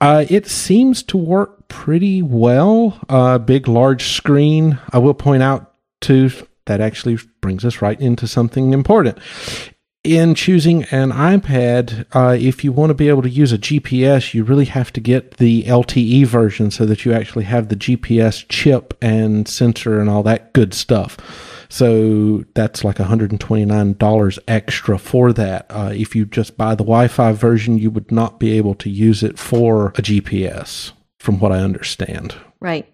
Uh, 0.00 0.24
it 0.28 0.46
seems 0.46 1.02
to 1.04 1.16
work 1.16 1.68
pretty 1.68 2.22
well. 2.22 3.00
Uh, 3.08 3.38
big, 3.38 3.68
large 3.68 4.08
screen. 4.08 4.78
I 4.92 4.98
will 4.98 5.14
point 5.14 5.42
out 5.42 5.72
too 6.00 6.30
that 6.66 6.80
actually 6.80 7.18
brings 7.40 7.64
us 7.64 7.82
right 7.82 8.00
into 8.00 8.26
something 8.26 8.72
important. 8.72 9.18
In 10.02 10.34
choosing 10.34 10.84
an 10.84 11.12
iPad, 11.12 12.04
uh, 12.14 12.36
if 12.38 12.62
you 12.62 12.72
want 12.72 12.90
to 12.90 12.94
be 12.94 13.08
able 13.08 13.22
to 13.22 13.30
use 13.30 13.52
a 13.52 13.58
GPS, 13.58 14.34
you 14.34 14.44
really 14.44 14.66
have 14.66 14.92
to 14.92 15.00
get 15.00 15.38
the 15.38 15.62
LTE 15.62 16.26
version 16.26 16.70
so 16.70 16.84
that 16.84 17.06
you 17.06 17.12
actually 17.14 17.44
have 17.44 17.68
the 17.68 17.76
GPS 17.76 18.44
chip 18.50 18.96
and 19.00 19.48
sensor 19.48 19.98
and 20.00 20.10
all 20.10 20.22
that 20.22 20.52
good 20.52 20.74
stuff. 20.74 21.16
So 21.74 22.44
that's 22.54 22.84
like 22.84 22.98
$129 22.98 24.38
extra 24.46 24.96
for 24.96 25.32
that. 25.32 25.66
Uh, 25.68 25.90
if 25.92 26.14
you 26.14 26.24
just 26.24 26.56
buy 26.56 26.76
the 26.76 26.84
Wi 26.84 27.08
Fi 27.08 27.32
version, 27.32 27.78
you 27.78 27.90
would 27.90 28.12
not 28.12 28.38
be 28.38 28.52
able 28.52 28.76
to 28.76 28.88
use 28.88 29.24
it 29.24 29.40
for 29.40 29.88
a 29.88 30.00
GPS, 30.00 30.92
from 31.18 31.40
what 31.40 31.50
I 31.50 31.58
understand. 31.58 32.36
Right. 32.60 32.88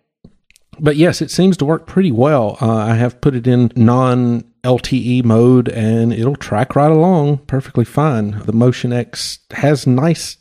But 0.78 0.96
yes, 0.96 1.20
it 1.20 1.30
seems 1.30 1.58
to 1.58 1.66
work 1.66 1.86
pretty 1.86 2.10
well. 2.10 2.56
Uh, 2.58 2.74
I 2.74 2.94
have 2.94 3.20
put 3.20 3.34
it 3.34 3.46
in 3.46 3.70
non 3.76 4.44
LTE 4.64 5.26
mode 5.26 5.68
and 5.68 6.10
it'll 6.10 6.34
track 6.34 6.74
right 6.74 6.90
along 6.90 7.36
perfectly 7.46 7.84
fine. 7.84 8.40
The 8.46 8.54
Motion 8.54 8.94
X 8.94 9.40
has 9.50 9.86
nice 9.86 10.38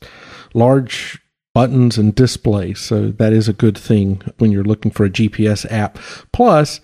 large 0.53 1.21
buttons 1.53 1.97
and 1.97 2.15
display, 2.15 2.73
so 2.73 3.09
that 3.09 3.33
is 3.33 3.49
a 3.49 3.53
good 3.53 3.77
thing 3.77 4.21
when 4.37 4.53
you're 4.53 4.63
looking 4.63 4.91
for 4.91 5.03
a 5.03 5.09
GPS 5.09 5.69
app. 5.69 5.99
Plus, 6.31 6.79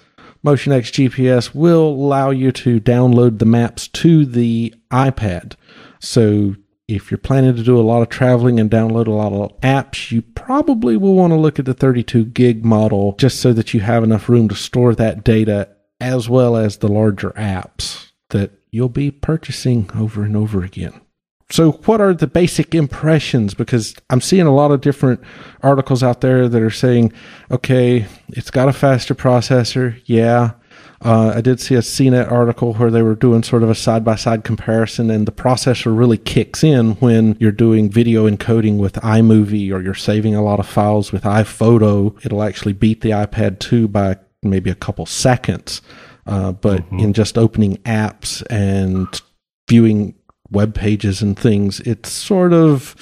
Motion 0.45 0.73
X 0.73 0.91
GPS 0.91 1.55
will 1.55 1.88
allow 1.88 2.29
you 2.29 2.51
to 2.51 2.79
download 2.79 3.39
the 3.39 3.47
maps 3.47 3.88
to 3.88 4.27
the 4.27 4.75
iPad. 4.91 5.55
So 5.99 6.55
if 6.88 7.10
you're 7.10 7.17
planning 7.17 7.55
to 7.55 7.63
do 7.63 7.79
a 7.79 7.81
lot 7.81 8.03
of 8.03 8.10
traveling 8.10 8.60
and 8.60 8.69
download 8.69 9.08
a 9.08 9.12
lot 9.12 9.34
of 9.34 9.60
apps, 9.62 10.12
you 10.12 10.21
probably 10.21 10.97
will 10.97 11.15
want 11.15 11.31
to 11.31 11.38
look 11.38 11.58
at 11.58 11.65
the 11.65 11.73
32 11.73 12.25
gig 12.25 12.63
model 12.63 13.15
just 13.17 13.39
so 13.39 13.53
that 13.53 13.73
you 13.73 13.79
have 13.79 14.03
enough 14.03 14.29
room 14.29 14.47
to 14.49 14.53
store 14.53 14.93
that 14.93 15.23
data 15.23 15.67
as 15.99 16.29
well 16.29 16.55
as 16.55 16.77
the 16.77 16.89
larger 16.89 17.31
apps 17.31 18.12
that 18.29 18.51
you'll 18.69 18.88
be 18.88 19.10
purchasing 19.10 19.89
over 19.95 20.21
and 20.21 20.38
over 20.38 20.63
again. 20.63 21.01
So, 21.51 21.73
what 21.86 22.01
are 22.01 22.13
the 22.13 22.27
basic 22.27 22.73
impressions? 22.73 23.53
Because 23.53 23.95
I'm 24.10 24.21
seeing 24.21 24.47
a 24.47 24.53
lot 24.53 24.71
of 24.71 24.81
different 24.81 25.21
articles 25.62 26.01
out 26.01 26.21
there 26.21 26.49
that 26.49 26.62
are 26.62 26.71
saying, 26.71 27.13
okay, 27.51 28.08
it's 28.29 28.49
got 28.49 28.67
a 28.67 28.73
faster 28.73 29.13
processor. 29.13 30.01
Yeah. 30.05 30.53
Uh, 31.01 31.34
I 31.36 31.41
did 31.41 31.60
see 31.60 31.75
a 31.75 31.79
CNET 31.79 32.31
article 32.31 32.73
where 32.73 32.89
they 32.89 33.03
were 33.03 33.15
doing 33.15 33.43
sort 33.43 33.62
of 33.62 33.69
a 33.69 33.75
side 33.75 34.03
by 34.03 34.15
side 34.15 34.43
comparison, 34.43 35.12
and 35.12 35.27
the 35.27 35.31
processor 35.31 35.95
really 35.95 36.17
kicks 36.17 36.63
in 36.63 36.93
when 36.95 37.38
you're 37.39 37.51
doing 37.51 37.91
video 37.91 38.27
encoding 38.27 38.77
with 38.77 38.93
iMovie 38.95 39.71
or 39.71 39.81
you're 39.81 39.93
saving 39.93 40.34
a 40.34 40.43
lot 40.43 40.60
of 40.60 40.67
files 40.67 41.12
with 41.12 41.23
iPhoto. 41.23 42.17
It'll 42.25 42.41
actually 42.41 42.73
beat 42.73 43.01
the 43.01 43.12
iPad 43.12 43.60
2 43.60 43.88
by 43.88 44.17
maybe 44.41 44.71
a 44.71 44.75
couple 44.75 45.05
seconds. 45.05 45.81
Uh, 46.25 46.53
but 46.53 46.81
mm-hmm. 46.81 46.99
in 46.99 47.13
just 47.13 47.38
opening 47.38 47.77
apps 47.77 48.43
and 48.49 49.21
viewing 49.67 50.15
web 50.51 50.75
pages 50.75 51.21
and 51.21 51.38
things, 51.38 51.79
it's 51.81 52.12
sort 52.12 52.53
of 52.53 52.95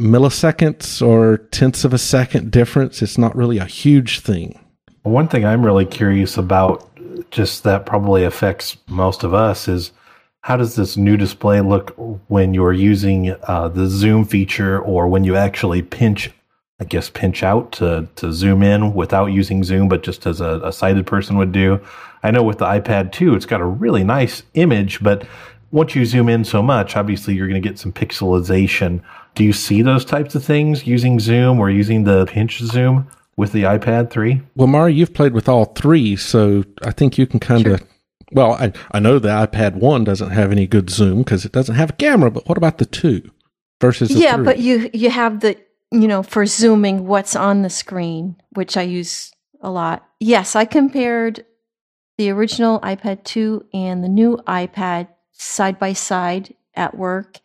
milliseconds 0.00 1.06
or 1.06 1.38
tenths 1.38 1.84
of 1.84 1.92
a 1.92 1.98
second 1.98 2.50
difference. 2.50 3.02
It's 3.02 3.18
not 3.18 3.36
really 3.36 3.58
a 3.58 3.64
huge 3.64 4.20
thing. 4.20 4.58
One 5.02 5.28
thing 5.28 5.44
I'm 5.44 5.64
really 5.64 5.86
curious 5.86 6.36
about, 6.36 6.90
just 7.30 7.64
that 7.64 7.86
probably 7.86 8.24
affects 8.24 8.76
most 8.88 9.22
of 9.22 9.34
us, 9.34 9.68
is 9.68 9.92
how 10.40 10.56
does 10.56 10.76
this 10.76 10.96
new 10.96 11.16
display 11.16 11.60
look 11.60 11.94
when 12.28 12.54
you're 12.54 12.72
using 12.72 13.34
uh, 13.44 13.68
the 13.68 13.86
zoom 13.86 14.24
feature 14.24 14.78
or 14.78 15.08
when 15.08 15.24
you 15.24 15.36
actually 15.36 15.82
pinch 15.82 16.30
I 16.80 16.84
guess 16.84 17.08
pinch 17.08 17.42
out 17.42 17.70
to 17.72 18.08
to 18.16 18.32
zoom 18.32 18.62
in 18.62 18.94
without 18.94 19.26
using 19.26 19.62
zoom, 19.62 19.88
but 19.88 20.02
just 20.02 20.26
as 20.26 20.40
a, 20.40 20.60
a, 20.64 20.72
sighted 20.72 21.06
person 21.06 21.36
would 21.38 21.52
do. 21.52 21.80
I 22.24 22.32
know 22.32 22.42
with 22.42 22.58
the 22.58 22.64
iPad 22.64 23.12
2, 23.12 23.34
it's 23.34 23.46
got 23.46 23.60
a 23.60 23.64
really 23.64 24.02
nice 24.02 24.42
image, 24.54 25.00
but 25.02 25.24
once 25.74 25.96
you 25.96 26.04
zoom 26.04 26.28
in 26.28 26.44
so 26.44 26.62
much, 26.62 26.96
obviously 26.96 27.34
you're 27.34 27.48
going 27.48 27.60
to 27.60 27.68
get 27.68 27.78
some 27.80 27.92
pixelization. 27.92 29.02
Do 29.34 29.42
you 29.42 29.52
see 29.52 29.82
those 29.82 30.04
types 30.04 30.36
of 30.36 30.44
things 30.44 30.86
using 30.86 31.18
zoom 31.18 31.58
or 31.58 31.68
using 31.68 32.04
the 32.04 32.26
pinch 32.26 32.60
zoom 32.60 33.08
with 33.36 33.50
the 33.50 33.64
iPad 33.64 34.08
3? 34.08 34.40
Well, 34.54 34.68
Maury, 34.68 34.94
you've 34.94 35.12
played 35.12 35.32
with 35.32 35.48
all 35.48 35.64
three, 35.64 36.14
so 36.14 36.62
I 36.82 36.92
think 36.92 37.18
you 37.18 37.26
can 37.26 37.40
kind 37.40 37.66
of. 37.66 37.80
Sure. 37.80 37.88
Well, 38.30 38.52
I, 38.52 38.72
I 38.92 39.00
know 39.00 39.18
the 39.18 39.30
iPad 39.30 39.74
1 39.74 40.04
doesn't 40.04 40.30
have 40.30 40.52
any 40.52 40.68
good 40.68 40.90
zoom 40.90 41.18
because 41.18 41.44
it 41.44 41.50
doesn't 41.50 41.74
have 41.74 41.90
a 41.90 41.94
camera, 41.94 42.30
but 42.30 42.48
what 42.48 42.56
about 42.56 42.78
the 42.78 42.86
2 42.86 43.28
versus 43.80 44.10
the 44.10 44.20
Yeah, 44.20 44.36
3? 44.36 44.44
but 44.44 44.58
you 44.60 44.90
you 44.92 45.10
have 45.10 45.40
the 45.40 45.56
you 45.90 46.08
know, 46.08 46.22
for 46.22 46.46
zooming 46.46 47.06
what's 47.06 47.36
on 47.36 47.62
the 47.62 47.70
screen, 47.70 48.36
which 48.50 48.76
I 48.76 48.82
use 48.82 49.32
a 49.60 49.70
lot. 49.70 50.04
Yes, 50.20 50.56
I 50.56 50.64
compared 50.64 51.44
the 52.18 52.30
original 52.30 52.80
iPad 52.80 53.24
2 53.24 53.66
and 53.74 54.02
the 54.02 54.08
new 54.08 54.36
iPad 54.46 55.08
side 55.34 55.78
by 55.78 55.92
side 55.92 56.54
at 56.74 56.96
work. 56.96 57.40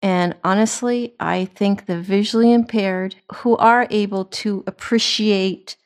And 0.00 0.34
honestly, 0.42 1.14
I 1.20 1.44
think 1.44 1.86
the 1.86 2.00
visually 2.00 2.52
impaired 2.52 3.16
who 3.36 3.56
are 3.58 3.86
able 3.90 4.24
to 4.24 4.64
appreciate 4.66 5.76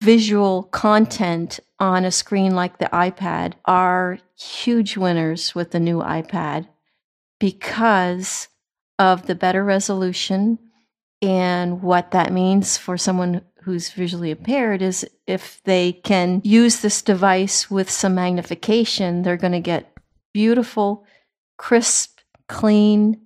visual 0.00 0.64
content 0.64 1.58
on 1.80 2.04
a 2.04 2.10
screen 2.10 2.54
like 2.54 2.78
the 2.78 2.86
iPad 2.86 3.54
are 3.64 4.18
huge 4.38 4.96
winners 4.96 5.54
with 5.54 5.72
the 5.72 5.80
new 5.80 6.00
iPad 6.00 6.68
because 7.40 8.48
of 8.98 9.26
the 9.26 9.34
better 9.34 9.64
resolution. 9.64 10.58
And 11.22 11.82
what 11.82 12.12
that 12.12 12.32
means 12.32 12.76
for 12.76 12.96
someone 12.96 13.42
who's 13.62 13.90
visually 13.90 14.30
impaired 14.30 14.80
is 14.80 15.04
if 15.26 15.60
they 15.64 15.92
can 15.92 16.40
use 16.44 16.80
this 16.80 17.02
device 17.02 17.70
with 17.70 17.90
some 17.90 18.14
magnification, 18.14 19.22
they're 19.22 19.36
going 19.36 19.52
to 19.52 19.60
get 19.60 19.95
beautiful, 20.36 21.02
crisp, 21.56 22.18
clean 22.46 23.18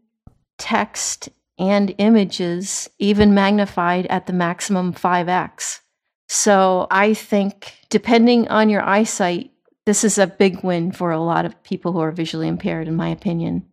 text 0.59 1.29
and 1.59 1.93
images, 1.99 2.89
even 3.01 3.35
magnified 3.35 4.07
at 4.07 4.29
the 4.29 4.33
maximum 4.33 4.93
5x. 4.93 5.81
So 6.29 6.87
I 6.89 7.15
think, 7.15 7.75
depending 7.89 8.47
on 8.47 8.71
your 8.71 8.83
eyesight, 8.83 9.51
this 9.87 10.05
is 10.05 10.19
a 10.19 10.29
big 10.29 10.63
win 10.63 10.93
for 10.93 11.11
a 11.11 11.19
lot 11.19 11.45
of 11.45 11.61
people 11.65 11.91
who 11.91 11.99
are 11.99 12.13
visually 12.13 12.47
impaired, 12.47 12.87
in 12.87 12.95
my 12.95 13.09
opinion. 13.09 13.67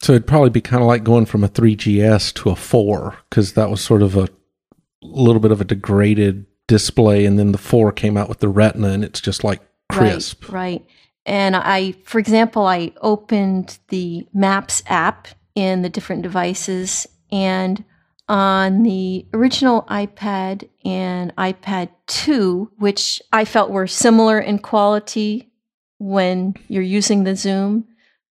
So 0.00 0.14
it'd 0.14 0.26
probably 0.26 0.48
be 0.48 0.62
kind 0.62 0.82
of 0.82 0.88
like 0.88 1.04
going 1.04 1.26
from 1.26 1.44
a 1.44 1.48
3GS 1.48 2.32
to 2.36 2.48
a 2.48 2.56
4 2.56 3.18
because 3.28 3.52
that 3.52 3.68
was 3.68 3.82
sort 3.82 4.00
of 4.00 4.16
a 4.16 4.30
little 5.02 5.40
bit 5.40 5.52
of 5.52 5.60
a 5.60 5.64
degraded 5.64 6.46
display, 6.68 7.26
and 7.26 7.38
then 7.38 7.52
the 7.52 7.58
4 7.58 7.92
came 7.92 8.16
out 8.16 8.30
with 8.30 8.38
the 8.38 8.48
Retina, 8.48 8.88
and 8.88 9.04
it's 9.04 9.20
just 9.20 9.44
like 9.44 9.60
crisp. 9.92 10.44
Right. 10.44 10.52
right. 10.52 10.86
And 11.28 11.54
I, 11.54 11.92
for 12.04 12.18
example, 12.18 12.64
I 12.64 12.92
opened 13.02 13.78
the 13.88 14.26
Maps 14.32 14.82
app 14.86 15.28
in 15.54 15.82
the 15.82 15.90
different 15.90 16.22
devices, 16.22 17.06
and 17.30 17.84
on 18.30 18.82
the 18.82 19.26
original 19.34 19.82
iPad 19.90 20.66
and 20.86 21.36
iPad 21.36 21.90
2, 22.06 22.72
which 22.78 23.20
I 23.30 23.44
felt 23.44 23.70
were 23.70 23.86
similar 23.86 24.40
in 24.40 24.58
quality 24.58 25.52
when 25.98 26.54
you're 26.66 26.82
using 26.82 27.24
the 27.24 27.36
zoom, 27.36 27.84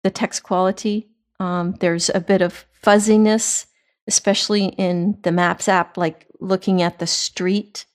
the 0.03 0.11
text 0.11 0.43
quality. 0.43 1.09
Um, 1.41 1.73
there's 1.81 2.11
a 2.11 2.21
bit 2.21 2.43
of 2.43 2.67
fuzziness, 2.73 3.69
especially 4.07 4.67
in 4.67 5.19
the 5.23 5.33
Maps 5.33 5.67
app, 5.67 5.97
like 5.97 6.27
looking 6.41 6.83
at 6.83 6.99
the 6.99 7.07
street. 7.07 7.87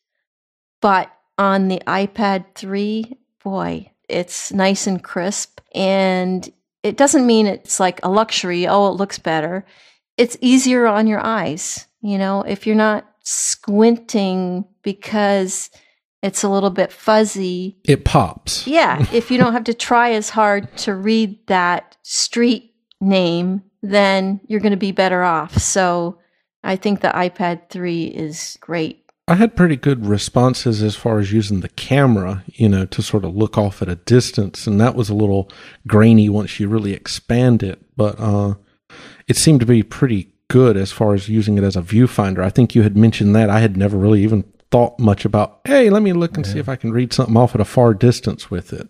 But 0.81 1.11
on 1.37 1.67
the 1.67 1.83
iPad 1.85 2.55
3, 2.55 3.15
boy, 3.43 3.91
it's 4.09 4.51
nice 4.51 4.87
and 4.87 5.03
crisp. 5.03 5.59
And 5.73 6.49
it 6.83 6.97
doesn't 6.97 7.25
mean 7.25 7.47
it's 7.47 7.79
like 7.79 7.99
a 8.03 8.09
luxury, 8.09 8.67
oh, 8.67 8.87
it 8.87 8.97
looks 8.97 9.19
better. 9.19 9.65
It's 10.17 10.37
easier 10.41 10.87
on 10.87 11.07
your 11.07 11.23
eyes. 11.23 11.85
You 12.01 12.17
know, 12.17 12.41
if 12.41 12.65
you're 12.65 12.75
not 12.75 13.05
squinting 13.23 14.65
because 14.83 15.69
it's 16.23 16.43
a 16.43 16.49
little 16.49 16.69
bit 16.69 16.91
fuzzy, 16.91 17.77
it 17.83 18.05
pops. 18.05 18.65
Yeah. 18.65 19.05
if 19.13 19.29
you 19.29 19.37
don't 19.37 19.53
have 19.53 19.65
to 19.65 19.73
try 19.73 20.11
as 20.11 20.29
hard 20.29 20.75
to 20.77 20.95
read 20.95 21.45
that 21.47 21.97
street 22.03 22.73
name 22.99 23.63
then 23.81 24.39
you're 24.47 24.59
going 24.59 24.71
to 24.71 24.77
be 24.77 24.91
better 24.91 25.23
off. 25.23 25.57
So 25.57 26.19
I 26.63 26.75
think 26.75 27.01
the 27.01 27.09
iPad 27.09 27.69
3 27.69 28.05
is 28.05 28.57
great. 28.59 29.06
I 29.29 29.35
had 29.35 29.57
pretty 29.57 29.75
good 29.75 30.05
responses 30.05 30.81
as 30.81 30.95
far 30.95 31.19
as 31.19 31.33
using 31.33 31.59
the 31.59 31.69
camera, 31.69 32.45
you 32.47 32.69
know, 32.69 32.85
to 32.85 33.01
sort 33.01 33.25
of 33.25 33.35
look 33.35 33.57
off 33.57 33.81
at 33.81 33.89
a 33.89 33.95
distance. 33.95 34.65
And 34.65 34.79
that 34.79 34.95
was 34.95 35.09
a 35.09 35.15
little 35.15 35.49
grainy 35.85 36.29
once 36.29 36.59
you 36.59 36.69
really 36.69 36.93
expand 36.93 37.61
it. 37.61 37.81
But 37.97 38.15
uh, 38.19 38.55
it 39.27 39.35
seemed 39.35 39.59
to 39.59 39.65
be 39.65 39.83
pretty 39.83 40.31
good 40.47 40.77
as 40.77 40.93
far 40.93 41.13
as 41.13 41.27
using 41.27 41.57
it 41.57 41.65
as 41.65 41.75
a 41.75 41.81
viewfinder. 41.81 42.39
I 42.39 42.49
think 42.49 42.73
you 42.73 42.83
had 42.83 42.95
mentioned 42.95 43.35
that. 43.35 43.49
I 43.49 43.59
had 43.59 43.75
never 43.75 43.97
really 43.97 44.23
even 44.23 44.45
thought 44.71 44.97
much 44.97 45.25
about, 45.25 45.59
hey, 45.65 45.89
let 45.89 46.03
me 46.03 46.13
look 46.13 46.37
and 46.37 46.45
yeah. 46.45 46.53
see 46.53 46.59
if 46.59 46.69
I 46.69 46.77
can 46.77 46.91
read 46.91 47.11
something 47.11 47.35
off 47.35 47.53
at 47.53 47.61
a 47.61 47.65
far 47.65 47.93
distance 47.93 48.49
with 48.49 48.71
it. 48.71 48.89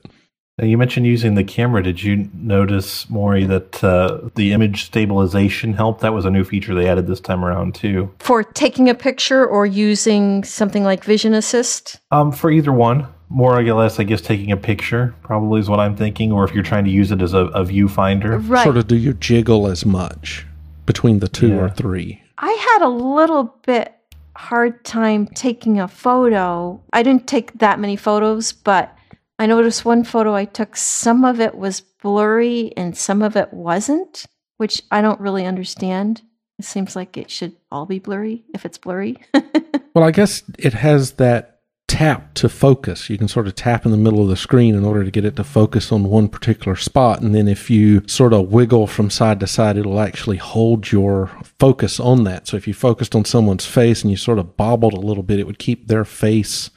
Now 0.57 0.65
you 0.65 0.77
mentioned 0.77 1.05
using 1.05 1.35
the 1.35 1.43
camera. 1.43 1.83
Did 1.83 2.01
you 2.01 2.29
notice, 2.33 3.07
Maury, 3.11 3.45
that 3.45 3.83
uh, 3.83 4.29
the 4.33 4.53
image 4.53 4.85
stabilization 4.85 5.73
helped? 5.73 6.01
That 6.01 6.13
was 6.13 6.25
a 6.25 6.31
new 6.31 6.43
feature 6.43 6.73
they 6.73 6.87
added 6.87 7.05
this 7.05 7.19
time 7.19 7.45
around 7.45 7.75
too. 7.75 8.11
For 8.19 8.43
taking 8.43 8.89
a 8.89 8.95
picture 8.95 9.45
or 9.45 9.67
using 9.67 10.43
something 10.43 10.83
like 10.83 11.03
Vision 11.03 11.35
Assist? 11.35 11.99
Um, 12.11 12.31
for 12.31 12.49
either 12.49 12.71
one. 12.71 13.07
More 13.29 13.59
or 13.59 13.61
less, 13.61 13.99
I 13.99 14.03
guess, 14.03 14.21
taking 14.21 14.53
a 14.53 14.57
picture 14.57 15.13
probably 15.21 15.59
is 15.59 15.69
what 15.69 15.81
I'm 15.81 15.97
thinking, 15.97 16.31
or 16.31 16.45
if 16.45 16.53
you're 16.53 16.63
trying 16.63 16.85
to 16.85 16.91
use 16.91 17.11
it 17.11 17.21
as 17.21 17.33
a, 17.33 17.47
a 17.47 17.65
viewfinder. 17.65 18.41
Right. 18.49 18.63
Sort 18.63 18.77
of 18.77 18.87
do 18.87 18.95
you 18.95 19.13
jiggle 19.13 19.67
as 19.67 19.85
much 19.85 20.45
between 20.85 21.19
the 21.19 21.27
two 21.27 21.49
yeah. 21.49 21.55
or 21.55 21.69
three? 21.69 22.23
I 22.37 22.51
had 22.51 22.85
a 22.85 22.89
little 22.89 23.55
bit 23.65 23.93
hard 24.37 24.85
time 24.85 25.27
taking 25.27 25.79
a 25.79 25.89
photo. 25.89 26.81
I 26.93 27.03
didn't 27.03 27.27
take 27.27 27.59
that 27.59 27.79
many 27.79 27.97
photos, 27.97 28.53
but 28.53 28.96
I 29.39 29.45
noticed 29.45 29.85
one 29.85 30.03
photo 30.03 30.33
I 30.33 30.45
took, 30.45 30.75
some 30.75 31.23
of 31.23 31.39
it 31.39 31.55
was 31.55 31.81
blurry 31.81 32.73
and 32.75 32.97
some 32.97 33.21
of 33.21 33.35
it 33.35 33.53
wasn't, 33.53 34.25
which 34.57 34.81
I 34.89 35.01
don't 35.01 35.19
really 35.19 35.45
understand. 35.45 36.21
It 36.57 36.65
seems 36.65 36.95
like 36.95 37.17
it 37.17 37.29
should 37.29 37.55
all 37.71 37.85
be 37.85 37.99
blurry 37.99 38.45
if 38.53 38.65
it's 38.65 38.79
blurry. 38.79 39.17
well, 39.93 40.03
I 40.03 40.11
guess 40.11 40.41
it 40.57 40.73
has 40.73 41.13
that 41.13 41.57
tap 41.87 42.33
to 42.33 42.49
focus. 42.49 43.11
You 43.11 43.17
can 43.19 43.27
sort 43.27 43.47
of 43.47 43.53
tap 43.53 43.85
in 43.85 43.91
the 43.91 43.97
middle 43.97 44.21
of 44.21 44.27
the 44.27 44.35
screen 44.35 44.73
in 44.73 44.83
order 44.83 45.03
to 45.03 45.11
get 45.11 45.23
it 45.23 45.35
to 45.35 45.43
focus 45.43 45.91
on 45.91 46.03
one 46.05 46.27
particular 46.29 46.75
spot. 46.75 47.21
And 47.21 47.33
then 47.33 47.47
if 47.47 47.69
you 47.69 48.01
sort 48.07 48.33
of 48.33 48.51
wiggle 48.51 48.87
from 48.87 49.11
side 49.11 49.39
to 49.39 49.47
side, 49.47 49.77
it'll 49.77 49.99
actually 49.99 50.37
hold 50.37 50.91
your 50.91 51.27
focus 51.59 51.99
on 51.99 52.23
that. 52.23 52.47
So 52.47 52.57
if 52.57 52.67
you 52.67 52.73
focused 52.73 53.15
on 53.15 53.23
someone's 53.23 53.65
face 53.67 54.01
and 54.01 54.09
you 54.09 54.17
sort 54.17 54.39
of 54.39 54.57
bobbled 54.57 54.93
a 54.93 54.99
little 54.99 55.23
bit, 55.23 55.39
it 55.39 55.45
would 55.45 55.59
keep 55.59 55.87
their 55.87 56.05
face 56.05 56.71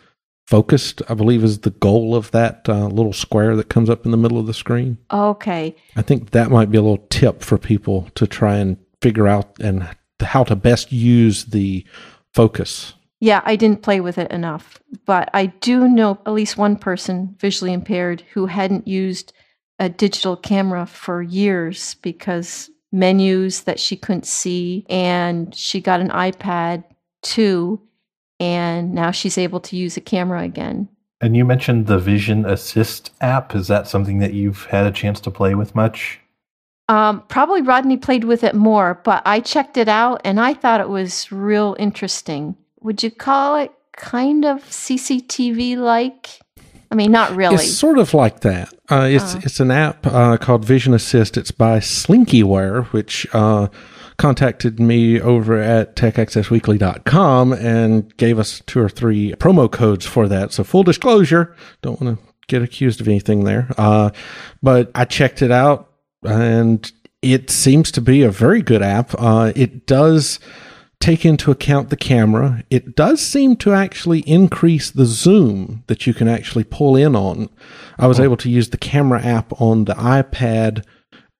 focused, 0.50 1.00
I 1.08 1.14
believe 1.14 1.44
is 1.44 1.60
the 1.60 1.70
goal 1.70 2.16
of 2.16 2.32
that 2.32 2.68
uh, 2.68 2.88
little 2.88 3.12
square 3.12 3.54
that 3.54 3.68
comes 3.68 3.88
up 3.88 4.04
in 4.04 4.10
the 4.10 4.16
middle 4.16 4.38
of 4.38 4.48
the 4.48 4.52
screen. 4.52 4.98
Okay. 5.12 5.76
I 5.94 6.02
think 6.02 6.30
that 6.30 6.50
might 6.50 6.72
be 6.72 6.76
a 6.76 6.82
little 6.82 7.06
tip 7.08 7.42
for 7.42 7.56
people 7.56 8.08
to 8.16 8.26
try 8.26 8.56
and 8.56 8.76
figure 9.00 9.28
out 9.28 9.58
and 9.60 9.88
how 10.20 10.42
to 10.44 10.56
best 10.56 10.90
use 10.90 11.44
the 11.44 11.86
focus. 12.34 12.94
Yeah, 13.20 13.42
I 13.44 13.54
didn't 13.54 13.82
play 13.82 14.00
with 14.00 14.18
it 14.18 14.30
enough, 14.32 14.80
but 15.06 15.30
I 15.32 15.46
do 15.46 15.88
know 15.88 16.18
at 16.26 16.32
least 16.32 16.56
one 16.56 16.76
person 16.76 17.36
visually 17.38 17.72
impaired 17.72 18.24
who 18.32 18.46
hadn't 18.46 18.88
used 18.88 19.32
a 19.78 19.88
digital 19.88 20.36
camera 20.36 20.84
for 20.84 21.22
years 21.22 21.94
because 22.02 22.70
menus 22.92 23.62
that 23.62 23.78
she 23.78 23.96
couldn't 23.96 24.26
see 24.26 24.84
and 24.90 25.54
she 25.54 25.80
got 25.80 26.00
an 26.00 26.08
iPad 26.08 26.82
too 27.22 27.80
and 28.40 28.94
now 28.94 29.10
she's 29.10 29.38
able 29.38 29.60
to 29.60 29.76
use 29.76 29.96
a 29.96 30.00
camera 30.00 30.42
again. 30.42 30.88
And 31.20 31.36
you 31.36 31.44
mentioned 31.44 31.86
the 31.86 31.98
Vision 31.98 32.46
Assist 32.46 33.12
app. 33.20 33.54
Is 33.54 33.68
that 33.68 33.86
something 33.86 34.18
that 34.18 34.32
you've 34.32 34.64
had 34.66 34.86
a 34.86 34.90
chance 34.90 35.20
to 35.20 35.30
play 35.30 35.54
with 35.54 35.74
much? 35.74 36.18
Um, 36.88 37.22
probably 37.28 37.62
Rodney 37.62 37.98
played 37.98 38.24
with 38.24 38.42
it 38.42 38.54
more, 38.54 39.00
but 39.04 39.22
I 39.24 39.40
checked 39.40 39.76
it 39.76 39.86
out 39.86 40.22
and 40.24 40.40
I 40.40 40.54
thought 40.54 40.80
it 40.80 40.88
was 40.88 41.30
real 41.30 41.76
interesting. 41.78 42.56
Would 42.80 43.02
you 43.02 43.10
call 43.10 43.56
it 43.56 43.70
kind 43.92 44.44
of 44.44 44.64
CCTV 44.64 45.76
like? 45.76 46.40
I 46.90 46.96
mean, 46.96 47.12
not 47.12 47.36
really. 47.36 47.56
It's 47.56 47.72
sort 47.72 47.98
of 47.98 48.12
like 48.14 48.40
that. 48.40 48.72
Uh, 48.90 49.06
it's 49.08 49.36
uh, 49.36 49.40
it's 49.44 49.60
an 49.60 49.70
app 49.70 50.04
uh, 50.04 50.36
called 50.38 50.64
Vision 50.64 50.92
Assist. 50.92 51.36
It's 51.36 51.52
by 51.52 51.78
Slinkyware, 51.78 52.86
which 52.86 53.24
uh, 53.32 53.68
contacted 54.20 54.78
me 54.78 55.18
over 55.18 55.56
at 55.56 55.96
techaccessweekly.com 55.96 57.54
and 57.54 58.14
gave 58.18 58.38
us 58.38 58.60
two 58.66 58.78
or 58.78 58.88
three 58.88 59.32
promo 59.36 59.70
codes 59.70 60.04
for 60.04 60.28
that. 60.28 60.52
So 60.52 60.62
full 60.62 60.82
disclosure, 60.82 61.56
don't 61.80 61.98
want 62.00 62.18
to 62.18 62.24
get 62.46 62.60
accused 62.60 63.00
of 63.00 63.08
anything 63.08 63.44
there. 63.44 63.72
Uh, 63.78 64.10
but 64.62 64.90
I 64.94 65.06
checked 65.06 65.40
it 65.40 65.50
out 65.50 65.90
and 66.22 66.92
it 67.22 67.48
seems 67.48 67.90
to 67.92 68.02
be 68.02 68.22
a 68.22 68.30
very 68.30 68.60
good 68.60 68.82
app. 68.82 69.14
Uh, 69.18 69.52
it 69.56 69.86
does 69.86 70.38
take 71.00 71.24
into 71.24 71.50
account 71.50 71.88
the 71.88 71.96
camera. 71.96 72.62
It 72.68 72.94
does 72.94 73.22
seem 73.22 73.56
to 73.56 73.72
actually 73.72 74.20
increase 74.20 74.90
the 74.90 75.06
zoom 75.06 75.82
that 75.86 76.06
you 76.06 76.12
can 76.12 76.28
actually 76.28 76.64
pull 76.64 76.94
in 76.94 77.16
on. 77.16 77.48
I 77.98 78.06
was 78.06 78.20
oh. 78.20 78.24
able 78.24 78.36
to 78.36 78.50
use 78.50 78.68
the 78.68 78.76
camera 78.76 79.24
app 79.24 79.58
on 79.62 79.86
the 79.86 79.94
iPad 79.94 80.84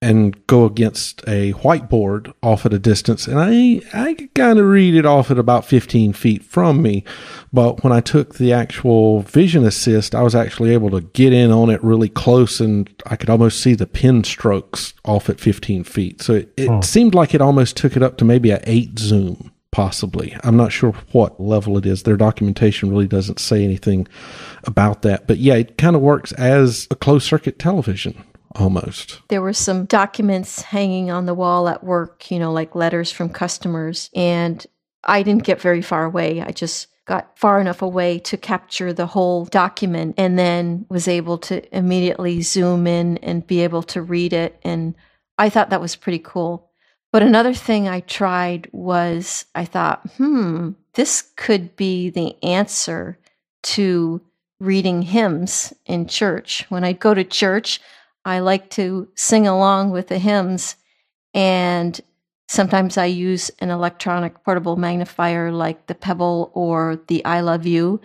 and 0.03 0.46
go 0.46 0.64
against 0.64 1.20
a 1.28 1.53
whiteboard 1.55 2.32
off 2.42 2.64
at 2.64 2.72
a 2.72 2.78
distance. 2.78 3.26
And 3.26 3.38
I, 3.38 3.82
I 3.92 4.14
could 4.14 4.34
kind 4.34 4.59
of 4.59 4.64
read 4.64 4.94
it 4.94 5.05
off 5.05 5.30
at 5.30 5.38
about 5.38 5.66
15 5.66 6.14
feet 6.14 6.42
from 6.42 6.80
me. 6.80 7.05
But 7.53 7.84
when 7.84 7.92
I 7.92 8.01
took 8.01 8.36
the 8.36 8.53
actual 8.53 9.20
vision 9.20 9.64
assist, 9.64 10.14
I 10.14 10.22
was 10.22 10.34
actually 10.34 10.72
able 10.72 10.90
to 10.90 11.03
get 11.03 11.34
in 11.34 11.51
on 11.51 11.68
it 11.68 11.84
really 11.84 12.09
close 12.09 12.61
and 12.61 12.88
I 13.07 13.16
could 13.16 13.28
almost 13.28 13.61
see 13.61 13.74
the 13.74 13.86
pen 13.86 14.24
strokes 14.24 14.94
off 15.05 15.28
at 15.28 15.38
15 15.38 15.84
feet. 15.84 16.22
So 16.22 16.34
it, 16.34 16.53
it 16.57 16.68
hmm. 16.68 16.80
seemed 16.80 17.14
like 17.14 17.34
it 17.34 17.42
almost 17.42 17.76
took 17.76 17.94
it 17.94 18.03
up 18.03 18.16
to 18.18 18.24
maybe 18.24 18.51
a 18.51 18.61
eight 18.64 18.98
zoom. 18.98 19.53
Possibly. 19.72 20.36
I'm 20.42 20.57
not 20.57 20.72
sure 20.72 20.90
what 21.12 21.40
level 21.40 21.78
it 21.78 21.86
is. 21.86 22.03
Their 22.03 22.16
documentation 22.16 22.90
really 22.90 23.07
doesn't 23.07 23.38
say 23.38 23.62
anything 23.62 24.09
about 24.64 25.03
that. 25.03 25.28
But 25.28 25.38
yeah, 25.38 25.55
it 25.55 25.78
kind 25.78 25.94
of 25.94 26.03
works 26.03 26.32
as 26.32 26.88
a 26.90 26.96
closed 26.96 27.24
circuit 27.24 27.61
television 27.61 28.24
almost. 28.57 29.20
There 29.28 29.42
were 29.42 29.53
some 29.53 29.84
documents 29.84 30.62
hanging 30.62 31.11
on 31.11 31.26
the 31.26 31.34
wall 31.34 31.68
at 31.68 31.84
work, 31.84 32.30
you 32.30 32.38
know, 32.38 32.53
like 32.53 32.74
letters 32.74 33.11
from 33.11 33.28
customers. 33.28 34.11
And 34.14 34.64
I 35.05 35.22
didn't 35.22 35.44
get 35.44 35.61
very 35.61 35.82
far 35.82 36.05
away. 36.05 36.42
I 36.42 36.53
just 36.53 36.88
got 37.07 37.36
far 37.38 37.61
enough 37.61 37.82
away 37.82 38.18
to 38.20 38.36
capture 38.36 38.92
the 38.92 39.07
whole 39.07 39.44
document 39.46 40.14
and 40.16 40.38
then 40.38 40.86
was 40.88 41.09
able 41.09 41.38
to 41.38 41.76
immediately 41.76 42.40
zoom 42.42 42.86
in 42.86 43.16
and 43.18 43.46
be 43.46 43.61
able 43.64 43.82
to 43.82 44.03
read 44.03 44.32
it. 44.32 44.61
And 44.62 44.94
I 45.38 45.48
thought 45.48 45.70
that 45.70 45.80
was 45.80 45.96
pretty 45.96 46.20
cool. 46.20 46.70
But 47.12 47.22
another 47.22 47.55
thing 47.55 47.88
I 47.88 48.01
tried 48.01 48.68
was 48.72 49.44
I 49.55 49.64
thought, 49.64 50.09
hmm, 50.16 50.70
this 50.94 51.22
could 51.36 51.74
be 51.74 52.11
the 52.11 52.40
answer 52.44 53.18
to 53.62 54.20
reading 54.61 55.03
hymns 55.03 55.72
in 55.86 56.07
church. 56.07 56.66
When 56.68 56.84
I 56.84 56.92
go 56.92 57.14
to 57.14 57.24
church, 57.24 57.80
I 58.25 58.41
like 58.41 58.71
to 58.71 59.09
sing 59.14 59.47
along 59.47 59.91
with 59.91 60.09
the 60.09 60.18
hymns, 60.18 60.77
and 61.35 62.01
sometimes 62.49 62.99
I 62.99 63.07
use 63.07 63.51
an 63.61 63.71
electronic 63.71 64.43
portable 64.45 64.77
magnifier 64.77 65.53
like 65.53 65.87
the 65.87 65.95
Pebble 65.95 66.51
or 66.55 67.01
the 67.07 67.25
I 67.25 67.41
Love 67.41 67.66
You, 67.66 68.01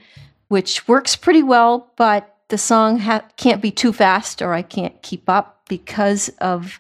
which 0.48 0.88
works 0.88 1.16
pretty 1.16 1.44
well, 1.44 1.92
but 1.98 2.36
the 2.50 2.58
song 2.58 3.00
ha- 3.00 3.26
can't 3.38 3.62
be 3.62 3.72
too 3.72 3.92
fast 3.92 4.42
or 4.42 4.54
I 4.54 4.62
can't 4.62 5.02
keep 5.02 5.28
up 5.28 5.64
because 5.68 6.30
of 6.40 6.80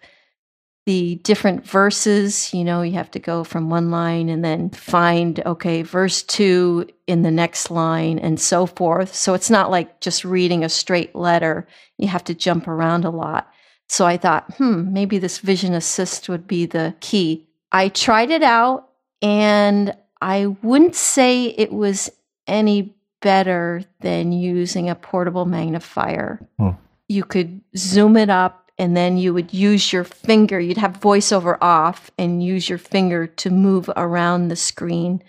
the 0.85 1.15
different 1.23 1.65
verses. 1.65 2.53
You 2.53 2.63
know, 2.63 2.83
you 2.83 2.93
have 2.93 3.09
to 3.11 3.19
go 3.19 3.43
from 3.43 3.69
one 3.69 3.89
line 3.89 4.29
and 4.29 4.45
then 4.45 4.69
find, 4.69 5.43
okay, 5.45 5.81
verse 5.81 6.21
two 6.21 6.87
in 7.07 7.21
the 7.21 7.31
next 7.31 7.69
line 7.69 8.17
and 8.17 8.39
so 8.39 8.65
forth. 8.65 9.13
So 9.13 9.33
it's 9.33 9.49
not 9.49 9.69
like 9.69 9.99
just 9.99 10.25
reading 10.25 10.63
a 10.63 10.69
straight 10.69 11.15
letter. 11.15 11.67
You 11.97 12.07
have 12.07 12.23
to 12.25 12.33
jump 12.33 12.67
around 12.67 13.05
a 13.05 13.09
lot. 13.09 13.47
So 13.87 14.05
I 14.05 14.17
thought, 14.17 14.51
hmm, 14.55 14.91
maybe 14.91 15.19
this 15.19 15.39
vision 15.39 15.73
assist 15.73 16.27
would 16.29 16.47
be 16.47 16.65
the 16.65 16.95
key. 17.01 17.47
I 17.71 17.89
tried 17.89 18.31
it 18.31 18.41
out 18.41 18.89
and 19.21 19.95
I 20.21 20.47
wouldn't 20.63 20.95
say 20.95 21.45
it 21.45 21.71
was 21.71 22.09
any 22.47 22.95
better 23.21 23.83
than 24.01 24.31
using 24.31 24.89
a 24.89 24.95
portable 24.95 25.45
magnifier. 25.45 26.39
Hmm. 26.57 26.71
You 27.07 27.23
could 27.23 27.61
zoom 27.77 28.17
it 28.17 28.31
up 28.31 28.71
and 28.77 28.97
then 28.97 29.17
you 29.17 29.33
would 29.33 29.53
use 29.53 29.93
your 29.93 30.03
finger, 30.03 30.59
you'd 30.59 30.77
have 30.77 30.99
voiceover 30.99 31.57
off 31.61 32.11
and 32.17 32.43
use 32.43 32.67
your 32.67 32.77
finger 32.77 33.27
to 33.27 33.49
move 33.49 33.89
around 33.95 34.47
the 34.47 34.55
screen 34.55 35.21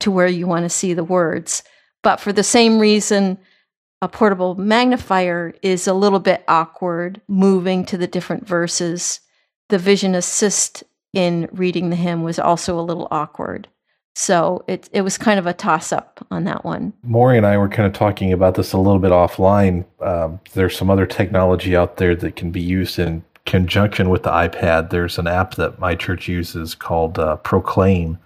to 0.00 0.10
where 0.10 0.26
you 0.26 0.46
want 0.46 0.64
to 0.64 0.70
see 0.70 0.94
the 0.94 1.04
words. 1.04 1.62
But 2.02 2.20
for 2.20 2.32
the 2.32 2.42
same 2.42 2.78
reason, 2.78 3.38
a 4.00 4.08
portable 4.08 4.54
magnifier 4.54 5.54
is 5.62 5.86
a 5.86 5.94
little 5.94 6.20
bit 6.20 6.44
awkward 6.46 7.20
moving 7.28 7.84
to 7.86 7.98
the 7.98 8.06
different 8.06 8.46
verses. 8.46 9.20
The 9.68 9.78
vision 9.78 10.14
assist 10.14 10.84
in 11.12 11.48
reading 11.52 11.90
the 11.90 11.96
hymn 11.96 12.22
was 12.22 12.38
also 12.38 12.78
a 12.78 12.82
little 12.82 13.08
awkward. 13.10 13.68
So 14.14 14.64
it 14.66 14.88
it 14.92 15.02
was 15.02 15.16
kind 15.16 15.38
of 15.38 15.46
a 15.46 15.52
toss 15.52 15.92
up 15.92 16.26
on 16.30 16.44
that 16.44 16.64
one. 16.64 16.92
Maury 17.04 17.36
and 17.36 17.46
I 17.46 17.56
were 17.56 17.68
kind 17.68 17.86
of 17.86 17.92
talking 17.92 18.32
about 18.32 18.56
this 18.56 18.72
a 18.72 18.78
little 18.78 18.98
bit 18.98 19.12
offline. 19.12 19.84
Um, 20.00 20.40
there's 20.54 20.76
some 20.76 20.90
other 20.90 21.06
technology 21.06 21.76
out 21.76 21.98
there 21.98 22.16
that 22.16 22.34
can 22.34 22.50
be 22.50 22.60
used 22.60 22.98
in 22.98 23.22
conjunction 23.48 24.10
with 24.10 24.24
the 24.24 24.30
iPad, 24.30 24.90
there's 24.90 25.18
an 25.18 25.26
app 25.26 25.54
that 25.54 25.78
my 25.78 25.94
church 25.94 26.28
uses 26.28 26.74
called 26.74 27.18
uh, 27.18 27.36
Proclaim. 27.36 28.18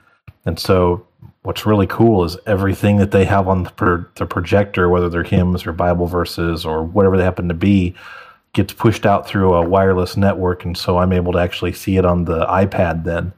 And 0.44 0.58
so, 0.58 1.06
what's 1.42 1.66
really 1.66 1.86
cool 1.86 2.24
is 2.24 2.36
everything 2.46 2.96
that 2.98 3.10
they 3.10 3.24
have 3.24 3.48
on 3.48 3.64
the, 3.64 3.70
pro- 3.70 4.04
the 4.16 4.26
projector, 4.26 4.88
whether 4.88 5.08
they're 5.08 5.22
hymns 5.22 5.66
or 5.66 5.72
Bible 5.72 6.06
verses 6.06 6.64
or 6.64 6.82
whatever 6.82 7.16
they 7.16 7.24
happen 7.24 7.48
to 7.48 7.54
be, 7.54 7.94
gets 8.52 8.72
pushed 8.72 9.06
out 9.06 9.26
through 9.26 9.54
a 9.54 9.66
wireless 9.66 10.16
network. 10.16 10.64
And 10.64 10.76
so, 10.76 10.98
I'm 10.98 11.12
able 11.12 11.32
to 11.32 11.38
actually 11.38 11.72
see 11.72 11.96
it 11.96 12.04
on 12.04 12.24
the 12.24 12.44
iPad 12.46 13.04
then 13.04 13.32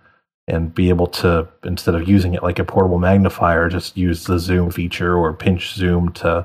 and 0.46 0.74
be 0.74 0.90
able 0.90 1.06
to, 1.06 1.48
instead 1.64 1.94
of 1.94 2.08
using 2.08 2.34
it 2.34 2.42
like 2.42 2.58
a 2.58 2.64
portable 2.64 2.98
magnifier, 2.98 3.68
just 3.68 3.96
use 3.96 4.24
the 4.24 4.38
zoom 4.38 4.70
feature 4.70 5.16
or 5.16 5.32
pinch 5.32 5.74
zoom 5.74 6.12
to 6.12 6.44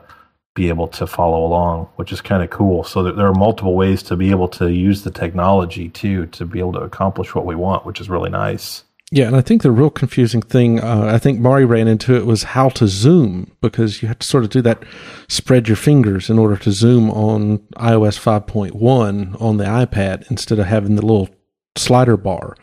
be 0.55 0.69
able 0.69 0.87
to 0.87 1.05
follow 1.05 1.45
along, 1.45 1.87
which 1.95 2.11
is 2.11 2.21
kind 2.21 2.43
of 2.43 2.49
cool. 2.49 2.83
So 2.83 3.03
there 3.03 3.27
are 3.27 3.33
multiple 3.33 3.75
ways 3.75 4.03
to 4.03 4.15
be 4.15 4.31
able 4.31 4.47
to 4.49 4.71
use 4.71 5.03
the 5.03 5.11
technology 5.11 5.89
too 5.89 6.25
to 6.27 6.45
be 6.45 6.59
able 6.59 6.73
to 6.73 6.79
accomplish 6.79 7.35
what 7.35 7.45
we 7.45 7.55
want, 7.55 7.85
which 7.85 8.01
is 8.01 8.09
really 8.09 8.29
nice. 8.29 8.83
Yeah, 9.11 9.25
and 9.25 9.35
I 9.35 9.41
think 9.41 9.63
the 9.63 9.71
real 9.71 9.89
confusing 9.89 10.41
thing, 10.41 10.79
uh, 10.79 11.09
I 11.11 11.17
think 11.17 11.39
Maury 11.39 11.65
ran 11.65 11.87
into 11.87 12.15
it, 12.15 12.27
was 12.27 12.43
how 12.43 12.69
to 12.69 12.87
zoom 12.87 13.51
because 13.59 14.03
you 14.03 14.07
have 14.07 14.19
to 14.19 14.27
sort 14.27 14.43
of 14.43 14.51
do 14.51 14.61
that 14.61 14.83
spread 15.27 15.67
your 15.67 15.77
fingers 15.77 16.29
in 16.29 16.37
order 16.37 16.55
to 16.57 16.71
zoom 16.71 17.09
on 17.09 17.57
iOS 17.77 18.19
5.1 18.19 19.41
on 19.41 19.57
the 19.57 19.63
iPad 19.63 20.29
instead 20.29 20.59
of 20.59 20.67
having 20.67 20.95
the 20.95 21.01
little 21.01 21.29
slider 21.75 22.17
bar. 22.17 22.55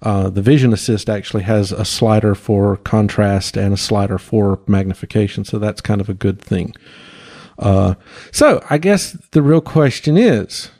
Uh, 0.00 0.30
the 0.30 0.42
Vision 0.42 0.72
Assist 0.72 1.10
actually 1.10 1.42
has 1.42 1.72
a 1.72 1.84
slider 1.84 2.36
for 2.36 2.76
contrast 2.76 3.56
and 3.56 3.74
a 3.74 3.76
slider 3.76 4.18
for 4.18 4.60
magnification, 4.68 5.44
so 5.44 5.58
that's 5.58 5.80
kind 5.80 6.00
of 6.00 6.08
a 6.08 6.14
good 6.14 6.40
thing. 6.40 6.74
Uh, 7.58 7.94
so 8.30 8.64
I 8.70 8.78
guess 8.78 9.12
the 9.32 9.42
real 9.42 9.60
question 9.60 10.16
is 10.16 10.70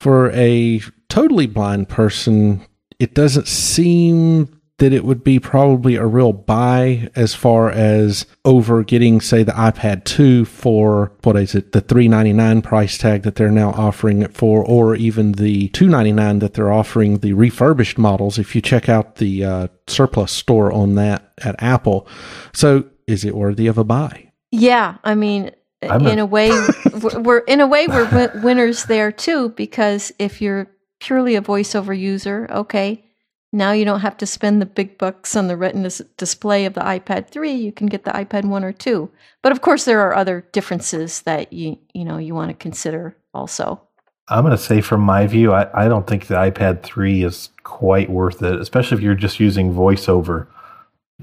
for 0.00 0.30
a 0.30 0.80
totally 1.08 1.48
blind 1.48 1.88
person, 1.88 2.64
it 3.02 3.14
doesn't 3.14 3.48
seem 3.48 4.60
that 4.78 4.92
it 4.92 5.04
would 5.04 5.24
be 5.24 5.40
probably 5.40 5.96
a 5.96 6.06
real 6.06 6.32
buy 6.32 7.08
as 7.16 7.34
far 7.34 7.68
as 7.68 8.26
over 8.44 8.84
getting, 8.84 9.20
say, 9.20 9.42
the 9.42 9.50
iPad 9.52 10.04
2 10.04 10.44
for 10.44 11.12
what 11.24 11.36
is 11.36 11.56
it, 11.56 11.72
the 11.72 11.80
399 11.80 12.62
price 12.62 12.96
tag 12.96 13.22
that 13.22 13.34
they're 13.34 13.50
now 13.50 13.70
offering 13.70 14.22
it 14.22 14.36
for, 14.36 14.64
or 14.64 14.94
even 14.94 15.32
the 15.32 15.68
299 15.70 16.38
that 16.38 16.54
they're 16.54 16.72
offering 16.72 17.18
the 17.18 17.32
refurbished 17.32 17.98
models 17.98 18.38
if 18.38 18.54
you 18.54 18.60
check 18.60 18.88
out 18.88 19.16
the 19.16 19.44
uh, 19.44 19.68
surplus 19.88 20.30
store 20.30 20.72
on 20.72 20.94
that 20.94 21.32
at 21.44 21.60
Apple. 21.60 22.06
So 22.52 22.84
is 23.08 23.24
it 23.24 23.34
worthy 23.34 23.66
of 23.66 23.78
a 23.78 23.84
buy? 23.84 24.30
Yeah, 24.52 24.98
I 25.02 25.16
mean, 25.16 25.50
I'm 25.82 26.06
in 26.06 26.20
a, 26.20 26.22
a 26.22 26.26
way, 26.26 26.50
we're 27.02 27.40
in 27.40 27.60
a 27.60 27.66
way 27.66 27.88
we're 27.88 28.40
winners 28.42 28.84
there 28.84 29.10
too 29.10 29.48
because 29.50 30.12
if 30.20 30.40
you're 30.40 30.68
purely 31.02 31.34
a 31.34 31.42
voiceover 31.42 31.98
user, 31.98 32.46
okay, 32.48 33.04
now 33.52 33.72
you 33.72 33.84
don't 33.84 34.00
have 34.00 34.16
to 34.18 34.26
spend 34.26 34.62
the 34.62 34.66
big 34.66 34.96
bucks 34.98 35.34
on 35.34 35.48
the 35.48 35.56
Retina 35.56 35.90
display 36.16 36.64
of 36.64 36.74
the 36.74 36.80
iPad 36.80 37.28
3. 37.28 37.50
You 37.50 37.72
can 37.72 37.88
get 37.88 38.04
the 38.04 38.12
iPad 38.12 38.44
1 38.44 38.64
or 38.64 38.72
2. 38.72 39.10
But 39.42 39.50
of 39.50 39.60
course, 39.60 39.84
there 39.84 40.00
are 40.00 40.14
other 40.14 40.46
differences 40.52 41.22
that 41.22 41.52
you 41.52 41.76
you 41.92 42.04
know 42.04 42.18
you 42.18 42.34
want 42.34 42.50
to 42.50 42.54
consider 42.54 43.16
also. 43.34 43.82
I'm 44.28 44.44
going 44.44 44.56
to 44.56 44.62
say, 44.62 44.80
from 44.80 45.00
my 45.00 45.26
view, 45.26 45.52
I, 45.52 45.84
I 45.84 45.88
don't 45.88 46.06
think 46.06 46.28
the 46.28 46.36
iPad 46.36 46.84
3 46.84 47.24
is 47.24 47.50
quite 47.64 48.08
worth 48.08 48.40
it, 48.40 48.60
especially 48.60 48.96
if 48.96 49.02
you're 49.02 49.14
just 49.16 49.40
using 49.40 49.74
voiceover 49.74 50.46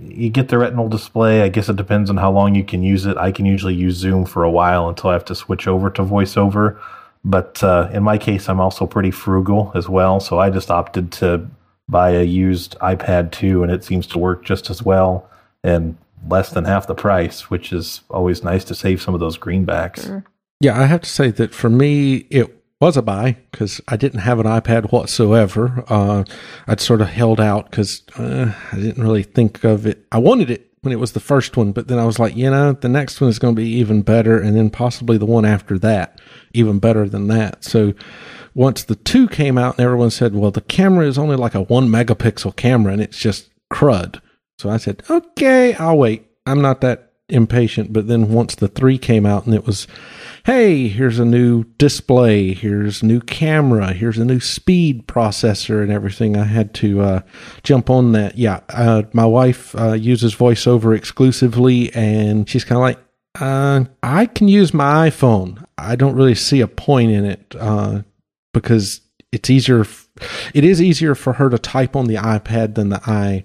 you 0.02 0.30
get 0.30 0.48
the 0.48 0.58
retinal 0.58 0.88
display. 0.88 1.42
I 1.42 1.50
guess 1.50 1.70
it 1.70 1.76
depends 1.76 2.10
on 2.10 2.18
how 2.18 2.32
long 2.32 2.56
you 2.56 2.64
can 2.64 2.84
use 2.84 3.06
it. 3.06 3.18
I 3.18 3.32
can 3.32 3.46
usually 3.46 3.76
use 3.76 3.96
Zoom 3.96 4.26
for 4.26 4.44
a 4.44 4.52
while 4.52 4.88
until 4.88 5.10
I 5.10 5.14
have 5.14 5.26
to 5.26 5.36
switch 5.36 5.68
over 5.68 5.90
to 5.90 6.04
VoiceOver. 6.04 6.80
But 7.26 7.64
uh, 7.64 7.90
in 7.92 8.04
my 8.04 8.18
case, 8.18 8.48
I'm 8.48 8.60
also 8.60 8.86
pretty 8.86 9.12
frugal 9.12 9.72
as 9.76 9.90
well. 9.90 10.20
So 10.20 10.40
I 10.40 10.50
just 10.50 10.72
opted 10.72 11.12
to 11.14 11.48
buy 11.88 12.12
a 12.12 12.24
used 12.24 12.78
iPad 12.80 13.32
2, 13.32 13.64
and 13.64 13.72
it 13.72 13.84
seems 13.84 14.08
to 14.08 14.20
work 14.20 14.46
just 14.46 14.70
as 14.70 14.84
well 14.84 15.30
and 15.64 15.98
less 16.28 16.52
than 16.52 16.66
half 16.66 16.88
the 16.88 16.96
price, 16.96 17.50
which 17.50 17.74
is 17.74 18.02
always 18.10 18.44
nice 18.44 18.64
to 18.66 18.76
save 18.76 19.02
some 19.02 19.14
of 19.14 19.20
those 19.20 19.38
greenbacks. 19.38 20.06
Sure. 20.06 20.24
Yeah, 20.62 20.80
I 20.80 20.86
have 20.86 21.02
to 21.02 21.10
say 21.10 21.32
that 21.32 21.54
for 21.54 21.70
me, 21.70 22.28
it 22.30 22.60
was 22.82 22.96
a 22.96 23.02
buy 23.02 23.38
because 23.52 23.82
I 23.88 23.98
didn't 23.98 24.22
have 24.22 24.40
an 24.40 24.46
iPad 24.46 24.92
whatsoever. 24.92 25.84
Uh, 25.88 26.24
I'd 26.68 26.80
sort 26.80 27.02
of 27.02 27.10
held 27.10 27.40
out 27.40 27.70
because 27.70 28.04
uh, 28.18 28.54
I 28.72 28.76
didn't 28.76 29.04
really 29.04 29.24
think 29.24 29.64
of 29.64 29.86
it. 29.86 30.06
I 30.12 30.18
wanted 30.18 30.50
it 30.50 30.69
when 30.82 30.94
it 30.94 31.00
was 31.00 31.12
the 31.12 31.20
first 31.20 31.58
one, 31.58 31.72
but 31.72 31.88
then 31.88 32.00
I 32.00 32.06
was 32.06 32.20
like, 32.20 32.36
you 32.36 32.50
know, 32.50 32.74
the 32.74 32.90
next 32.90 33.20
one 33.20 33.30
is 33.30 33.40
going 33.40 33.56
to 33.56 33.62
be 33.62 33.68
even 33.68 34.02
better, 34.02 34.40
and 34.40 34.56
then 34.56 34.70
possibly 34.70 35.18
the 35.18 35.26
one 35.26 35.46
after 35.46 35.78
that, 35.80 36.22
even 36.54 36.80
better 36.80 37.08
than 37.10 37.28
that. 37.28 37.64
So 37.64 37.94
once 38.54 38.84
the 38.84 38.96
two 38.96 39.28
came 39.28 39.58
out, 39.58 39.78
and 39.78 39.86
everyone 39.86 40.12
said, 40.12 40.36
well, 40.36 40.52
the 40.52 40.62
camera 40.62 41.06
is 41.06 41.18
only 41.18 41.36
like 41.36 41.56
a 41.56 41.62
one 41.64 41.90
megapixel 41.90 42.56
camera, 42.56 42.94
and 42.94 43.02
it's 43.02 43.18
just 43.18 43.50
crud. 43.72 44.22
So 44.58 44.70
I 44.70 44.78
said, 44.78 45.04
okay, 45.10 45.74
I'll 45.76 45.98
wait. 45.98 46.26
I'm 46.46 46.62
not 46.62 46.82
that 46.82 47.14
impatient. 47.30 47.94
But 47.94 48.08
then 48.08 48.30
once 48.30 48.56
the 48.56 48.68
three 48.68 48.98
came 48.98 49.26
out, 49.26 49.46
and 49.46 49.56
it 49.56 49.66
was 49.66 49.88
hey, 50.50 50.88
here's 50.88 51.20
a 51.20 51.26
new 51.26 51.64
display, 51.78 52.56
here's 52.56 53.04
new 53.04 53.22
camera, 53.22 53.94
here's 53.94 54.18
a 54.18 54.26
new 54.26 54.40
speed 54.40 55.08
processor 55.08 55.84
and 55.84 55.92
everything. 55.92 56.36
I 56.36 56.46
had 56.46 56.74
to 56.76 57.02
uh, 57.02 57.22
jump 57.62 57.92
on 57.92 58.14
that. 58.14 58.36
Yeah, 58.36 58.62
uh, 58.70 59.04
my 59.14 59.28
wife 59.28 59.76
uh, 59.76 59.94
uses 59.94 60.34
VoiceOver 60.34 60.98
exclusively, 60.98 61.94
and 61.94 62.50
she's 62.50 62.64
kind 62.64 62.78
of 62.78 62.82
like, 62.82 62.98
uh, 63.40 63.86
I 64.02 64.26
can 64.26 64.48
use 64.48 64.74
my 64.74 65.12
iPhone. 65.12 65.64
I 65.78 65.96
don't 65.96 66.16
really 66.16 66.34
see 66.34 66.62
a 66.62 66.68
point 66.68 67.12
in 67.12 67.26
it 67.26 67.56
uh, 67.60 68.02
because 68.52 69.02
it's 69.32 69.52
easier. 69.52 69.82
F- 69.82 70.10
it 70.56 70.64
is 70.64 70.82
easier 70.82 71.14
for 71.14 71.34
her 71.34 71.52
to 71.52 71.60
type 71.60 71.96
on 71.96 72.08
the 72.08 72.16
iPad 72.16 72.74
than 72.74 72.90
the 72.90 73.44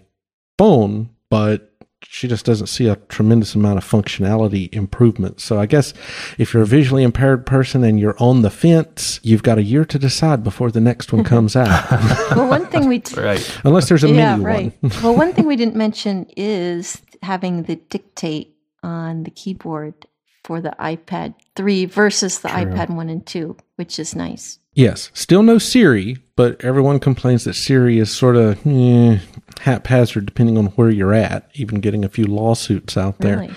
iPhone, 0.59 1.11
but 1.29 1.74
she 2.09 2.29
just 2.29 2.45
doesn't 2.45 2.69
see 2.69 2.87
a 2.87 2.97
tremendous 3.09 3.55
amount 3.55 3.79
of 3.79 3.85
functionality 3.85 4.73
improvement. 4.75 5.41
So 5.41 5.59
I 5.59 5.67
guess 5.67 5.93
if 6.39 6.53
you're 6.53 6.63
a 6.63 6.67
visually 6.67 7.03
impaired 7.03 7.47
person 7.47 7.85
and 7.85 7.99
you're 7.99 8.17
on 8.19 8.43
the 8.43 8.51
fence, 8.51 9.21
you've 9.23 9.43
got 9.43 9.59
a 9.59 9.63
year 9.63 9.85
to 9.87 9.99
decide 9.99 10.43
before 10.45 10.71
the 10.71 10.81
next 10.81 11.13
one 11.13 11.25
comes 11.25 11.57
out. 11.57 11.91
well, 12.37 12.49
one 12.49 12.67
thing 12.67 12.87
we 12.89 13.01
t- 13.01 13.21
right 13.21 13.61
unless 13.65 13.89
there's 13.89 14.05
a 14.05 14.09
yeah, 14.09 14.37
mini 14.37 14.45
right. 14.45 14.83
one. 14.83 14.93
well, 15.03 15.17
one 15.17 15.33
thing 15.33 15.47
we 15.47 15.57
didn't 15.57 15.77
mention 15.77 16.27
is 16.37 17.01
having 17.23 17.65
the 17.65 17.77
dictate 17.77 18.57
on 18.83 19.25
the 19.25 19.31
keyboard 19.31 20.07
for 20.45 20.61
the 20.61 20.75
iPad 20.79 21.35
3 21.57 21.87
versus 21.87 22.41
the 22.41 22.49
True. 22.49 22.67
iPad 22.67 22.91
1 22.91 23.09
and 23.09 23.27
2, 23.27 23.57
which 23.77 23.99
is 23.99 24.15
nice. 24.15 24.59
Yes, 24.75 25.11
still 25.15 25.43
no 25.43 25.59
Siri, 25.59 26.19
but 26.37 26.63
everyone 26.65 26.99
complains 26.99 27.45
that 27.45 27.55
Siri 27.55 27.99
is 27.99 28.15
sort 28.15 28.37
of 28.37 28.67
eh, 28.67 29.19
haphazard 29.61 30.27
depending 30.27 30.59
on 30.59 30.67
where 30.67 30.91
you're 30.91 31.15
at, 31.15 31.49
even 31.55 31.81
getting 31.81 32.05
a 32.05 32.09
few 32.09 32.25
lawsuits 32.25 32.97
out 32.97 33.19
there. 33.19 33.41
Really? 33.41 33.55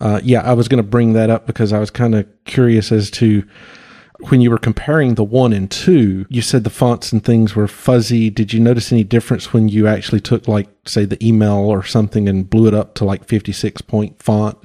Uh, 0.00 0.20
yeah, 0.22 0.42
I 0.42 0.52
was 0.52 0.68
going 0.68 0.82
to 0.82 0.88
bring 0.88 1.14
that 1.14 1.30
up 1.30 1.46
because 1.46 1.72
I 1.72 1.78
was 1.78 1.90
kind 1.90 2.14
of 2.14 2.26
curious 2.44 2.92
as 2.92 3.10
to 3.12 3.44
when 4.28 4.40
you 4.40 4.50
were 4.50 4.58
comparing 4.58 5.14
the 5.14 5.24
one 5.24 5.52
and 5.52 5.70
two, 5.70 6.26
you 6.28 6.42
said 6.42 6.64
the 6.64 6.70
fonts 6.70 7.12
and 7.12 7.24
things 7.24 7.54
were 7.54 7.68
fuzzy. 7.68 8.30
Did 8.30 8.52
you 8.52 8.60
notice 8.60 8.92
any 8.92 9.04
difference 9.04 9.52
when 9.52 9.68
you 9.68 9.86
actually 9.86 10.20
took, 10.20 10.48
like, 10.48 10.68
say, 10.86 11.04
the 11.04 11.24
email 11.26 11.56
or 11.56 11.84
something 11.84 12.28
and 12.28 12.48
blew 12.48 12.66
it 12.66 12.74
up 12.74 12.94
to 12.96 13.04
like 13.04 13.26
56 13.26 13.82
point 13.82 14.22
font? 14.22 14.56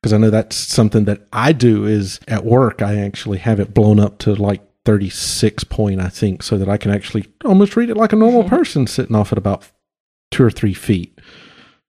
Because 0.00 0.12
I 0.12 0.18
know 0.18 0.30
that's 0.30 0.56
something 0.56 1.04
that 1.04 1.26
I 1.32 1.52
do 1.52 1.84
is 1.84 2.20
at 2.26 2.44
work, 2.44 2.82
I 2.82 2.96
actually 2.96 3.38
have 3.38 3.60
it 3.60 3.74
blown 3.74 4.00
up 4.00 4.18
to 4.20 4.34
like 4.34 4.62
36 4.84 5.64
point, 5.64 6.00
I 6.00 6.08
think, 6.08 6.42
so 6.42 6.56
that 6.56 6.68
I 6.68 6.76
can 6.76 6.90
actually 6.90 7.28
almost 7.44 7.76
read 7.76 7.90
it 7.90 7.96
like 7.96 8.12
a 8.12 8.16
normal 8.16 8.44
person 8.48 8.86
sitting 8.86 9.16
off 9.16 9.32
at 9.32 9.38
about 9.38 9.70
two 10.30 10.44
or 10.44 10.50
three 10.50 10.74
feet. 10.74 11.18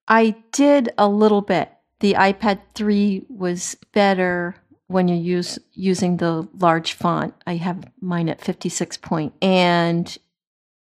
I 0.07 0.35
did 0.51 0.89
a 0.97 1.07
little 1.07 1.41
bit. 1.41 1.71
The 1.99 2.13
iPad 2.13 2.59
3 2.75 3.25
was 3.29 3.77
better 3.93 4.55
when 4.87 5.07
you 5.07 5.15
use 5.15 5.57
using 5.73 6.17
the 6.17 6.47
large 6.57 6.93
font. 6.93 7.33
I 7.47 7.55
have 7.55 7.89
mine 8.01 8.27
at 8.27 8.41
56 8.41 8.97
point. 8.97 9.33
And 9.41 10.17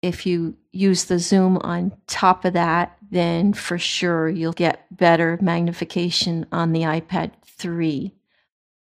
if 0.01 0.25
you 0.25 0.55
use 0.71 1.05
the 1.05 1.19
zoom 1.19 1.57
on 1.57 1.91
top 2.07 2.45
of 2.45 2.53
that, 2.53 2.97
then 3.11 3.53
for 3.53 3.77
sure 3.77 4.29
you'll 4.29 4.53
get 4.53 4.85
better 4.95 5.37
magnification 5.41 6.45
on 6.51 6.71
the 6.71 6.81
iPad 6.81 7.31
3. 7.43 8.13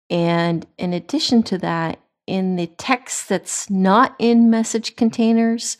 And 0.09 0.65
in 0.77 0.93
addition 0.93 1.43
to 1.43 1.57
that, 1.59 1.99
in 2.27 2.55
the 2.55 2.67
text 2.67 3.29
that's 3.29 3.69
not 3.69 4.15
in 4.19 4.49
message 4.49 4.95
containers, 4.95 5.77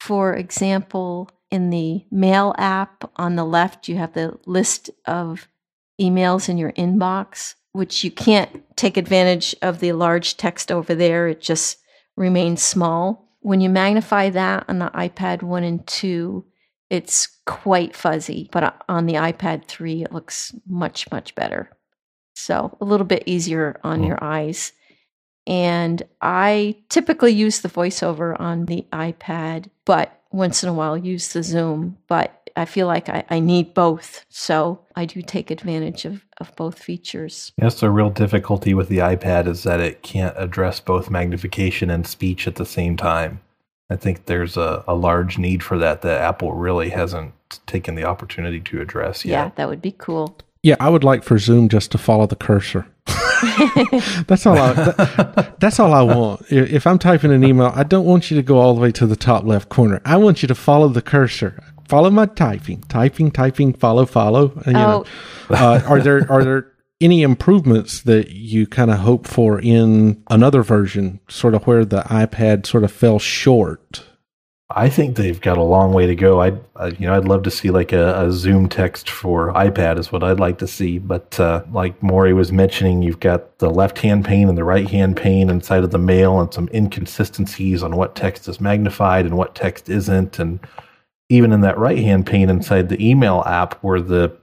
for 0.00 0.34
example, 0.34 1.30
in 1.50 1.70
the 1.70 2.04
mail 2.10 2.54
app 2.58 3.10
on 3.16 3.36
the 3.36 3.44
left, 3.44 3.88
you 3.88 3.96
have 3.96 4.12
the 4.12 4.38
list 4.46 4.90
of 5.06 5.48
emails 6.00 6.48
in 6.48 6.58
your 6.58 6.72
inbox, 6.72 7.54
which 7.72 8.02
you 8.02 8.10
can't 8.10 8.64
take 8.76 8.96
advantage 8.96 9.54
of 9.62 9.80
the 9.80 9.92
large 9.92 10.36
text 10.36 10.72
over 10.72 10.94
there. 10.94 11.28
It 11.28 11.40
just 11.40 11.78
remains 12.16 12.62
small. 12.62 13.28
When 13.40 13.60
you 13.60 13.68
magnify 13.68 14.30
that 14.30 14.64
on 14.68 14.78
the 14.78 14.90
iPad 14.90 15.42
1 15.42 15.64
and 15.64 15.86
2, 15.86 16.44
it's 16.90 17.28
quite 17.46 17.94
fuzzy, 17.94 18.48
but 18.52 18.82
on 18.88 19.06
the 19.06 19.14
iPad 19.14 19.66
3, 19.66 20.02
it 20.04 20.12
looks 20.12 20.54
much, 20.66 21.10
much 21.10 21.34
better. 21.34 21.70
So 22.34 22.76
a 22.80 22.84
little 22.84 23.06
bit 23.06 23.24
easier 23.26 23.80
on 23.84 24.02
your 24.02 24.22
eyes. 24.22 24.72
And 25.46 26.02
I 26.20 26.76
typically 26.88 27.32
use 27.32 27.60
the 27.60 27.68
voiceover 27.68 28.38
on 28.40 28.66
the 28.66 28.86
iPad, 28.92 29.66
but 29.84 30.20
once 30.32 30.62
in 30.62 30.68
a 30.68 30.74
while 30.74 30.96
use 30.96 31.32
the 31.32 31.42
Zoom. 31.42 31.98
But 32.08 32.50
I 32.56 32.64
feel 32.64 32.86
like 32.86 33.08
I, 33.08 33.24
I 33.30 33.40
need 33.40 33.74
both. 33.74 34.24
So 34.28 34.80
I 34.96 35.04
do 35.04 35.22
take 35.22 35.50
advantage 35.50 36.04
of, 36.04 36.24
of 36.38 36.54
both 36.56 36.78
features. 36.78 37.52
Yes, 37.60 37.80
the 37.80 37.90
real 37.90 38.10
difficulty 38.10 38.74
with 38.74 38.88
the 38.88 38.98
iPad 38.98 39.46
is 39.48 39.64
that 39.64 39.80
it 39.80 40.02
can't 40.02 40.34
address 40.38 40.80
both 40.80 41.10
magnification 41.10 41.90
and 41.90 42.06
speech 42.06 42.46
at 42.46 42.56
the 42.56 42.66
same 42.66 42.96
time. 42.96 43.40
I 43.90 43.96
think 43.96 44.26
there's 44.26 44.56
a, 44.56 44.82
a 44.88 44.94
large 44.94 45.36
need 45.36 45.62
for 45.62 45.78
that 45.78 46.02
that 46.02 46.20
Apple 46.20 46.52
really 46.54 46.90
hasn't 46.90 47.34
taken 47.66 47.94
the 47.94 48.04
opportunity 48.04 48.60
to 48.60 48.80
address 48.80 49.24
yet. 49.24 49.30
Yeah, 49.30 49.50
that 49.56 49.68
would 49.68 49.82
be 49.82 49.92
cool. 49.92 50.38
Yeah, 50.62 50.76
I 50.80 50.88
would 50.88 51.04
like 51.04 51.22
for 51.22 51.38
Zoom 51.38 51.68
just 51.68 51.92
to 51.92 51.98
follow 51.98 52.26
the 52.26 52.36
cursor. 52.36 52.86
that's 54.26 54.46
all 54.46 54.58
I. 54.58 54.72
That, 54.72 55.56
that's 55.60 55.78
all 55.80 55.92
I 55.92 56.02
want. 56.02 56.44
If 56.50 56.86
I'm 56.86 56.98
typing 56.98 57.32
an 57.32 57.44
email, 57.44 57.72
I 57.74 57.82
don't 57.84 58.04
want 58.04 58.30
you 58.30 58.36
to 58.36 58.42
go 58.42 58.58
all 58.58 58.74
the 58.74 58.80
way 58.80 58.92
to 58.92 59.06
the 59.06 59.16
top 59.16 59.44
left 59.44 59.68
corner. 59.68 60.00
I 60.04 60.16
want 60.16 60.42
you 60.42 60.48
to 60.48 60.54
follow 60.54 60.88
the 60.88 61.02
cursor. 61.02 61.62
Follow 61.88 62.10
my 62.10 62.26
typing, 62.26 62.80
typing, 62.82 63.30
typing. 63.30 63.74
Follow, 63.74 64.06
follow. 64.06 64.52
You 64.66 64.72
know, 64.72 65.04
Oh. 65.50 65.54
uh, 65.54 65.82
are 65.86 66.00
there 66.00 66.26
are 66.30 66.42
there 66.42 66.72
any 67.00 67.22
improvements 67.22 68.02
that 68.02 68.30
you 68.30 68.66
kind 68.66 68.90
of 68.90 68.98
hope 69.00 69.26
for 69.26 69.60
in 69.60 70.22
another 70.30 70.62
version, 70.62 71.20
sort 71.28 71.54
of 71.54 71.66
where 71.66 71.84
the 71.84 72.00
iPad 72.02 72.66
sort 72.66 72.84
of 72.84 72.92
fell 72.92 73.18
short? 73.18 74.04
I 74.70 74.88
think 74.88 75.16
they've 75.16 75.40
got 75.40 75.58
a 75.58 75.62
long 75.62 75.92
way 75.92 76.06
to 76.06 76.14
go. 76.14 76.40
I'd, 76.40 76.58
you 76.98 77.06
know, 77.06 77.14
I'd 77.14 77.28
love 77.28 77.42
to 77.42 77.50
see 77.50 77.70
like 77.70 77.92
a, 77.92 78.14
a 78.14 78.28
ZoomText 78.28 79.10
for 79.10 79.52
iPad 79.52 79.98
is 79.98 80.10
what 80.10 80.24
I'd 80.24 80.40
like 80.40 80.58
to 80.58 80.66
see. 80.66 80.98
But 80.98 81.38
uh, 81.38 81.64
like 81.70 82.02
Maury 82.02 82.32
was 82.32 82.50
mentioning, 82.50 83.02
you've 83.02 83.20
got 83.20 83.58
the 83.58 83.70
left-hand 83.70 84.24
pane 84.24 84.48
and 84.48 84.56
the 84.56 84.64
right-hand 84.64 85.18
pane 85.18 85.50
inside 85.50 85.84
of 85.84 85.90
the 85.90 85.98
mail, 85.98 86.40
and 86.40 86.52
some 86.52 86.70
inconsistencies 86.72 87.82
on 87.82 87.94
what 87.94 88.16
text 88.16 88.48
is 88.48 88.60
magnified 88.60 89.26
and 89.26 89.36
what 89.36 89.54
text 89.54 89.90
isn't, 89.90 90.38
and 90.38 90.58
even 91.28 91.52
in 91.52 91.60
that 91.60 91.78
right-hand 91.78 92.26
pane 92.26 92.48
inside 92.48 92.88
the 92.88 93.06
email 93.06 93.42
app 93.46 93.74
where 93.82 94.00
the 94.00 94.34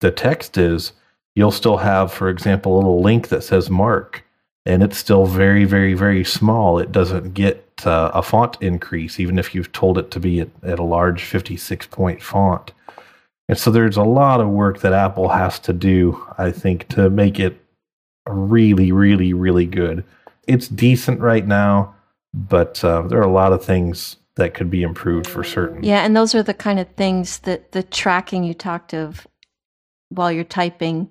the 0.00 0.10
text 0.10 0.56
is, 0.58 0.92
you'll 1.34 1.50
still 1.50 1.78
have, 1.78 2.12
for 2.12 2.28
example, 2.28 2.74
a 2.74 2.78
little 2.78 3.02
link 3.02 3.28
that 3.28 3.44
says 3.44 3.70
Mark, 3.70 4.24
and 4.64 4.82
it's 4.82 4.98
still 4.98 5.26
very, 5.26 5.64
very, 5.64 5.94
very 5.94 6.24
small. 6.24 6.78
It 6.78 6.92
doesn't 6.92 7.34
get 7.34 7.65
uh, 7.84 8.10
a 8.14 8.22
font 8.22 8.56
increase, 8.60 9.20
even 9.20 9.38
if 9.38 9.54
you've 9.54 9.72
told 9.72 9.98
it 9.98 10.10
to 10.12 10.20
be 10.20 10.40
at, 10.40 10.48
at 10.62 10.78
a 10.78 10.84
large 10.84 11.24
56 11.24 11.86
point 11.88 12.22
font. 12.22 12.72
And 13.48 13.58
so 13.58 13.70
there's 13.70 13.96
a 13.96 14.02
lot 14.02 14.40
of 14.40 14.48
work 14.48 14.80
that 14.80 14.92
Apple 14.92 15.28
has 15.28 15.58
to 15.60 15.72
do, 15.72 16.24
I 16.38 16.50
think, 16.50 16.88
to 16.88 17.10
make 17.10 17.38
it 17.38 17.60
really, 18.28 18.92
really, 18.92 19.32
really 19.32 19.66
good. 19.66 20.04
It's 20.46 20.68
decent 20.68 21.20
right 21.20 21.46
now, 21.46 21.94
but 22.32 22.82
uh, 22.82 23.02
there 23.02 23.18
are 23.18 23.28
a 23.28 23.32
lot 23.32 23.52
of 23.52 23.64
things 23.64 24.16
that 24.36 24.54
could 24.54 24.70
be 24.70 24.82
improved 24.82 25.26
for 25.26 25.44
certain. 25.44 25.82
Yeah, 25.82 26.04
and 26.04 26.16
those 26.16 26.34
are 26.34 26.42
the 26.42 26.54
kind 26.54 26.78
of 26.78 26.88
things 26.96 27.38
that 27.40 27.72
the 27.72 27.82
tracking 27.82 28.44
you 28.44 28.54
talked 28.54 28.92
of 28.94 29.26
while 30.08 30.30
you're 30.30 30.44
typing, 30.44 31.10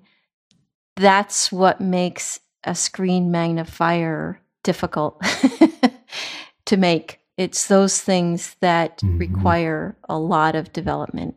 that's 0.96 1.50
what 1.50 1.80
makes 1.80 2.40
a 2.64 2.74
screen 2.74 3.30
magnifier 3.30 4.40
difficult 4.62 5.22
to 6.66 6.76
make. 6.76 7.20
It's 7.36 7.66
those 7.66 8.00
things 8.00 8.56
that 8.60 8.98
Mhm. 8.98 9.18
require 9.18 9.96
a 10.08 10.18
lot 10.18 10.54
of 10.54 10.72
development. 10.72 11.34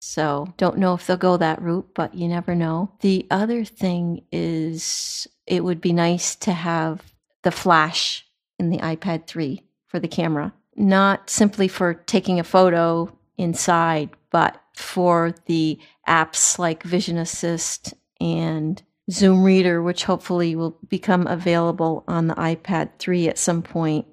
So, 0.00 0.54
don't 0.56 0.78
know 0.78 0.94
if 0.94 1.06
they'll 1.06 1.16
go 1.16 1.36
that 1.36 1.60
route, 1.60 1.88
but 1.94 2.14
you 2.14 2.28
never 2.28 2.54
know. 2.54 2.92
The 3.00 3.26
other 3.30 3.64
thing 3.64 4.22
is 4.30 5.26
it 5.46 5.64
would 5.64 5.80
be 5.80 5.92
nice 5.92 6.36
to 6.36 6.52
have 6.52 7.02
the 7.42 7.50
flash 7.50 8.24
in 8.58 8.70
the 8.70 8.78
iPad 8.78 9.26
3 9.26 9.62
for 9.86 9.98
the 9.98 10.08
camera, 10.08 10.52
not 10.76 11.30
simply 11.30 11.66
for 11.68 11.94
taking 11.94 12.38
a 12.38 12.44
photo 12.44 13.10
inside, 13.36 14.10
but 14.30 14.60
for 14.76 15.34
the 15.46 15.78
apps 16.06 16.58
like 16.58 16.82
Vision 16.84 17.18
Assist 17.18 17.94
and 18.20 18.82
Zoom 19.10 19.42
Reader, 19.42 19.82
which 19.82 20.04
hopefully 20.04 20.54
will 20.54 20.76
become 20.88 21.26
available 21.26 22.04
on 22.06 22.26
the 22.28 22.34
iPad 22.34 22.90
3 22.98 23.28
at 23.28 23.38
some 23.38 23.62
point. 23.62 24.06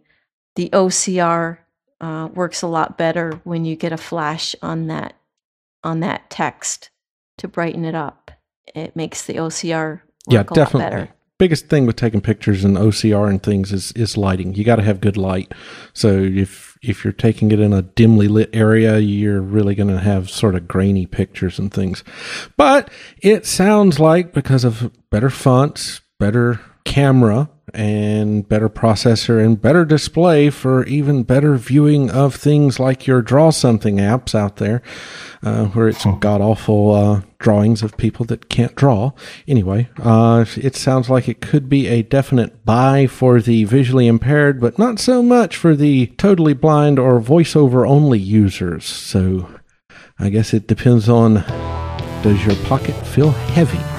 The 0.56 0.70
OCR 0.70 1.60
uh, 2.02 2.30
works 2.34 2.62
a 2.62 2.68
lot 2.68 2.98
better 2.98 3.40
when 3.44 3.66
you 3.66 3.76
get 3.76 3.92
a 3.92 3.98
flash 3.98 4.56
on 4.62 4.88
that 4.88 5.16
on 5.84 6.00
that 6.00 6.30
text 6.30 6.90
to 7.38 7.48
brighten 7.48 7.86
it 7.86 7.96
up. 7.96 8.32
It 8.74 8.96
makes 8.96 9.24
the 9.26 9.36
OCR 9.36 9.90
work 9.90 10.02
yeah, 10.28 10.40
a 10.40 10.42
lot 10.42 10.54
definitely. 10.54 10.80
better. 10.80 11.10
Biggest 11.38 11.68
thing 11.68 11.86
with 11.86 11.98
taking 11.98 12.22
pictures 12.22 12.64
and 12.64 12.78
OCR 12.78 13.30
and 13.30 13.44
things 13.44 13.74
is 13.74 13.92
is 13.92 14.16
lighting. 14.16 14.56
You 14.56 14.64
got 14.64 14.78
to 14.78 14.84
have 14.84 15.02
good 15.02 15.18
light. 15.18 15.54
So 15.94 16.18
if 16.18 16.78
if 16.82 17.04
you're 17.04 17.14
taking 17.14 17.52
it 17.52 17.60
in 17.60 17.74
a 17.74 17.82
dimly 17.82 18.30
lit 18.30 18.50
area, 18.54 19.00
you're 19.00 19.42
really 19.42 19.76
going 19.76 19.94
to 19.94 20.00
have 20.00 20.30
sort 20.30 20.56
of 20.56 20.68
grainy 20.68 21.06
pictures 21.06 21.60
and 21.60 21.74
things. 21.74 22.04
But 22.56 22.90
it 23.22 23.46
sounds 23.46 24.00
like 24.00 24.34
because 24.34 24.64
of 24.64 24.92
better 25.10 25.30
fonts, 25.30 26.00
better 26.20 26.62
camera, 26.86 27.50
and 27.74 28.48
better 28.48 28.70
processor 28.70 29.44
and 29.44 29.62
better 29.62 29.84
display 29.84 30.50
for 30.50 30.86
even 30.86 31.24
better 31.24 31.58
viewing 31.58 32.10
of 32.10 32.36
things 32.36 32.80
like 32.80 33.06
your 33.06 33.22
draw 33.22 33.50
something 33.50 33.98
apps 33.98 34.34
out 34.34 34.58
there, 34.58 34.82
uh, 35.44 35.66
where 35.66 35.88
it's 35.88 36.06
god 36.20 36.42
awful 36.42 36.94
uh, 36.94 37.22
drawings 37.40 37.84
of 37.84 37.98
people 37.98 38.26
that 38.26 38.50
can't 38.50 38.76
draw. 38.76 39.12
Anyway, 39.48 39.90
uh, 40.02 40.46
it 40.56 40.76
sounds 40.76 41.10
like 41.10 41.28
it 41.28 41.42
could 41.42 41.68
be 41.68 41.88
a 41.88 42.04
definite 42.04 42.64
buy 42.66 43.08
for 43.08 43.42
the 43.42 43.66
visually 43.66 44.08
impaired, 44.08 44.62
but 44.62 44.80
not 44.80 45.00
so 45.00 45.22
much 45.22 45.58
for 45.58 45.76
the 45.76 46.08
totally 46.18 46.54
blind 46.54 46.98
or 46.98 47.20
voiceover 47.20 47.88
only 47.88 48.20
users. 48.20 48.86
So 48.86 49.50
I 50.18 50.30
guess 50.30 50.54
it 50.54 50.68
depends 50.68 51.10
on 51.10 51.44
does 52.24 52.44
your 52.46 52.56
pocket 52.68 52.96
feel 53.06 53.32
heavy? 53.32 53.95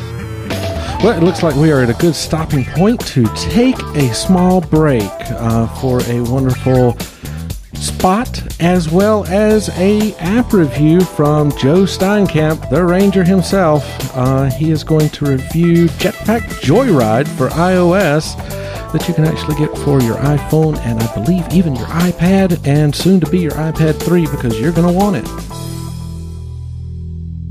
Well, 1.02 1.16
it 1.16 1.22
looks 1.22 1.42
like 1.42 1.54
we 1.54 1.70
are 1.70 1.80
at 1.82 1.90
a 1.90 1.94
good 1.94 2.14
stopping 2.14 2.64
point 2.64 3.06
to 3.08 3.24
take 3.36 3.78
a 3.94 4.12
small 4.14 4.60
break 4.60 5.02
uh, 5.04 5.66
for 5.80 6.00
a 6.08 6.20
wonderful 6.22 6.96
spot 7.74 8.42
as 8.60 8.88
well 8.90 9.24
as 9.26 9.68
a 9.78 10.14
app 10.14 10.52
review 10.52 11.02
from 11.02 11.50
Joe 11.58 11.82
Steinkamp, 11.84 12.70
the 12.70 12.84
Ranger 12.84 13.22
himself. 13.22 13.84
Uh, 14.16 14.44
he 14.44 14.70
is 14.70 14.82
going 14.82 15.10
to 15.10 15.26
review 15.26 15.86
Jetpack 15.86 16.40
Joyride 16.62 17.28
for 17.36 17.50
iOS 17.50 18.36
that 18.92 19.06
you 19.06 19.14
can 19.14 19.24
actually 19.24 19.56
get 19.56 19.76
for 19.78 20.00
your 20.00 20.16
iPhone 20.16 20.78
and 20.78 20.98
I 20.98 21.14
believe 21.14 21.46
even 21.52 21.76
your 21.76 21.86
iPad 21.86 22.66
and 22.66 22.94
soon 22.94 23.20
to 23.20 23.30
be 23.30 23.40
your 23.40 23.52
iPad 23.52 24.00
3 24.02 24.26
because 24.26 24.58
you're 24.58 24.72
going 24.72 24.88
to 24.88 24.92
want 24.92 25.16
it. 25.16 25.26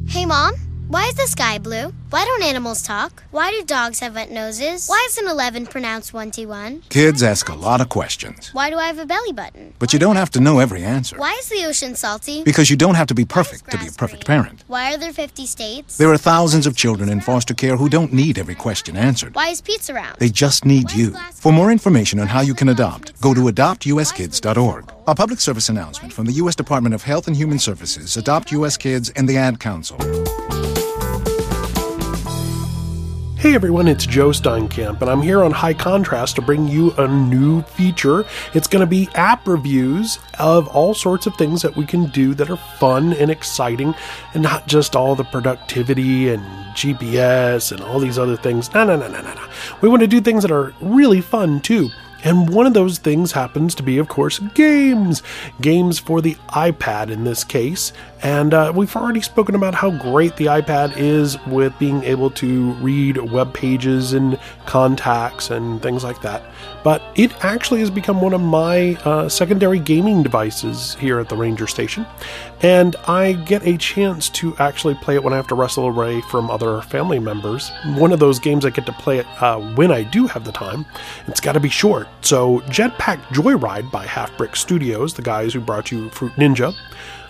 Hey, 0.10 0.26
Mom, 0.26 0.56
why 0.96 1.08
is 1.08 1.16
the 1.16 1.28
sky 1.28 1.58
blue? 1.58 1.92
Why 2.10 2.24
don't 2.24 2.42
animals 2.42 2.82
talk? 2.82 3.22
Why 3.32 3.52
do 3.52 3.62
dogs 3.66 4.00
have 4.00 4.16
wet 4.16 4.32
noses? 4.32 4.88
Why 4.88 5.06
is 5.10 5.18
an 5.18 5.28
11 5.28 5.66
pronounced 5.66 6.14
1T1? 6.14 6.88
Kids 6.88 7.22
ask 7.22 7.50
a 7.50 7.54
lot 7.54 7.82
of 7.82 7.90
questions, 7.90 8.52
Why 8.54 8.70
do 8.70 8.78
I 8.78 8.88
have 8.88 8.98
a 8.98 9.06
belly 9.06 9.34
button? 9.34 9.74
but 9.78 9.92
you 9.92 10.00
don't 10.00 10.16
have 10.16 10.30
to 10.32 10.40
know 10.40 10.60
every 10.60 10.86
answer. 10.86 11.18
Why 11.18 11.34
is 11.38 11.50
the 11.50 11.66
ocean 11.66 11.96
salty? 11.96 12.46
Because 12.46 12.70
you 12.70 12.78
don't 12.78 12.96
have 12.96 13.08
to 13.08 13.14
be 13.14 13.26
perfect 13.26 13.70
to 13.72 13.78
be 13.78 13.88
a 13.88 13.92
perfect 13.92 14.26
green? 14.26 14.44
parent. 14.44 14.64
Why 14.68 14.94
are 14.94 14.98
there 14.98 15.12
50 15.12 15.46
states? 15.46 15.98
There 15.98 16.10
are 16.14 16.18
thousands 16.18 16.66
of 16.66 16.78
children 16.78 17.10
in 17.10 17.20
foster 17.20 17.54
care 17.54 17.76
who 17.76 17.90
don't 17.90 18.14
need 18.14 18.40
every 18.40 18.56
question 18.56 18.96
answered. 18.96 19.36
Why 19.36 19.50
is 19.50 19.60
pizza 19.60 19.94
round? 19.94 20.18
They 20.20 20.30
just 20.30 20.64
need 20.64 20.94
you. 20.94 21.12
For 21.34 21.52
more 21.52 21.74
information 21.74 22.22
on 22.22 22.28
how 22.28 22.40
you 22.40 22.54
can 22.54 22.70
adopt, 22.70 23.20
go 23.20 23.34
to 23.34 23.42
adoptuskids.org. 23.42 24.94
A 25.08 25.14
public 25.14 25.42
service 25.42 25.68
announcement 25.68 26.14
from 26.14 26.26
the 26.26 26.38
U.S. 26.44 26.56
Department 26.56 26.96
of 26.96 27.04
Health 27.04 27.28
and 27.28 27.36
Human 27.36 27.60
Services, 27.60 28.16
Adopt 28.16 28.54
U.S. 28.54 28.78
Kids, 28.78 29.10
and 29.18 29.28
the 29.28 29.36
Ad 29.36 29.60
Council. 29.60 29.98
Hey 33.46 33.54
everyone, 33.54 33.88
it's 33.88 34.08
Joe 34.08 34.30
Steinkamp, 34.30 35.02
and 35.02 35.10
I'm 35.10 35.22
here 35.22 35.44
on 35.44 35.52
High 35.52 35.76
Contrast 35.76 36.36
to 36.38 36.42
bring 36.42 36.68
you 36.68 36.94
a 36.98 37.08
new 37.08 37.62
feature. 37.62 38.26
It's 38.56 38.68
going 38.68 38.80
to 38.80 38.88
be 38.88 39.08
app 39.14 39.48
reviews 39.48 40.18
of 40.40 40.68
all 40.70 40.96
sorts 40.96 41.28
of 41.28 41.36
things 41.36 41.62
that 41.62 41.76
we 41.76 41.86
can 41.86 42.08
do 42.08 42.34
that 42.34 42.50
are 42.50 42.58
fun 42.58 43.14
and 43.14 43.30
exciting, 43.30 43.94
and 44.34 44.42
not 44.42 44.66
just 44.66 44.96
all 44.96 45.14
the 45.14 45.26
productivity 45.26 46.30
and 46.30 46.42
GPS 46.76 47.72
and 47.72 47.82
all 47.82 48.00
these 48.00 48.18
other 48.18 48.36
things. 48.36 48.74
No, 48.74 48.84
no, 48.84 48.96
no, 48.96 49.08
no, 49.10 49.22
no, 49.22 49.36
no. 49.36 49.48
We 49.80 49.90
want 49.90 50.02
to 50.02 50.08
do 50.08 50.22
things 50.22 50.42
that 50.42 50.52
are 50.52 50.74
really 50.82 51.22
fun 51.22 51.62
too. 51.62 51.92
And 52.24 52.50
one 52.50 52.66
of 52.66 52.74
those 52.74 52.98
things 52.98 53.32
happens 53.32 53.76
to 53.76 53.84
be, 53.84 53.98
of 53.98 54.08
course, 54.08 54.40
games. 54.56 55.22
Games 55.62 56.00
for 56.00 56.22
the 56.22 56.36
iPad 56.50 57.12
in 57.12 57.24
this 57.24 57.44
case. 57.44 57.94
And 58.24 58.54
uh, 58.54 58.74
we've 58.76 58.96
already 58.96 59.22
spoken 59.22 59.54
about 59.54 59.76
how 59.76 59.92
great 59.92 60.36
the 60.38 60.46
iPad 60.46 60.98
is 60.98 61.38
with 61.46 61.78
being 61.78 62.04
able 62.04 62.32
to 62.32 62.72
read 62.74 63.18
web 63.18 63.54
pages 63.54 64.14
and 64.14 64.40
contacts 64.66 65.52
and 65.52 65.82
things 65.84 66.04
like 66.04 66.22
that. 66.22 66.44
But 66.84 67.04
it 67.16 67.32
actually 67.44 67.82
has 67.82 67.92
become 67.92 68.22
one 68.22 68.34
of 68.34 68.42
my 68.42 68.96
uh, 69.06 69.30
secondary 69.30 69.80
gaming 69.80 70.24
devices 70.24 70.96
here 70.96 71.20
at 71.20 71.30
the 71.30 71.36
Ranger 71.36 71.68
Station. 71.68 72.06
And 72.62 72.96
I 73.08 73.34
get 73.34 73.66
a 73.66 73.78
chance 73.78 74.30
to 74.32 74.56
actually 74.58 74.96
play 74.96 75.16
it 75.16 75.24
when 75.24 75.34
I 75.34 75.36
have 75.36 75.48
to 75.48 75.56
wrestle 75.56 75.88
away 75.88 76.22
from 76.22 76.50
other 76.50 76.82
family 76.82 77.20
members. 77.20 77.70
One 77.96 78.12
of 78.12 78.20
those 78.20 78.40
games 78.40 78.66
I 78.66 78.70
get 78.70 78.86
to 78.86 78.94
play 78.94 79.20
it 79.20 79.28
uh, 79.42 79.60
when 79.76 79.92
I 79.92 80.04
do 80.04 80.28
have 80.28 80.46
the 80.46 80.52
time. 80.52 80.86
It's 81.28 81.42
got 81.42 81.54
to 81.54 81.60
be 81.60 81.70
short. 81.70 82.08
So, 82.22 82.62
Jetpack 82.62 83.22
Joyride 83.34 83.92
by 83.92 84.06
Halfbrick 84.06 84.56
Studios, 84.56 85.14
the 85.14 85.22
guys 85.22 85.54
who 85.54 85.60
brought 85.60 85.92
you 85.92 86.10
Fruit 86.10 86.32
Ninja, 86.34 86.74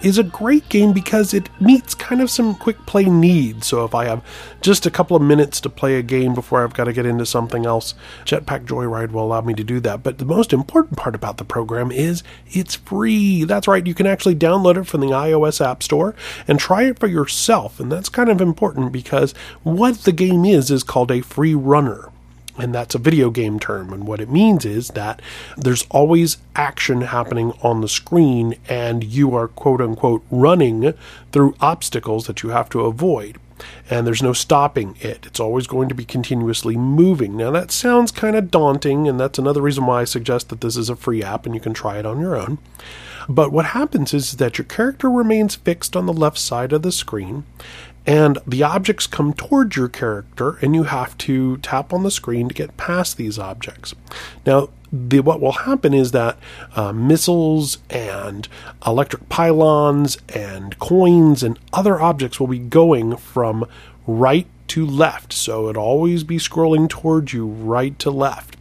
is 0.05 0.19
a 0.19 0.23
great 0.23 0.69
game 0.69 0.93
because 0.93 1.33
it 1.33 1.49
meets 1.59 1.95
kind 1.95 2.21
of 2.21 2.29
some 2.29 2.53
quick 2.53 2.77
play 2.85 3.05
needs. 3.05 3.65
So 3.65 3.83
if 3.85 3.95
I 3.95 4.05
have 4.05 4.23
just 4.61 4.85
a 4.85 4.91
couple 4.91 5.17
of 5.17 5.23
minutes 5.23 5.59
to 5.61 5.69
play 5.69 5.95
a 5.95 6.03
game 6.03 6.35
before 6.35 6.63
I've 6.63 6.75
got 6.75 6.83
to 6.83 6.93
get 6.93 7.07
into 7.07 7.25
something 7.25 7.65
else, 7.65 7.95
Jetpack 8.23 8.67
Joyride 8.67 9.11
will 9.11 9.25
allow 9.25 9.41
me 9.41 9.55
to 9.55 9.63
do 9.63 9.79
that. 9.79 10.03
But 10.03 10.19
the 10.19 10.25
most 10.25 10.53
important 10.53 10.99
part 10.99 11.15
about 11.15 11.37
the 11.37 11.43
program 11.43 11.91
is 11.91 12.21
it's 12.51 12.75
free. 12.75 13.45
That's 13.45 13.67
right, 13.67 13.85
you 13.85 13.95
can 13.95 14.05
actually 14.05 14.35
download 14.35 14.77
it 14.77 14.85
from 14.85 15.01
the 15.01 15.07
iOS 15.07 15.59
App 15.59 15.81
Store 15.81 16.13
and 16.47 16.59
try 16.59 16.83
it 16.83 16.99
for 16.99 17.07
yourself. 17.07 17.79
And 17.79 17.91
that's 17.91 18.07
kind 18.07 18.29
of 18.29 18.39
important 18.39 18.91
because 18.91 19.33
what 19.63 20.03
the 20.03 20.11
game 20.11 20.45
is 20.45 20.69
is 20.69 20.83
called 20.83 21.09
a 21.09 21.21
free 21.21 21.55
runner 21.55 22.11
and 22.57 22.73
that's 22.73 22.95
a 22.95 22.99
video 22.99 23.29
game 23.29 23.59
term. 23.59 23.91
And 23.93 24.07
what 24.07 24.21
it 24.21 24.29
means 24.29 24.65
is 24.65 24.89
that 24.89 25.21
there's 25.57 25.85
always 25.89 26.37
action 26.55 27.01
happening 27.01 27.53
on 27.61 27.81
the 27.81 27.87
screen, 27.87 28.55
and 28.69 29.03
you 29.03 29.35
are 29.35 29.47
quote 29.47 29.81
unquote 29.81 30.23
running 30.31 30.93
through 31.31 31.55
obstacles 31.59 32.27
that 32.27 32.43
you 32.43 32.49
have 32.49 32.69
to 32.69 32.81
avoid. 32.81 33.37
And 33.89 34.05
there's 34.05 34.23
no 34.23 34.33
stopping 34.33 34.97
it. 34.99 35.25
It's 35.25 35.39
always 35.39 35.65
going 35.65 35.87
to 35.89 35.95
be 35.95 36.03
continuously 36.05 36.75
moving. 36.75 37.37
Now, 37.37 37.51
that 37.51 37.71
sounds 37.71 38.11
kind 38.11 38.35
of 38.35 38.51
daunting, 38.51 39.07
and 39.07 39.19
that's 39.19 39.39
another 39.39 39.61
reason 39.61 39.85
why 39.85 40.01
I 40.01 40.05
suggest 40.05 40.49
that 40.49 40.61
this 40.61 40.75
is 40.75 40.89
a 40.89 40.95
free 40.95 41.23
app 41.23 41.45
and 41.45 41.55
you 41.55 41.61
can 41.61 41.73
try 41.73 41.97
it 41.97 42.05
on 42.05 42.19
your 42.19 42.35
own. 42.35 42.57
But 43.29 43.51
what 43.51 43.67
happens 43.67 44.13
is 44.13 44.33
that 44.33 44.57
your 44.57 44.65
character 44.65 45.09
remains 45.09 45.55
fixed 45.55 45.95
on 45.95 46.05
the 46.05 46.13
left 46.13 46.37
side 46.37 46.73
of 46.73 46.81
the 46.81 46.91
screen, 46.91 47.45
and 48.05 48.37
the 48.45 48.63
objects 48.63 49.07
come 49.07 49.33
towards 49.33 49.75
your 49.75 49.89
character, 49.89 50.57
and 50.61 50.75
you 50.75 50.83
have 50.83 51.17
to 51.19 51.57
tap 51.57 51.93
on 51.93 52.03
the 52.03 52.11
screen 52.11 52.47
to 52.47 52.53
get 52.53 52.77
past 52.77 53.17
these 53.17 53.39
objects. 53.39 53.95
Now, 54.45 54.69
the, 54.91 55.19
what 55.19 55.41
will 55.41 55.51
happen 55.51 55.93
is 55.93 56.11
that 56.11 56.37
uh, 56.75 56.93
missiles 56.93 57.79
and 57.89 58.47
electric 58.85 59.27
pylons 59.29 60.17
and 60.29 60.77
coins 60.79 61.43
and 61.43 61.59
other 61.73 61.99
objects 61.99 62.39
will 62.39 62.47
be 62.47 62.59
going 62.59 63.17
from 63.17 63.65
right 64.07 64.47
to 64.67 64.85
left. 64.85 65.33
So 65.33 65.69
it'll 65.69 65.83
always 65.83 66.23
be 66.23 66.37
scrolling 66.37 66.89
towards 66.89 67.33
you 67.33 67.45
right 67.45 67.97
to 67.99 68.11
left. 68.11 68.57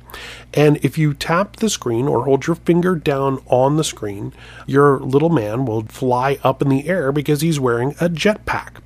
And 0.52 0.78
if 0.84 0.96
you 0.96 1.14
tap 1.14 1.56
the 1.56 1.68
screen 1.68 2.06
or 2.06 2.24
hold 2.24 2.46
your 2.46 2.56
finger 2.56 2.94
down 2.94 3.42
on 3.46 3.76
the 3.76 3.84
screen, 3.84 4.32
your 4.66 5.00
little 5.00 5.30
man 5.30 5.64
will 5.66 5.82
fly 5.84 6.38
up 6.44 6.62
in 6.62 6.68
the 6.68 6.88
air 6.88 7.10
because 7.10 7.40
he's 7.40 7.58
wearing 7.58 7.90
a 8.00 8.08
jetpack. 8.08 8.76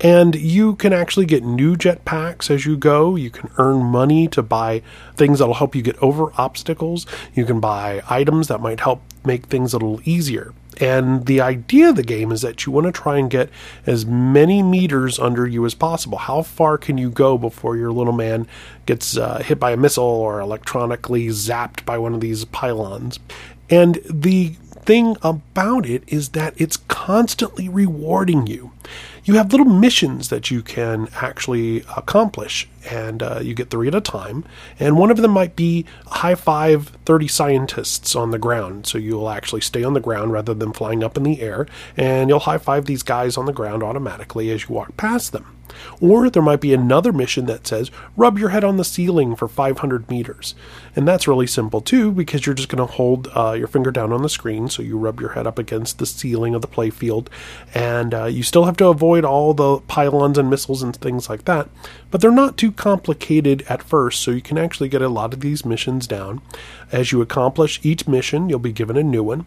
And 0.00 0.34
you 0.34 0.76
can 0.76 0.92
actually 0.92 1.26
get 1.26 1.42
new 1.42 1.76
jetpacks 1.76 2.50
as 2.50 2.66
you 2.66 2.76
go. 2.76 3.16
You 3.16 3.30
can 3.30 3.50
earn 3.56 3.82
money 3.82 4.28
to 4.28 4.42
buy 4.42 4.82
things 5.14 5.38
that'll 5.38 5.54
help 5.54 5.74
you 5.74 5.82
get 5.82 6.00
over 6.02 6.32
obstacles. 6.36 7.06
You 7.34 7.46
can 7.46 7.60
buy 7.60 8.02
items 8.08 8.48
that 8.48 8.60
might 8.60 8.80
help 8.80 9.00
make 9.24 9.46
things 9.46 9.72
a 9.72 9.78
little 9.78 10.00
easier. 10.04 10.52
And 10.78 11.24
the 11.24 11.40
idea 11.40 11.88
of 11.88 11.96
the 11.96 12.02
game 12.02 12.30
is 12.30 12.42
that 12.42 12.66
you 12.66 12.72
want 12.72 12.86
to 12.86 12.92
try 12.92 13.16
and 13.18 13.30
get 13.30 13.48
as 13.86 14.04
many 14.04 14.62
meters 14.62 15.18
under 15.18 15.46
you 15.46 15.64
as 15.64 15.74
possible. 15.74 16.18
How 16.18 16.42
far 16.42 16.76
can 16.76 16.98
you 16.98 17.10
go 17.10 17.38
before 17.38 17.76
your 17.76 17.92
little 17.92 18.12
man 18.12 18.46
gets 18.84 19.16
uh, 19.16 19.38
hit 19.38 19.58
by 19.58 19.72
a 19.72 19.76
missile 19.76 20.04
or 20.04 20.40
electronically 20.40 21.28
zapped 21.28 21.84
by 21.86 21.96
one 21.96 22.14
of 22.14 22.20
these 22.20 22.44
pylons? 22.44 23.18
And 23.70 24.00
the 24.04 24.48
thing 24.86 25.16
about 25.22 25.86
it 25.86 26.04
is 26.06 26.30
that 26.30 26.54
it's 26.60 26.76
constantly 26.76 27.68
rewarding 27.68 28.46
you 28.46 28.72
you 29.26 29.34
have 29.34 29.50
little 29.50 29.66
missions 29.66 30.28
that 30.28 30.52
you 30.52 30.62
can 30.62 31.08
actually 31.16 31.78
accomplish, 31.96 32.68
and 32.88 33.22
uh, 33.22 33.40
you 33.42 33.54
get 33.54 33.70
three 33.70 33.88
at 33.88 33.94
a 33.94 34.00
time. 34.00 34.44
And 34.78 34.96
one 34.96 35.10
of 35.10 35.16
them 35.16 35.32
might 35.32 35.56
be 35.56 35.84
high 36.06 36.36
five 36.36 36.90
30 37.04 37.26
scientists 37.26 38.14
on 38.14 38.30
the 38.30 38.38
ground. 38.38 38.86
So 38.86 38.98
you'll 38.98 39.28
actually 39.28 39.62
stay 39.62 39.82
on 39.82 39.94
the 39.94 40.00
ground 40.00 40.32
rather 40.32 40.54
than 40.54 40.72
flying 40.72 41.02
up 41.02 41.16
in 41.16 41.24
the 41.24 41.40
air, 41.40 41.66
and 41.96 42.30
you'll 42.30 42.38
high 42.38 42.58
five 42.58 42.86
these 42.86 43.02
guys 43.02 43.36
on 43.36 43.46
the 43.46 43.52
ground 43.52 43.82
automatically 43.82 44.50
as 44.50 44.68
you 44.68 44.74
walk 44.74 44.96
past 44.96 45.32
them. 45.32 45.55
Or 46.00 46.30
there 46.30 46.42
might 46.42 46.60
be 46.60 46.72
another 46.72 47.12
mission 47.12 47.46
that 47.46 47.66
says, 47.66 47.90
rub 48.16 48.38
your 48.38 48.50
head 48.50 48.64
on 48.64 48.76
the 48.76 48.84
ceiling 48.84 49.36
for 49.36 49.48
500 49.48 50.10
meters. 50.10 50.54
And 50.94 51.06
that's 51.06 51.28
really 51.28 51.46
simple 51.46 51.80
too, 51.80 52.12
because 52.12 52.46
you're 52.46 52.54
just 52.54 52.68
going 52.68 52.86
to 52.86 52.92
hold 52.92 53.28
uh, 53.34 53.52
your 53.52 53.68
finger 53.68 53.90
down 53.90 54.12
on 54.12 54.22
the 54.22 54.28
screen. 54.28 54.68
So 54.68 54.82
you 54.82 54.96
rub 54.98 55.20
your 55.20 55.30
head 55.30 55.46
up 55.46 55.58
against 55.58 55.98
the 55.98 56.06
ceiling 56.06 56.54
of 56.54 56.62
the 56.62 56.68
playfield. 56.68 57.28
And 57.74 58.14
uh, 58.14 58.24
you 58.24 58.42
still 58.42 58.64
have 58.64 58.76
to 58.78 58.88
avoid 58.88 59.24
all 59.24 59.54
the 59.54 59.78
pylons 59.80 60.38
and 60.38 60.50
missiles 60.50 60.82
and 60.82 60.96
things 60.96 61.28
like 61.28 61.44
that. 61.44 61.68
But 62.10 62.20
they're 62.20 62.30
not 62.30 62.56
too 62.56 62.72
complicated 62.72 63.64
at 63.68 63.82
first. 63.82 64.22
So 64.22 64.30
you 64.30 64.40
can 64.40 64.58
actually 64.58 64.88
get 64.88 65.02
a 65.02 65.08
lot 65.08 65.34
of 65.34 65.40
these 65.40 65.64
missions 65.64 66.06
down. 66.06 66.40
As 66.92 67.12
you 67.12 67.20
accomplish 67.20 67.80
each 67.82 68.06
mission, 68.06 68.48
you'll 68.48 68.58
be 68.58 68.72
given 68.72 68.96
a 68.96 69.02
new 69.02 69.22
one. 69.22 69.46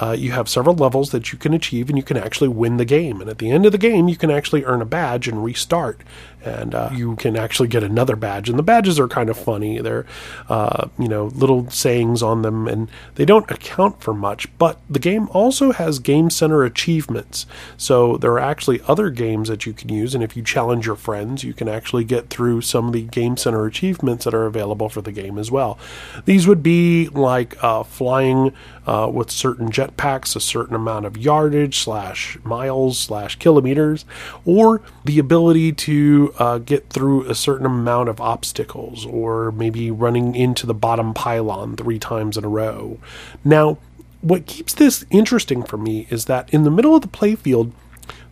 Uh, 0.00 0.16
you 0.18 0.32
have 0.32 0.48
several 0.48 0.74
levels 0.74 1.10
that 1.10 1.32
you 1.32 1.38
can 1.38 1.54
achieve, 1.54 1.88
and 1.88 1.96
you 1.96 2.02
can 2.02 2.16
actually 2.16 2.48
win 2.48 2.78
the 2.78 2.84
game. 2.84 3.20
And 3.20 3.30
at 3.30 3.38
the 3.38 3.50
end 3.50 3.64
of 3.66 3.72
the 3.72 3.78
game, 3.78 4.08
you 4.08 4.16
can 4.16 4.30
actually 4.30 4.64
earn 4.64 4.82
a 4.82 4.86
badge 4.86 5.28
and 5.28 5.44
restart 5.44 6.00
and 6.44 6.74
uh, 6.74 6.90
you 6.92 7.16
can 7.16 7.36
actually 7.36 7.68
get 7.68 7.82
another 7.82 8.16
badge. 8.16 8.48
And 8.48 8.58
the 8.58 8.62
badges 8.62 8.98
are 8.98 9.08
kind 9.08 9.28
of 9.28 9.36
funny. 9.36 9.78
They're, 9.80 10.06
uh, 10.48 10.88
you 10.98 11.08
know, 11.08 11.26
little 11.26 11.70
sayings 11.70 12.22
on 12.22 12.42
them, 12.42 12.66
and 12.66 12.88
they 13.16 13.24
don't 13.24 13.50
account 13.50 14.02
for 14.02 14.14
much. 14.14 14.46
But 14.58 14.80
the 14.88 14.98
game 14.98 15.28
also 15.32 15.72
has 15.72 15.98
Game 15.98 16.30
Center 16.30 16.64
achievements. 16.64 17.46
So 17.76 18.16
there 18.16 18.32
are 18.32 18.40
actually 18.40 18.80
other 18.86 19.10
games 19.10 19.48
that 19.48 19.66
you 19.66 19.72
can 19.72 19.88
use, 19.88 20.14
and 20.14 20.24
if 20.24 20.36
you 20.36 20.42
challenge 20.42 20.86
your 20.86 20.96
friends, 20.96 21.44
you 21.44 21.54
can 21.54 21.68
actually 21.68 22.04
get 22.04 22.30
through 22.30 22.62
some 22.62 22.86
of 22.86 22.92
the 22.92 23.02
Game 23.02 23.36
Center 23.36 23.66
achievements 23.66 24.24
that 24.24 24.34
are 24.34 24.46
available 24.46 24.88
for 24.88 25.02
the 25.02 25.12
game 25.12 25.38
as 25.38 25.50
well. 25.50 25.78
These 26.24 26.46
would 26.46 26.62
be 26.62 27.08
like 27.08 27.62
uh, 27.62 27.82
flying 27.82 28.52
uh, 28.86 29.10
with 29.12 29.30
certain 29.30 29.70
jetpacks, 29.70 30.34
a 30.34 30.40
certain 30.40 30.74
amount 30.74 31.06
of 31.06 31.16
yardage 31.16 31.78
slash 31.78 32.38
miles 32.42 32.98
slash 32.98 33.36
kilometers, 33.36 34.04
or 34.44 34.80
the 35.04 35.18
ability 35.18 35.72
to 35.72 36.34
uh, 36.38 36.58
get 36.58 36.88
through 36.90 37.28
a 37.28 37.34
certain 37.34 37.66
amount 37.66 38.08
of 38.08 38.20
obstacles, 38.20 39.06
or 39.06 39.52
maybe 39.52 39.90
running 39.90 40.34
into 40.34 40.66
the 40.66 40.74
bottom 40.74 41.14
pylon 41.14 41.76
three 41.76 41.98
times 41.98 42.36
in 42.36 42.44
a 42.44 42.48
row. 42.48 42.98
Now, 43.44 43.78
what 44.20 44.46
keeps 44.46 44.74
this 44.74 45.04
interesting 45.10 45.62
for 45.62 45.76
me 45.76 46.06
is 46.10 46.26
that 46.26 46.52
in 46.52 46.64
the 46.64 46.70
middle 46.70 46.94
of 46.94 47.02
the 47.02 47.08
playfield, 47.08 47.72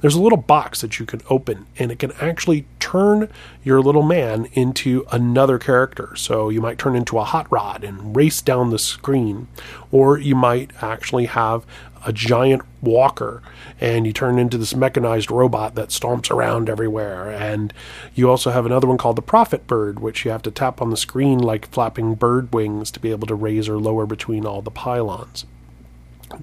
there's 0.00 0.14
a 0.14 0.20
little 0.20 0.38
box 0.38 0.80
that 0.80 0.98
you 0.98 1.06
can 1.06 1.20
open 1.28 1.66
and 1.78 1.90
it 1.90 1.98
can 1.98 2.12
actually 2.20 2.66
turn 2.78 3.28
your 3.64 3.80
little 3.80 4.02
man 4.02 4.46
into 4.52 5.06
another 5.10 5.58
character. 5.58 6.14
So 6.16 6.48
you 6.48 6.60
might 6.60 6.78
turn 6.78 6.96
into 6.96 7.18
a 7.18 7.24
hot 7.24 7.50
rod 7.50 7.84
and 7.84 8.14
race 8.16 8.40
down 8.40 8.70
the 8.70 8.78
screen, 8.78 9.48
or 9.90 10.18
you 10.18 10.34
might 10.34 10.70
actually 10.82 11.26
have 11.26 11.66
a 12.06 12.12
giant 12.12 12.62
walker 12.80 13.42
and 13.80 14.06
you 14.06 14.12
turn 14.12 14.38
into 14.38 14.56
this 14.56 14.74
mechanized 14.74 15.30
robot 15.30 15.74
that 15.74 15.88
stomps 15.88 16.30
around 16.30 16.68
everywhere. 16.68 17.30
And 17.30 17.72
you 18.14 18.30
also 18.30 18.50
have 18.50 18.66
another 18.66 18.86
one 18.86 18.98
called 18.98 19.16
the 19.16 19.22
Profit 19.22 19.66
Bird, 19.66 19.98
which 19.98 20.24
you 20.24 20.30
have 20.30 20.42
to 20.42 20.50
tap 20.50 20.80
on 20.80 20.90
the 20.90 20.96
screen 20.96 21.38
like 21.38 21.68
flapping 21.70 22.14
bird 22.14 22.52
wings 22.52 22.90
to 22.92 23.00
be 23.00 23.10
able 23.10 23.26
to 23.26 23.34
raise 23.34 23.68
or 23.68 23.78
lower 23.78 24.06
between 24.06 24.46
all 24.46 24.62
the 24.62 24.70
pylons. 24.70 25.44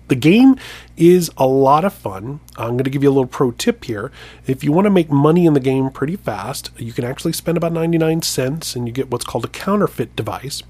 The 0.07 0.15
game 0.15 0.55
is 0.97 1.29
a 1.37 1.45
lot 1.45 1.85
of 1.85 1.93
fun. 1.93 2.39
I'm 2.57 2.71
going 2.71 2.85
to 2.85 2.89
give 2.89 3.03
you 3.03 3.09
a 3.09 3.11
little 3.11 3.27
pro 3.27 3.51
tip 3.51 3.85
here. 3.85 4.11
If 4.47 4.63
you 4.63 4.71
want 4.71 4.85
to 4.85 4.91
make 4.91 5.09
money 5.09 5.45
in 5.45 5.53
the 5.53 5.59
game 5.59 5.89
pretty 5.89 6.15
fast, 6.15 6.71
you 6.77 6.93
can 6.93 7.05
actually 7.05 7.33
spend 7.33 7.57
about 7.57 7.73
99 7.73 8.21
cents 8.21 8.75
and 8.75 8.87
you 8.87 8.93
get 8.93 9.11
what's 9.11 9.25
called 9.25 9.45
a 9.45 9.49
counterfeit 9.49 10.15
device. 10.15 10.63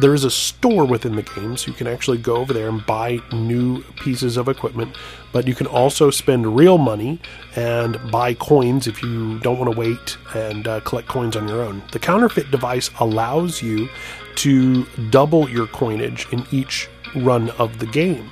There 0.00 0.12
is 0.12 0.24
a 0.24 0.30
store 0.30 0.84
within 0.84 1.14
the 1.14 1.22
game, 1.22 1.56
so 1.56 1.68
you 1.68 1.76
can 1.76 1.86
actually 1.86 2.18
go 2.18 2.36
over 2.36 2.52
there 2.52 2.68
and 2.68 2.84
buy 2.84 3.20
new 3.32 3.82
pieces 4.00 4.36
of 4.36 4.48
equipment. 4.48 4.96
But 5.32 5.46
you 5.46 5.54
can 5.54 5.68
also 5.68 6.10
spend 6.10 6.56
real 6.56 6.78
money 6.78 7.20
and 7.54 7.98
buy 8.10 8.34
coins 8.34 8.88
if 8.88 9.02
you 9.02 9.38
don't 9.38 9.58
want 9.58 9.72
to 9.72 9.78
wait 9.78 10.16
and 10.34 10.66
uh, 10.66 10.80
collect 10.80 11.06
coins 11.06 11.36
on 11.36 11.46
your 11.46 11.62
own. 11.62 11.80
The 11.92 12.00
counterfeit 12.00 12.50
device 12.50 12.90
allows 12.98 13.62
you 13.62 13.88
to 14.36 14.84
double 15.10 15.48
your 15.48 15.68
coinage 15.68 16.26
in 16.32 16.44
each 16.50 16.88
run 17.14 17.50
of 17.50 17.78
the 17.78 17.86
game. 17.86 18.30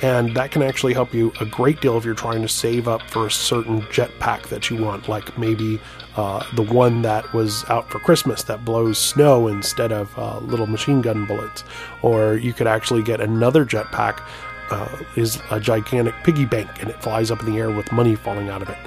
And 0.00 0.34
that 0.36 0.52
can 0.52 0.62
actually 0.62 0.94
help 0.94 1.12
you 1.12 1.32
a 1.40 1.44
great 1.44 1.80
deal 1.80 1.96
if 1.98 2.04
you're 2.04 2.14
trying 2.14 2.42
to 2.42 2.48
save 2.48 2.86
up 2.86 3.02
for 3.02 3.26
a 3.26 3.30
certain 3.30 3.82
jetpack 3.82 4.48
that 4.48 4.70
you 4.70 4.82
want, 4.82 5.08
like 5.08 5.36
maybe 5.36 5.80
uh, 6.16 6.44
the 6.54 6.62
one 6.62 7.02
that 7.02 7.32
was 7.32 7.64
out 7.68 7.90
for 7.90 7.98
Christmas 7.98 8.44
that 8.44 8.64
blows 8.64 8.98
snow 8.98 9.48
instead 9.48 9.90
of 9.90 10.16
uh, 10.16 10.38
little 10.38 10.66
machine 10.66 11.00
gun 11.00 11.26
bullets. 11.26 11.64
Or 12.02 12.36
you 12.36 12.52
could 12.52 12.68
actually 12.68 13.02
get 13.02 13.20
another 13.20 13.64
jetpack, 13.64 14.22
uh, 14.70 14.98
is 15.16 15.40
a 15.50 15.58
gigantic 15.58 16.14
piggy 16.24 16.44
bank, 16.44 16.70
and 16.80 16.90
it 16.90 17.02
flies 17.02 17.30
up 17.30 17.40
in 17.40 17.52
the 17.52 17.58
air 17.58 17.70
with 17.70 17.90
money 17.90 18.14
falling 18.14 18.50
out 18.50 18.62
of 18.62 18.68
it. 18.68 18.78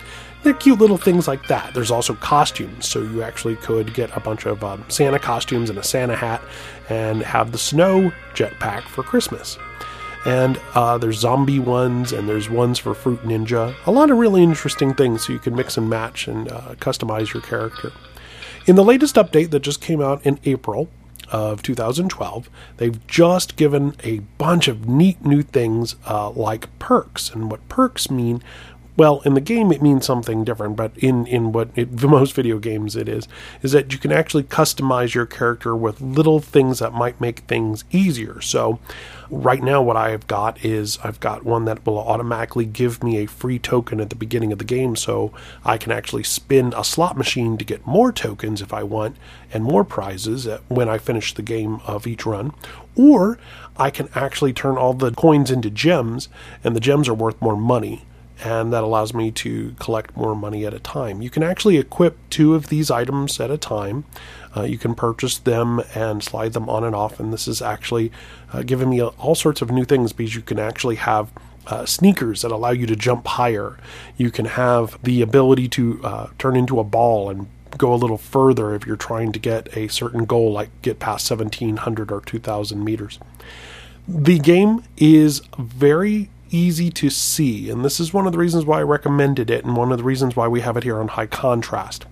They're 0.44 0.54
cute 0.54 0.80
little 0.80 0.98
things 0.98 1.28
like 1.28 1.46
that. 1.48 1.74
There's 1.74 1.92
also 1.92 2.16
costumes, 2.16 2.88
so 2.88 3.02
you 3.02 3.22
actually 3.22 3.58
could 3.58 3.94
get 3.94 4.16
a 4.16 4.20
bunch 4.20 4.46
of 4.46 4.64
um, 4.64 4.84
Santa 4.88 5.20
costumes 5.20 5.70
and 5.70 5.78
a 5.78 5.84
Santa 5.84 6.16
hat 6.16 6.42
and 6.90 7.22
have 7.22 7.52
the 7.52 7.60
snow 7.60 8.12
jetpack 8.34 8.84
for 8.84 9.04
Christmas. 9.04 9.58
And 10.26 10.60
uh, 10.76 10.98
there's 10.98 11.18
zombie 11.20 11.60
ones, 11.60 12.12
and 12.12 12.30
there's 12.30 12.50
ones 12.50 12.78
for 12.78 12.94
Fruit 12.94 13.22
Ninja. 13.24 13.74
A 13.86 13.92
lot 13.92 14.12
of 14.12 14.18
really 14.18 14.44
interesting 14.44 14.94
things 14.94 15.26
so 15.26 15.34
you 15.34 15.40
can 15.40 15.56
mix 15.56 15.78
and 15.78 15.90
match 15.90 16.28
and 16.28 16.52
uh, 16.52 16.76
customize 16.76 17.34
your 17.34 17.42
character. 17.42 17.92
In 18.68 18.76
the 18.76 18.84
latest 18.84 19.16
update 19.16 19.50
that 19.50 19.62
just 19.62 19.82
came 19.82 20.02
out 20.02 20.24
in 20.24 20.40
April 20.46 20.90
of 21.32 21.64
2012, 21.64 22.50
they've 22.78 23.08
just 23.08 23.56
given 23.56 23.96
a 24.04 24.20
bunch 24.38 24.68
of 24.68 24.88
neat 24.88 25.26
new 25.26 25.42
things 25.42 25.96
uh, 26.08 26.30
like 26.30 26.68
perks. 26.78 27.32
And 27.32 27.50
what 27.50 27.68
perks 27.68 28.12
mean 28.12 28.44
well, 28.98 29.22
in 29.24 29.36
the 29.36 29.42
game 29.42 29.72
it 29.72 29.82
means 29.82 30.06
something 30.06 30.44
different, 30.44 30.76
but 30.76 30.92
in 30.98 31.26
in 31.26 31.54
what 31.54 31.70
it, 31.76 32.04
most 32.04 32.34
video 32.34 32.60
games 32.60 32.96
it 32.96 33.08
is 33.08 33.28
is 33.62 33.72
that 33.72 33.94
you 33.94 33.98
can 33.98 34.12
actually 34.12 34.44
customize 34.44 35.14
your 35.14 35.26
character 35.26 35.76
with 35.76 36.02
little 36.02 36.40
things 36.40 36.80
that 36.80 36.94
might 36.94 37.22
make 37.22 37.40
things 37.42 37.86
easier. 37.92 38.42
So, 38.42 38.80
right 39.30 39.64
now 39.64 39.82
what 39.82 39.96
I 39.96 40.10
have 40.12 40.28
got 40.28 40.64
is 40.66 41.00
I've 41.04 41.22
got 41.22 41.46
one 41.46 41.64
that 41.66 41.86
will 41.86 42.00
automatically 42.00 42.66
give 42.66 43.02
me 43.02 43.18
a 43.18 43.28
free 43.28 43.60
token 43.60 44.02
at 44.02 44.10
the 44.10 44.16
beginning 44.16 44.52
of 44.52 44.60
the 44.60 44.66
game, 44.66 44.98
so 44.98 45.32
I 45.64 45.78
can 45.78 45.94
actually 45.94 46.24
spin 46.24 46.74
a 46.76 46.84
slot 46.84 47.18
machine 47.18 47.58
to 47.58 47.66
get 47.66 47.88
more 47.88 48.12
tokens 48.12 48.62
if 48.62 48.74
I 48.74 48.84
want 48.84 49.16
and 49.54 49.64
more 49.64 49.86
prizes 49.86 50.48
when 50.68 50.90
I 50.90 50.98
finish 50.98 51.34
the 51.34 51.42
game 51.42 51.80
of 51.88 52.06
each 52.08 52.26
run, 52.26 52.52
or 52.98 53.40
I 53.78 53.90
can 53.90 54.10
actually 54.16 54.52
turn 54.52 54.78
all 54.78 54.94
the 54.94 55.12
coins 55.12 55.50
into 55.50 55.70
gems, 55.70 56.28
and 56.62 56.76
the 56.76 56.82
gems 56.82 57.08
are 57.08 57.14
worth 57.14 57.42
more 57.42 57.56
money 57.56 58.04
and 58.44 58.74
that 58.74 58.84
allows 58.84 59.14
me 59.14 59.32
to 59.32 59.76
collect 59.80 60.18
more 60.18 60.36
money 60.36 60.66
at 60.66 60.74
a 60.74 60.80
time. 60.80 61.22
You 61.22 61.30
can 61.30 61.44
actually 61.44 61.78
equip 61.78 62.18
two 62.30 62.56
of 62.56 62.68
these 62.68 62.90
items 62.90 63.40
at 63.40 63.52
a 63.52 63.58
time. 63.58 64.04
Uh, 64.56 64.64
you 64.64 64.78
can 64.78 64.96
purchase 64.96 65.38
them 65.38 65.82
and 65.94 66.24
slide 66.24 66.54
them 66.54 66.68
on 66.68 66.84
and 66.84 66.96
off, 66.96 67.20
and 67.20 67.32
this 67.32 67.48
is 67.48 67.62
actually 67.62 68.12
uh, 68.52 68.64
giving 68.64 68.90
me 68.90 69.02
all 69.02 69.36
sorts 69.36 69.62
of 69.62 69.70
new 69.72 69.86
things 69.86 70.12
because 70.12 70.36
you 70.36 70.42
can 70.42 70.60
actually 70.60 70.96
have 70.96 71.32
uh, 71.68 71.86
sneakers 71.86 72.42
that 72.42 72.52
allow 72.52 72.72
you 72.72 72.88
to 72.88 72.96
jump 72.96 73.28
higher. 73.28 73.78
You 74.18 74.32
can 74.32 74.46
have 74.46 75.02
the 75.04 75.22
ability 75.22 75.68
to 75.70 76.02
uh, 76.04 76.28
turn 76.40 76.56
into 76.56 76.80
a 76.80 76.84
ball 76.84 77.30
and 77.30 77.48
go 77.78 77.94
a 77.94 77.96
little 77.96 78.18
further 78.18 78.74
if 78.76 78.86
you're 78.86 78.96
trying 78.96 79.32
to 79.32 79.40
get 79.40 79.76
a 79.78 79.88
certain 79.88 80.26
goal, 80.26 80.52
like 80.52 80.70
get 80.82 81.00
past 81.00 81.30
1700 81.30 82.12
or 82.12 82.22
2000 82.22 82.84
meters. 82.84 83.20
The 84.08 84.40
game 84.40 84.84
is 84.98 85.42
very 85.58 86.30
easy 86.52 86.92
to 86.92 87.10
see, 87.10 87.70
and 87.70 87.84
this 87.84 88.00
is 88.00 88.14
one 88.14 88.28
of 88.28 88.32
the 88.32 88.38
reasons 88.38 88.66
why 88.66 88.80
I 88.80 88.84
recommended 88.84 89.50
it, 89.50 89.66
and 89.66 89.76
one 89.76 89.92
of 89.92 89.98
the 89.98 90.04
reasons 90.04 90.36
why 90.36 90.48
we 90.48 90.62
have 90.62 90.78
it 90.78 90.84
here 90.84 91.00
on 91.00 91.10
high 91.10 91.26
contrast. 91.26 92.06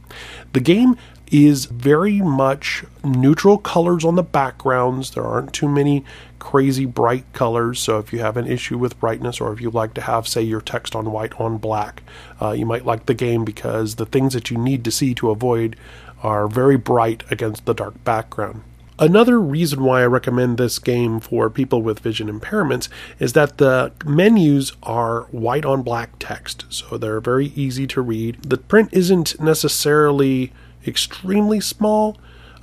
The 0.54 0.60
game 0.60 0.96
is 1.32 1.66
very 1.66 2.22
much 2.22 2.84
neutral 3.04 3.58
colors 3.58 4.04
on 4.04 4.16
the 4.16 4.24
backgrounds. 4.24 5.12
There 5.12 5.24
aren't 5.24 5.54
too 5.54 5.70
many 5.70 6.04
crazy 6.40 6.86
bright 6.86 7.32
colors. 7.34 7.80
So 7.80 8.00
if 8.00 8.12
you 8.12 8.20
have 8.20 8.38
an 8.38 8.48
issue 8.48 8.78
with 8.78 9.00
brightness, 9.00 9.40
or 9.40 9.54
if 9.54 9.62
you 9.62 9.70
like 9.70 9.94
to 9.96 10.02
have, 10.02 10.28
say, 10.28 10.42
your 10.42 10.62
text 10.62 10.96
on 10.96 11.12
white 11.12 11.40
on 11.40 11.58
black, 11.58 12.02
uh, 12.42 12.52
you 12.52 12.66
might 12.66 12.86
like 12.86 13.06
the 13.06 13.14
game 13.14 13.46
because 13.46 13.96
the 13.96 14.06
things 14.06 14.34
that 14.34 14.50
you 14.50 14.58
need 14.58 14.84
to 14.86 14.92
see 14.92 15.14
to 15.16 15.30
avoid 15.30 15.76
are 16.24 16.48
very 16.48 16.78
bright 16.78 17.24
against 17.30 17.66
the 17.66 17.74
dark 17.74 18.04
background. 18.04 18.64
Another 19.02 19.40
reason 19.40 19.84
why 19.86 20.02
I 20.02 20.08
recommend 20.08 20.58
this 20.58 20.78
game 20.78 21.22
for 21.22 21.50
people 21.50 21.82
with 21.82 22.00
vision 22.00 22.28
impairments 22.28 22.90
is 23.18 23.32
that 23.32 23.58
the 23.58 23.94
menus 24.06 24.74
are 24.84 25.22
white 25.32 25.64
on 25.64 25.84
black 25.84 26.20
text, 26.20 26.66
so 26.68 26.98
they're 26.98 27.22
very 27.22 27.48
easy 27.56 27.88
to 27.88 28.02
read. 28.02 28.44
The 28.44 28.58
print 28.58 28.90
isn't 28.92 29.40
necessarily 29.40 30.52
extremely 30.86 31.62
small. 31.62 32.18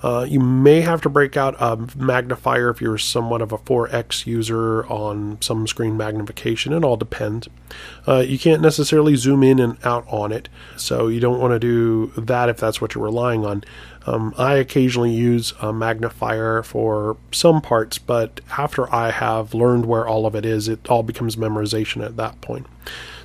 Uh, 0.06 0.22
you 0.22 0.38
may 0.38 0.82
have 0.82 1.02
to 1.02 1.08
break 1.08 1.36
out 1.36 1.56
a 1.58 1.76
magnifier 1.96 2.70
if 2.70 2.80
you're 2.80 2.96
somewhat 2.96 3.42
of 3.42 3.50
a 3.50 3.58
4x 3.58 4.24
user 4.24 4.86
on 4.86 5.36
some 5.42 5.66
screen 5.66 5.96
magnification. 5.96 6.72
It 6.72 6.84
all 6.84 6.96
depends. 6.96 7.48
Uh, 8.06 8.20
you 8.20 8.38
can't 8.38 8.62
necessarily 8.62 9.16
zoom 9.16 9.42
in 9.42 9.58
and 9.58 9.84
out 9.84 10.04
on 10.06 10.30
it, 10.30 10.48
so 10.76 11.08
you 11.08 11.18
don't 11.18 11.40
want 11.40 11.54
to 11.54 11.58
do 11.58 12.12
that 12.18 12.48
if 12.48 12.56
that's 12.56 12.80
what 12.80 12.94
you're 12.94 13.02
relying 13.02 13.44
on. 13.44 13.64
Um, 14.06 14.32
I 14.38 14.54
occasionally 14.54 15.10
use 15.10 15.52
a 15.60 15.72
magnifier 15.72 16.62
for 16.62 17.16
some 17.32 17.60
parts, 17.60 17.98
but 17.98 18.40
after 18.56 18.88
I 18.94 19.10
have 19.10 19.54
learned 19.54 19.86
where 19.86 20.06
all 20.06 20.24
of 20.24 20.36
it 20.36 20.46
is, 20.46 20.68
it 20.68 20.88
all 20.88 21.02
becomes 21.02 21.34
memorization 21.34 22.06
at 22.06 22.16
that 22.16 22.40
point. 22.40 22.68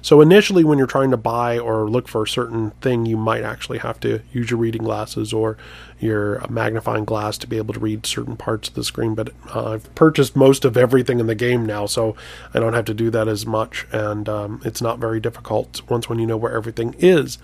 So 0.04 0.20
initially, 0.20 0.64
when 0.64 0.78
you're 0.78 0.88
trying 0.88 1.12
to 1.12 1.18
buy 1.18 1.60
or 1.60 1.90
look 1.90 2.08
for 2.08 2.24
a 2.24 2.28
certain 2.28 2.72
thing, 2.82 3.06
you 3.06 3.18
might 3.18 3.44
actually 3.44 3.78
have 3.80 4.00
to 4.00 4.22
use 4.34 4.50
your 4.50 4.60
reading 4.60 4.84
glasses 4.84 5.32
or 5.32 5.58
your 6.00 6.44
magnifying 6.50 7.06
glass 7.06 7.38
to 7.40 7.48
be 7.48 7.58
able 7.58 7.74
to 7.76 7.80
read 7.80 8.06
certain 8.06 8.36
parts 8.36 8.68
of 8.68 8.74
the 8.74 8.84
screen. 8.84 9.14
But 9.14 9.30
uh, 9.54 9.74
I've 9.74 9.94
purchased 9.94 10.36
most 10.36 10.66
of 10.66 10.76
everything 10.76 11.20
in 11.20 11.28
the 11.28 11.36
game 11.36 11.66
now, 11.66 11.86
so 11.86 12.16
I 12.54 12.60
don't 12.60 12.74
have 12.74 12.86
to 12.86 12.96
do 12.96 13.12
that 13.12 13.28
as 13.28 13.46
much, 13.46 13.86
and 13.92 14.28
um, 14.28 14.62
it's 14.66 14.82
not 14.82 14.98
very 14.98 15.20
difficult 15.20 15.88
once 15.88 16.10
when 16.10 16.18
you 16.18 16.26
know 16.26 16.38
where 16.38 16.56
everything 16.56 16.96
is. 16.98 17.38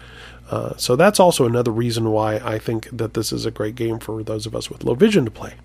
Uh, 0.50 0.76
so 0.78 0.96
that's 0.96 1.20
also 1.20 1.46
another 1.46 1.72
reason 1.72 2.10
why 2.10 2.38
I 2.38 2.58
think 2.58 2.90
that 2.92 3.14
this 3.14 3.32
is 3.32 3.46
a 3.46 3.52
great 3.52 3.76
game 3.76 4.00
for 4.00 4.24
those 4.24 4.46
of 4.46 4.56
us 4.56 4.70
with 4.70 4.84
low 4.84 4.96
vision 4.96 5.26
to 5.26 5.32
play. 5.32 5.56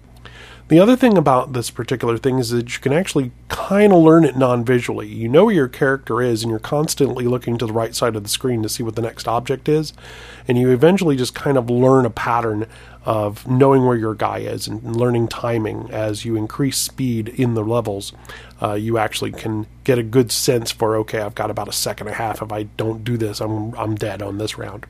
The 0.68 0.78
other 0.78 0.96
thing 0.96 1.18
about 1.18 1.52
this 1.52 1.70
particular 1.70 2.16
thing 2.16 2.38
is 2.38 2.50
that 2.50 2.74
you 2.74 2.80
can 2.80 2.92
actually 2.92 3.30
kind 3.48 3.92
of 3.92 3.98
learn 3.98 4.24
it 4.24 4.36
non 4.36 4.64
visually. 4.64 5.06
You 5.06 5.28
know 5.28 5.46
where 5.46 5.54
your 5.54 5.68
character 5.68 6.22
is, 6.22 6.42
and 6.42 6.50
you're 6.50 6.58
constantly 6.58 7.26
looking 7.26 7.58
to 7.58 7.66
the 7.66 7.72
right 7.72 7.94
side 7.94 8.16
of 8.16 8.22
the 8.22 8.28
screen 8.28 8.62
to 8.62 8.68
see 8.68 8.82
what 8.82 8.96
the 8.96 9.02
next 9.02 9.28
object 9.28 9.68
is. 9.68 9.92
And 10.48 10.56
you 10.56 10.70
eventually 10.70 11.16
just 11.16 11.34
kind 11.34 11.58
of 11.58 11.68
learn 11.68 12.06
a 12.06 12.10
pattern 12.10 12.66
of 13.04 13.46
knowing 13.46 13.84
where 13.84 13.96
your 13.96 14.14
guy 14.14 14.38
is 14.38 14.68
and 14.68 14.96
learning 14.96 15.28
timing 15.28 15.90
as 15.90 16.24
you 16.24 16.36
increase 16.36 16.78
speed 16.78 17.28
in 17.28 17.54
the 17.54 17.64
levels. 17.64 18.12
Uh, 18.62 18.74
you 18.74 18.96
actually 18.96 19.32
can 19.32 19.66
get 19.84 19.98
a 19.98 20.02
good 20.02 20.30
sense 20.30 20.70
for 20.70 20.96
okay, 20.96 21.20
I've 21.20 21.34
got 21.34 21.50
about 21.50 21.68
a 21.68 21.72
second 21.72 22.06
and 22.06 22.14
a 22.14 22.18
half. 22.18 22.40
If 22.40 22.52
I 22.52 22.62
don't 22.62 23.04
do 23.04 23.16
this, 23.16 23.40
I'm 23.40 23.74
I'm 23.74 23.96
dead 23.96 24.22
on 24.22 24.38
this 24.38 24.56
round. 24.56 24.86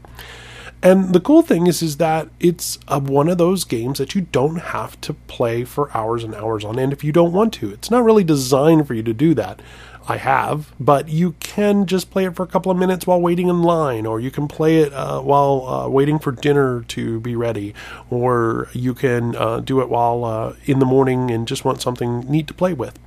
And 0.83 1.15
the 1.15 1.21
cool 1.21 1.43
thing 1.43 1.69
is, 1.69 1.81
is 1.81 1.99
that 1.99 2.29
it's 2.41 2.79
a, 2.89 2.99
one 2.99 3.29
of 3.29 3.39
those 3.39 3.63
games 3.63 3.99
that 3.99 4.17
you 4.17 4.23
don't 4.33 4.57
have 4.57 5.01
to 5.03 5.15
play 5.15 5.65
for 5.65 5.97
hours 5.97 6.25
and 6.25 6.35
hours 6.35 6.65
on 6.65 6.77
end 6.79 6.93
if 6.93 7.05
you 7.05 7.13
don't 7.13 7.33
want 7.33 7.53
to. 7.55 7.71
It's 7.71 7.91
not 7.91 8.03
really 8.03 8.25
designed 8.25 8.89
for 8.89 8.95
you 8.95 9.03
to 9.05 9.13
do 9.13 9.33
that. 9.35 9.63
I 10.09 10.17
have, 10.17 10.73
but 10.81 11.09
you 11.09 11.37
can 11.39 11.87
just 11.87 12.11
play 12.11 12.25
it 12.25 12.35
for 12.35 12.43
a 12.43 12.49
couple 12.49 12.73
of 12.73 12.79
minutes 12.79 13.07
while 13.07 13.21
waiting 13.21 13.47
in 13.49 13.63
line, 13.63 14.05
or 14.05 14.19
you 14.19 14.33
can 14.33 14.49
play 14.49 14.79
it 14.79 14.93
uh, 14.93 15.21
while 15.21 15.65
uh, 15.69 15.89
waiting 15.89 16.19
for 16.19 16.33
dinner 16.33 16.83
to 16.89 17.21
be 17.21 17.37
ready, 17.37 17.73
or 18.11 18.69
you 18.73 18.95
can 18.95 19.37
uh, 19.37 19.61
do 19.61 19.81
it 19.81 19.89
while 19.89 20.25
uh, 20.25 20.57
in 20.65 20.81
the 20.81 20.85
morning 20.85 21.31
and 21.31 21.47
just 21.47 21.65
want 21.65 21.81
something 21.81 22.29
neat 22.29 22.49
to 22.49 22.55
play 22.55 22.73
with. 22.73 22.99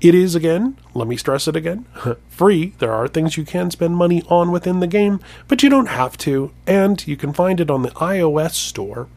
It 0.00 0.14
is, 0.14 0.36
again, 0.36 0.76
let 0.94 1.08
me 1.08 1.16
stress 1.16 1.48
it 1.48 1.56
again, 1.56 1.84
free. 2.28 2.72
There 2.78 2.92
are 2.92 3.08
things 3.08 3.36
you 3.36 3.44
can 3.44 3.70
spend 3.70 3.96
money 3.96 4.22
on 4.28 4.52
within 4.52 4.78
the 4.78 4.86
game, 4.86 5.20
but 5.48 5.62
you 5.62 5.68
don't 5.68 5.86
have 5.86 6.16
to. 6.18 6.52
And 6.66 7.04
you 7.06 7.16
can 7.16 7.32
find 7.32 7.60
it 7.60 7.70
on 7.70 7.82
the 7.82 7.90
iOS 7.90 8.52
store. 8.52 9.08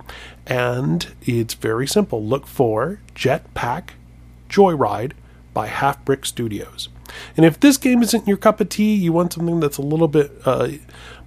And 0.48 1.14
it's 1.22 1.54
very 1.54 1.86
simple. 1.86 2.24
Look 2.24 2.48
for 2.48 3.00
Jetpack 3.14 3.92
Joyride 4.50 5.12
by 5.54 5.68
Halfbrick 5.68 6.26
Studios. 6.26 6.90
And 7.36 7.46
if 7.46 7.60
this 7.60 7.78
game 7.78 8.02
isn't 8.02 8.28
your 8.28 8.38
cup 8.38 8.60
of 8.60 8.70
tea, 8.70 8.96
you 8.96 9.14
want 9.14 9.34
something 9.34 9.60
that's 9.60 9.78
a 9.78 9.82
little 9.82 10.08
bit 10.08 10.32
uh, 10.46 10.70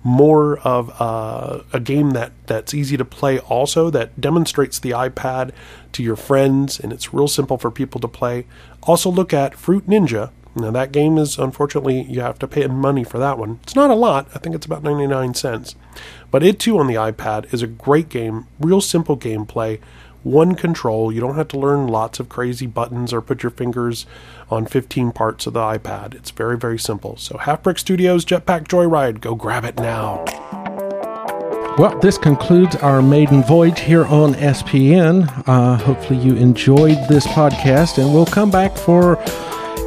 more 0.03 0.59
of 0.61 0.91
uh, 1.01 1.63
a 1.73 1.81
game 1.81 2.11
that, 2.11 2.33
that's 2.47 2.75
easy 2.75 2.97
to 2.97 3.05
play, 3.05 3.39
also 3.39 3.91
that 3.91 4.21
demonstrates 4.21 4.79
the 4.79 4.91
iPad 4.91 5.53
to 5.93 6.03
your 6.03 6.17
friends, 6.17 6.79
and 6.79 6.93
it's 6.93 7.15
real 7.15 7.29
simple 7.29 7.57
for 7.57 7.71
people 7.71 8.01
to 8.01 8.09
play. 8.09 8.47
Also, 8.87 9.11
look 9.11 9.32
at 9.32 9.55
Fruit 9.55 9.87
Ninja. 9.87 10.30
Now, 10.57 10.70
that 10.70 10.93
game 10.93 11.18
is 11.18 11.39
unfortunately, 11.39 12.03
you 12.03 12.20
have 12.20 12.39
to 12.39 12.47
pay 12.47 12.66
money 12.66 13.03
for 13.03 13.18
that 13.18 13.39
one. 13.39 13.59
It's 13.64 13.74
not 13.74 13.91
a 13.91 13.95
lot, 13.95 14.28
I 14.35 14.39
think 14.39 14.55
it's 14.55 14.66
about 14.66 14.85
99 14.85 15.35
cents. 15.35 15.74
But 16.30 16.43
it 16.43 16.61
too 16.61 16.78
on 16.78 16.87
the 16.87 16.95
iPad 16.95 17.53
is 17.53 17.62
a 17.62 17.66
great 17.66 18.09
game, 18.09 18.47
real 18.61 18.80
simple 18.80 19.16
gameplay 19.16 19.80
one 20.24 20.55
control. 20.55 21.12
You 21.12 21.20
don't 21.20 21.37
have 21.37 21.49
to 21.49 21.59
learn 21.59 21.87
lots 21.87 22.18
of 22.18 22.28
crazy 22.28 22.66
buttons 22.66 23.12
or 23.12 23.20
put 23.20 23.43
your 23.43 23.51
fingers 23.51 24.07
on 24.51 24.66
15 24.66 25.12
parts 25.12 25.47
of 25.47 25.53
the 25.53 25.61
iPad. 25.61 26.14
It's 26.14 26.30
very, 26.30 26.59
very 26.59 26.78
simple. 26.78 27.16
So, 27.16 27.37
Halfbrick 27.37 27.78
Studios 27.78 28.24
Jetpack 28.24 28.66
Joyride, 28.66 29.20
go 29.20 29.35
grab 29.35 29.64
it 29.64 29.76
now. 29.76 30.24
Well, 31.77 31.99
this 31.99 32.18
concludes 32.18 32.77
our 32.77 33.03
maiden 33.03 33.43
voyage 33.43 33.81
here 33.81 34.05
on 34.05 34.35
SPN. 34.35 35.43
Uh, 35.49 35.77
hopefully, 35.77 36.20
you 36.20 36.37
enjoyed 36.37 36.97
this 37.09 37.27
podcast, 37.27 37.99
and 37.99 38.14
we'll 38.14 38.27
come 38.27 38.49
back 38.49 38.77
for 38.77 39.20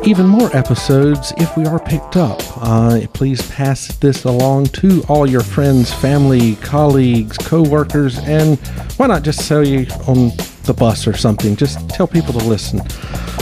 even 0.04 0.28
more 0.28 0.54
episodes 0.54 1.32
if 1.38 1.56
we 1.56 1.66
are 1.66 1.80
picked 1.80 2.18
up. 2.18 2.42
Uh, 2.58 3.00
please 3.14 3.50
pass 3.52 3.88
this 4.00 4.26
along 4.26 4.66
to 4.68 5.02
all 5.08 5.26
your 5.26 5.40
friends, 5.42 5.94
family, 5.94 6.58
colleagues, 6.58 7.38
co 7.38 7.64
workers, 7.64 8.18
and 8.20 8.60
why 8.98 9.08
not 9.08 9.24
just 9.24 9.48
sell 9.48 9.66
you 9.66 9.88
on 10.10 10.32
the 10.64 10.76
bus 10.78 11.08
or 11.08 11.16
something? 11.16 11.56
Just 11.56 11.90
tell 11.90 12.06
people 12.06 12.34
to 12.34 12.46
listen. 12.46 12.82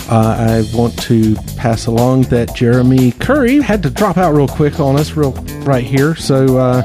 Uh, 0.08 0.64
I 0.70 0.78
want 0.78 0.96
to 1.02 1.34
pass 1.58 1.88
along 1.88 2.24
that 2.24 2.56
Jeremy 2.56 3.14
Curry 3.14 3.60
had 3.60 3.82
to 3.82 3.90
drop 3.90 4.18
out 4.18 4.36
real 4.36 4.48
quick 4.48 4.80
on 4.80 5.00
us, 5.00 5.14
real 5.14 5.32
right 5.64 5.84
here. 5.84 6.14
So 6.14 6.60
uh, 6.60 6.84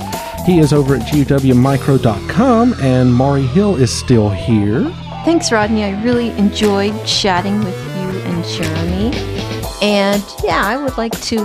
he 0.51 0.59
is 0.59 0.73
over 0.73 0.97
at 0.97 1.03
gwmicro.com, 1.03 2.75
and 2.81 3.15
Maury 3.15 3.47
Hill 3.47 3.77
is 3.77 3.97
still 3.97 4.29
here. 4.29 4.91
Thanks, 5.25 5.53
Rodney. 5.53 5.85
I 5.85 6.03
really 6.03 6.31
enjoyed 6.31 7.07
chatting 7.07 7.61
with 7.61 7.77
you 7.77 8.21
and 8.23 8.45
Jeremy. 8.45 9.17
And 9.81 10.25
yeah, 10.43 10.63
I 10.65 10.77
would 10.77 10.97
like 10.99 11.19
to 11.23 11.39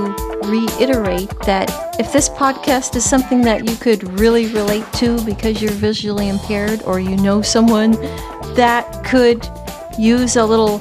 reiterate 0.44 1.30
that 1.42 1.70
if 2.00 2.12
this 2.12 2.30
podcast 2.30 2.96
is 2.96 3.08
something 3.08 3.42
that 3.42 3.70
you 3.70 3.76
could 3.76 4.20
really 4.20 4.48
relate 4.48 4.92
to 4.94 5.24
because 5.24 5.62
you're 5.62 5.72
visually 5.72 6.28
impaired 6.28 6.82
or 6.84 7.00
you 7.00 7.16
know 7.16 7.44
someone 7.44 7.92
that 8.56 9.04
could 9.06 9.48
use 10.00 10.36
a 10.36 10.44
little 10.44 10.80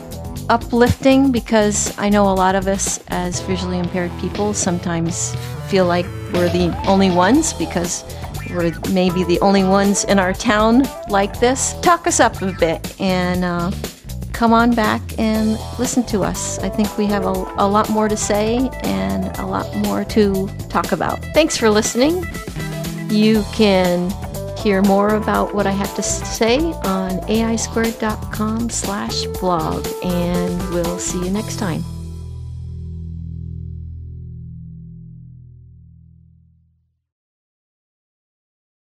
uplifting 0.48 1.32
because 1.32 1.96
I 1.98 2.08
know 2.08 2.24
a 2.28 2.34
lot 2.34 2.54
of 2.54 2.66
us 2.66 3.02
as 3.08 3.40
visually 3.40 3.78
impaired 3.78 4.10
people 4.20 4.54
sometimes 4.54 5.34
feel 5.68 5.86
like 5.86 6.06
we're 6.32 6.48
the 6.48 6.74
only 6.86 7.10
ones 7.10 7.52
because 7.52 8.04
we're 8.50 8.72
maybe 8.90 9.24
the 9.24 9.40
only 9.40 9.64
ones 9.64 10.04
in 10.04 10.18
our 10.18 10.32
town 10.32 10.84
like 11.08 11.40
this. 11.40 11.74
Talk 11.80 12.06
us 12.06 12.20
up 12.20 12.40
a 12.42 12.52
bit 12.52 13.00
and 13.00 13.44
uh, 13.44 13.70
come 14.32 14.52
on 14.52 14.74
back 14.74 15.00
and 15.18 15.58
listen 15.78 16.02
to 16.04 16.22
us. 16.22 16.58
I 16.58 16.68
think 16.68 16.96
we 16.98 17.06
have 17.06 17.24
a, 17.24 17.32
a 17.56 17.66
lot 17.66 17.88
more 17.90 18.08
to 18.08 18.16
say 18.16 18.68
and 18.82 19.36
a 19.38 19.46
lot 19.46 19.74
more 19.76 20.04
to 20.06 20.48
talk 20.68 20.92
about. 20.92 21.24
Thanks 21.34 21.56
for 21.56 21.70
listening. 21.70 22.24
You 23.08 23.44
can 23.52 24.10
hear 24.64 24.80
more 24.80 25.16
about 25.16 25.54
what 25.54 25.66
I 25.66 25.72
have 25.72 25.94
to 25.96 26.02
say 26.02 26.58
on 26.58 27.20
aisquared.com 27.28 28.70
slash 28.70 29.24
blog, 29.38 29.86
and 30.02 30.58
we'll 30.70 30.98
see 30.98 31.22
you 31.22 31.30
next 31.30 31.58
time. 31.58 31.84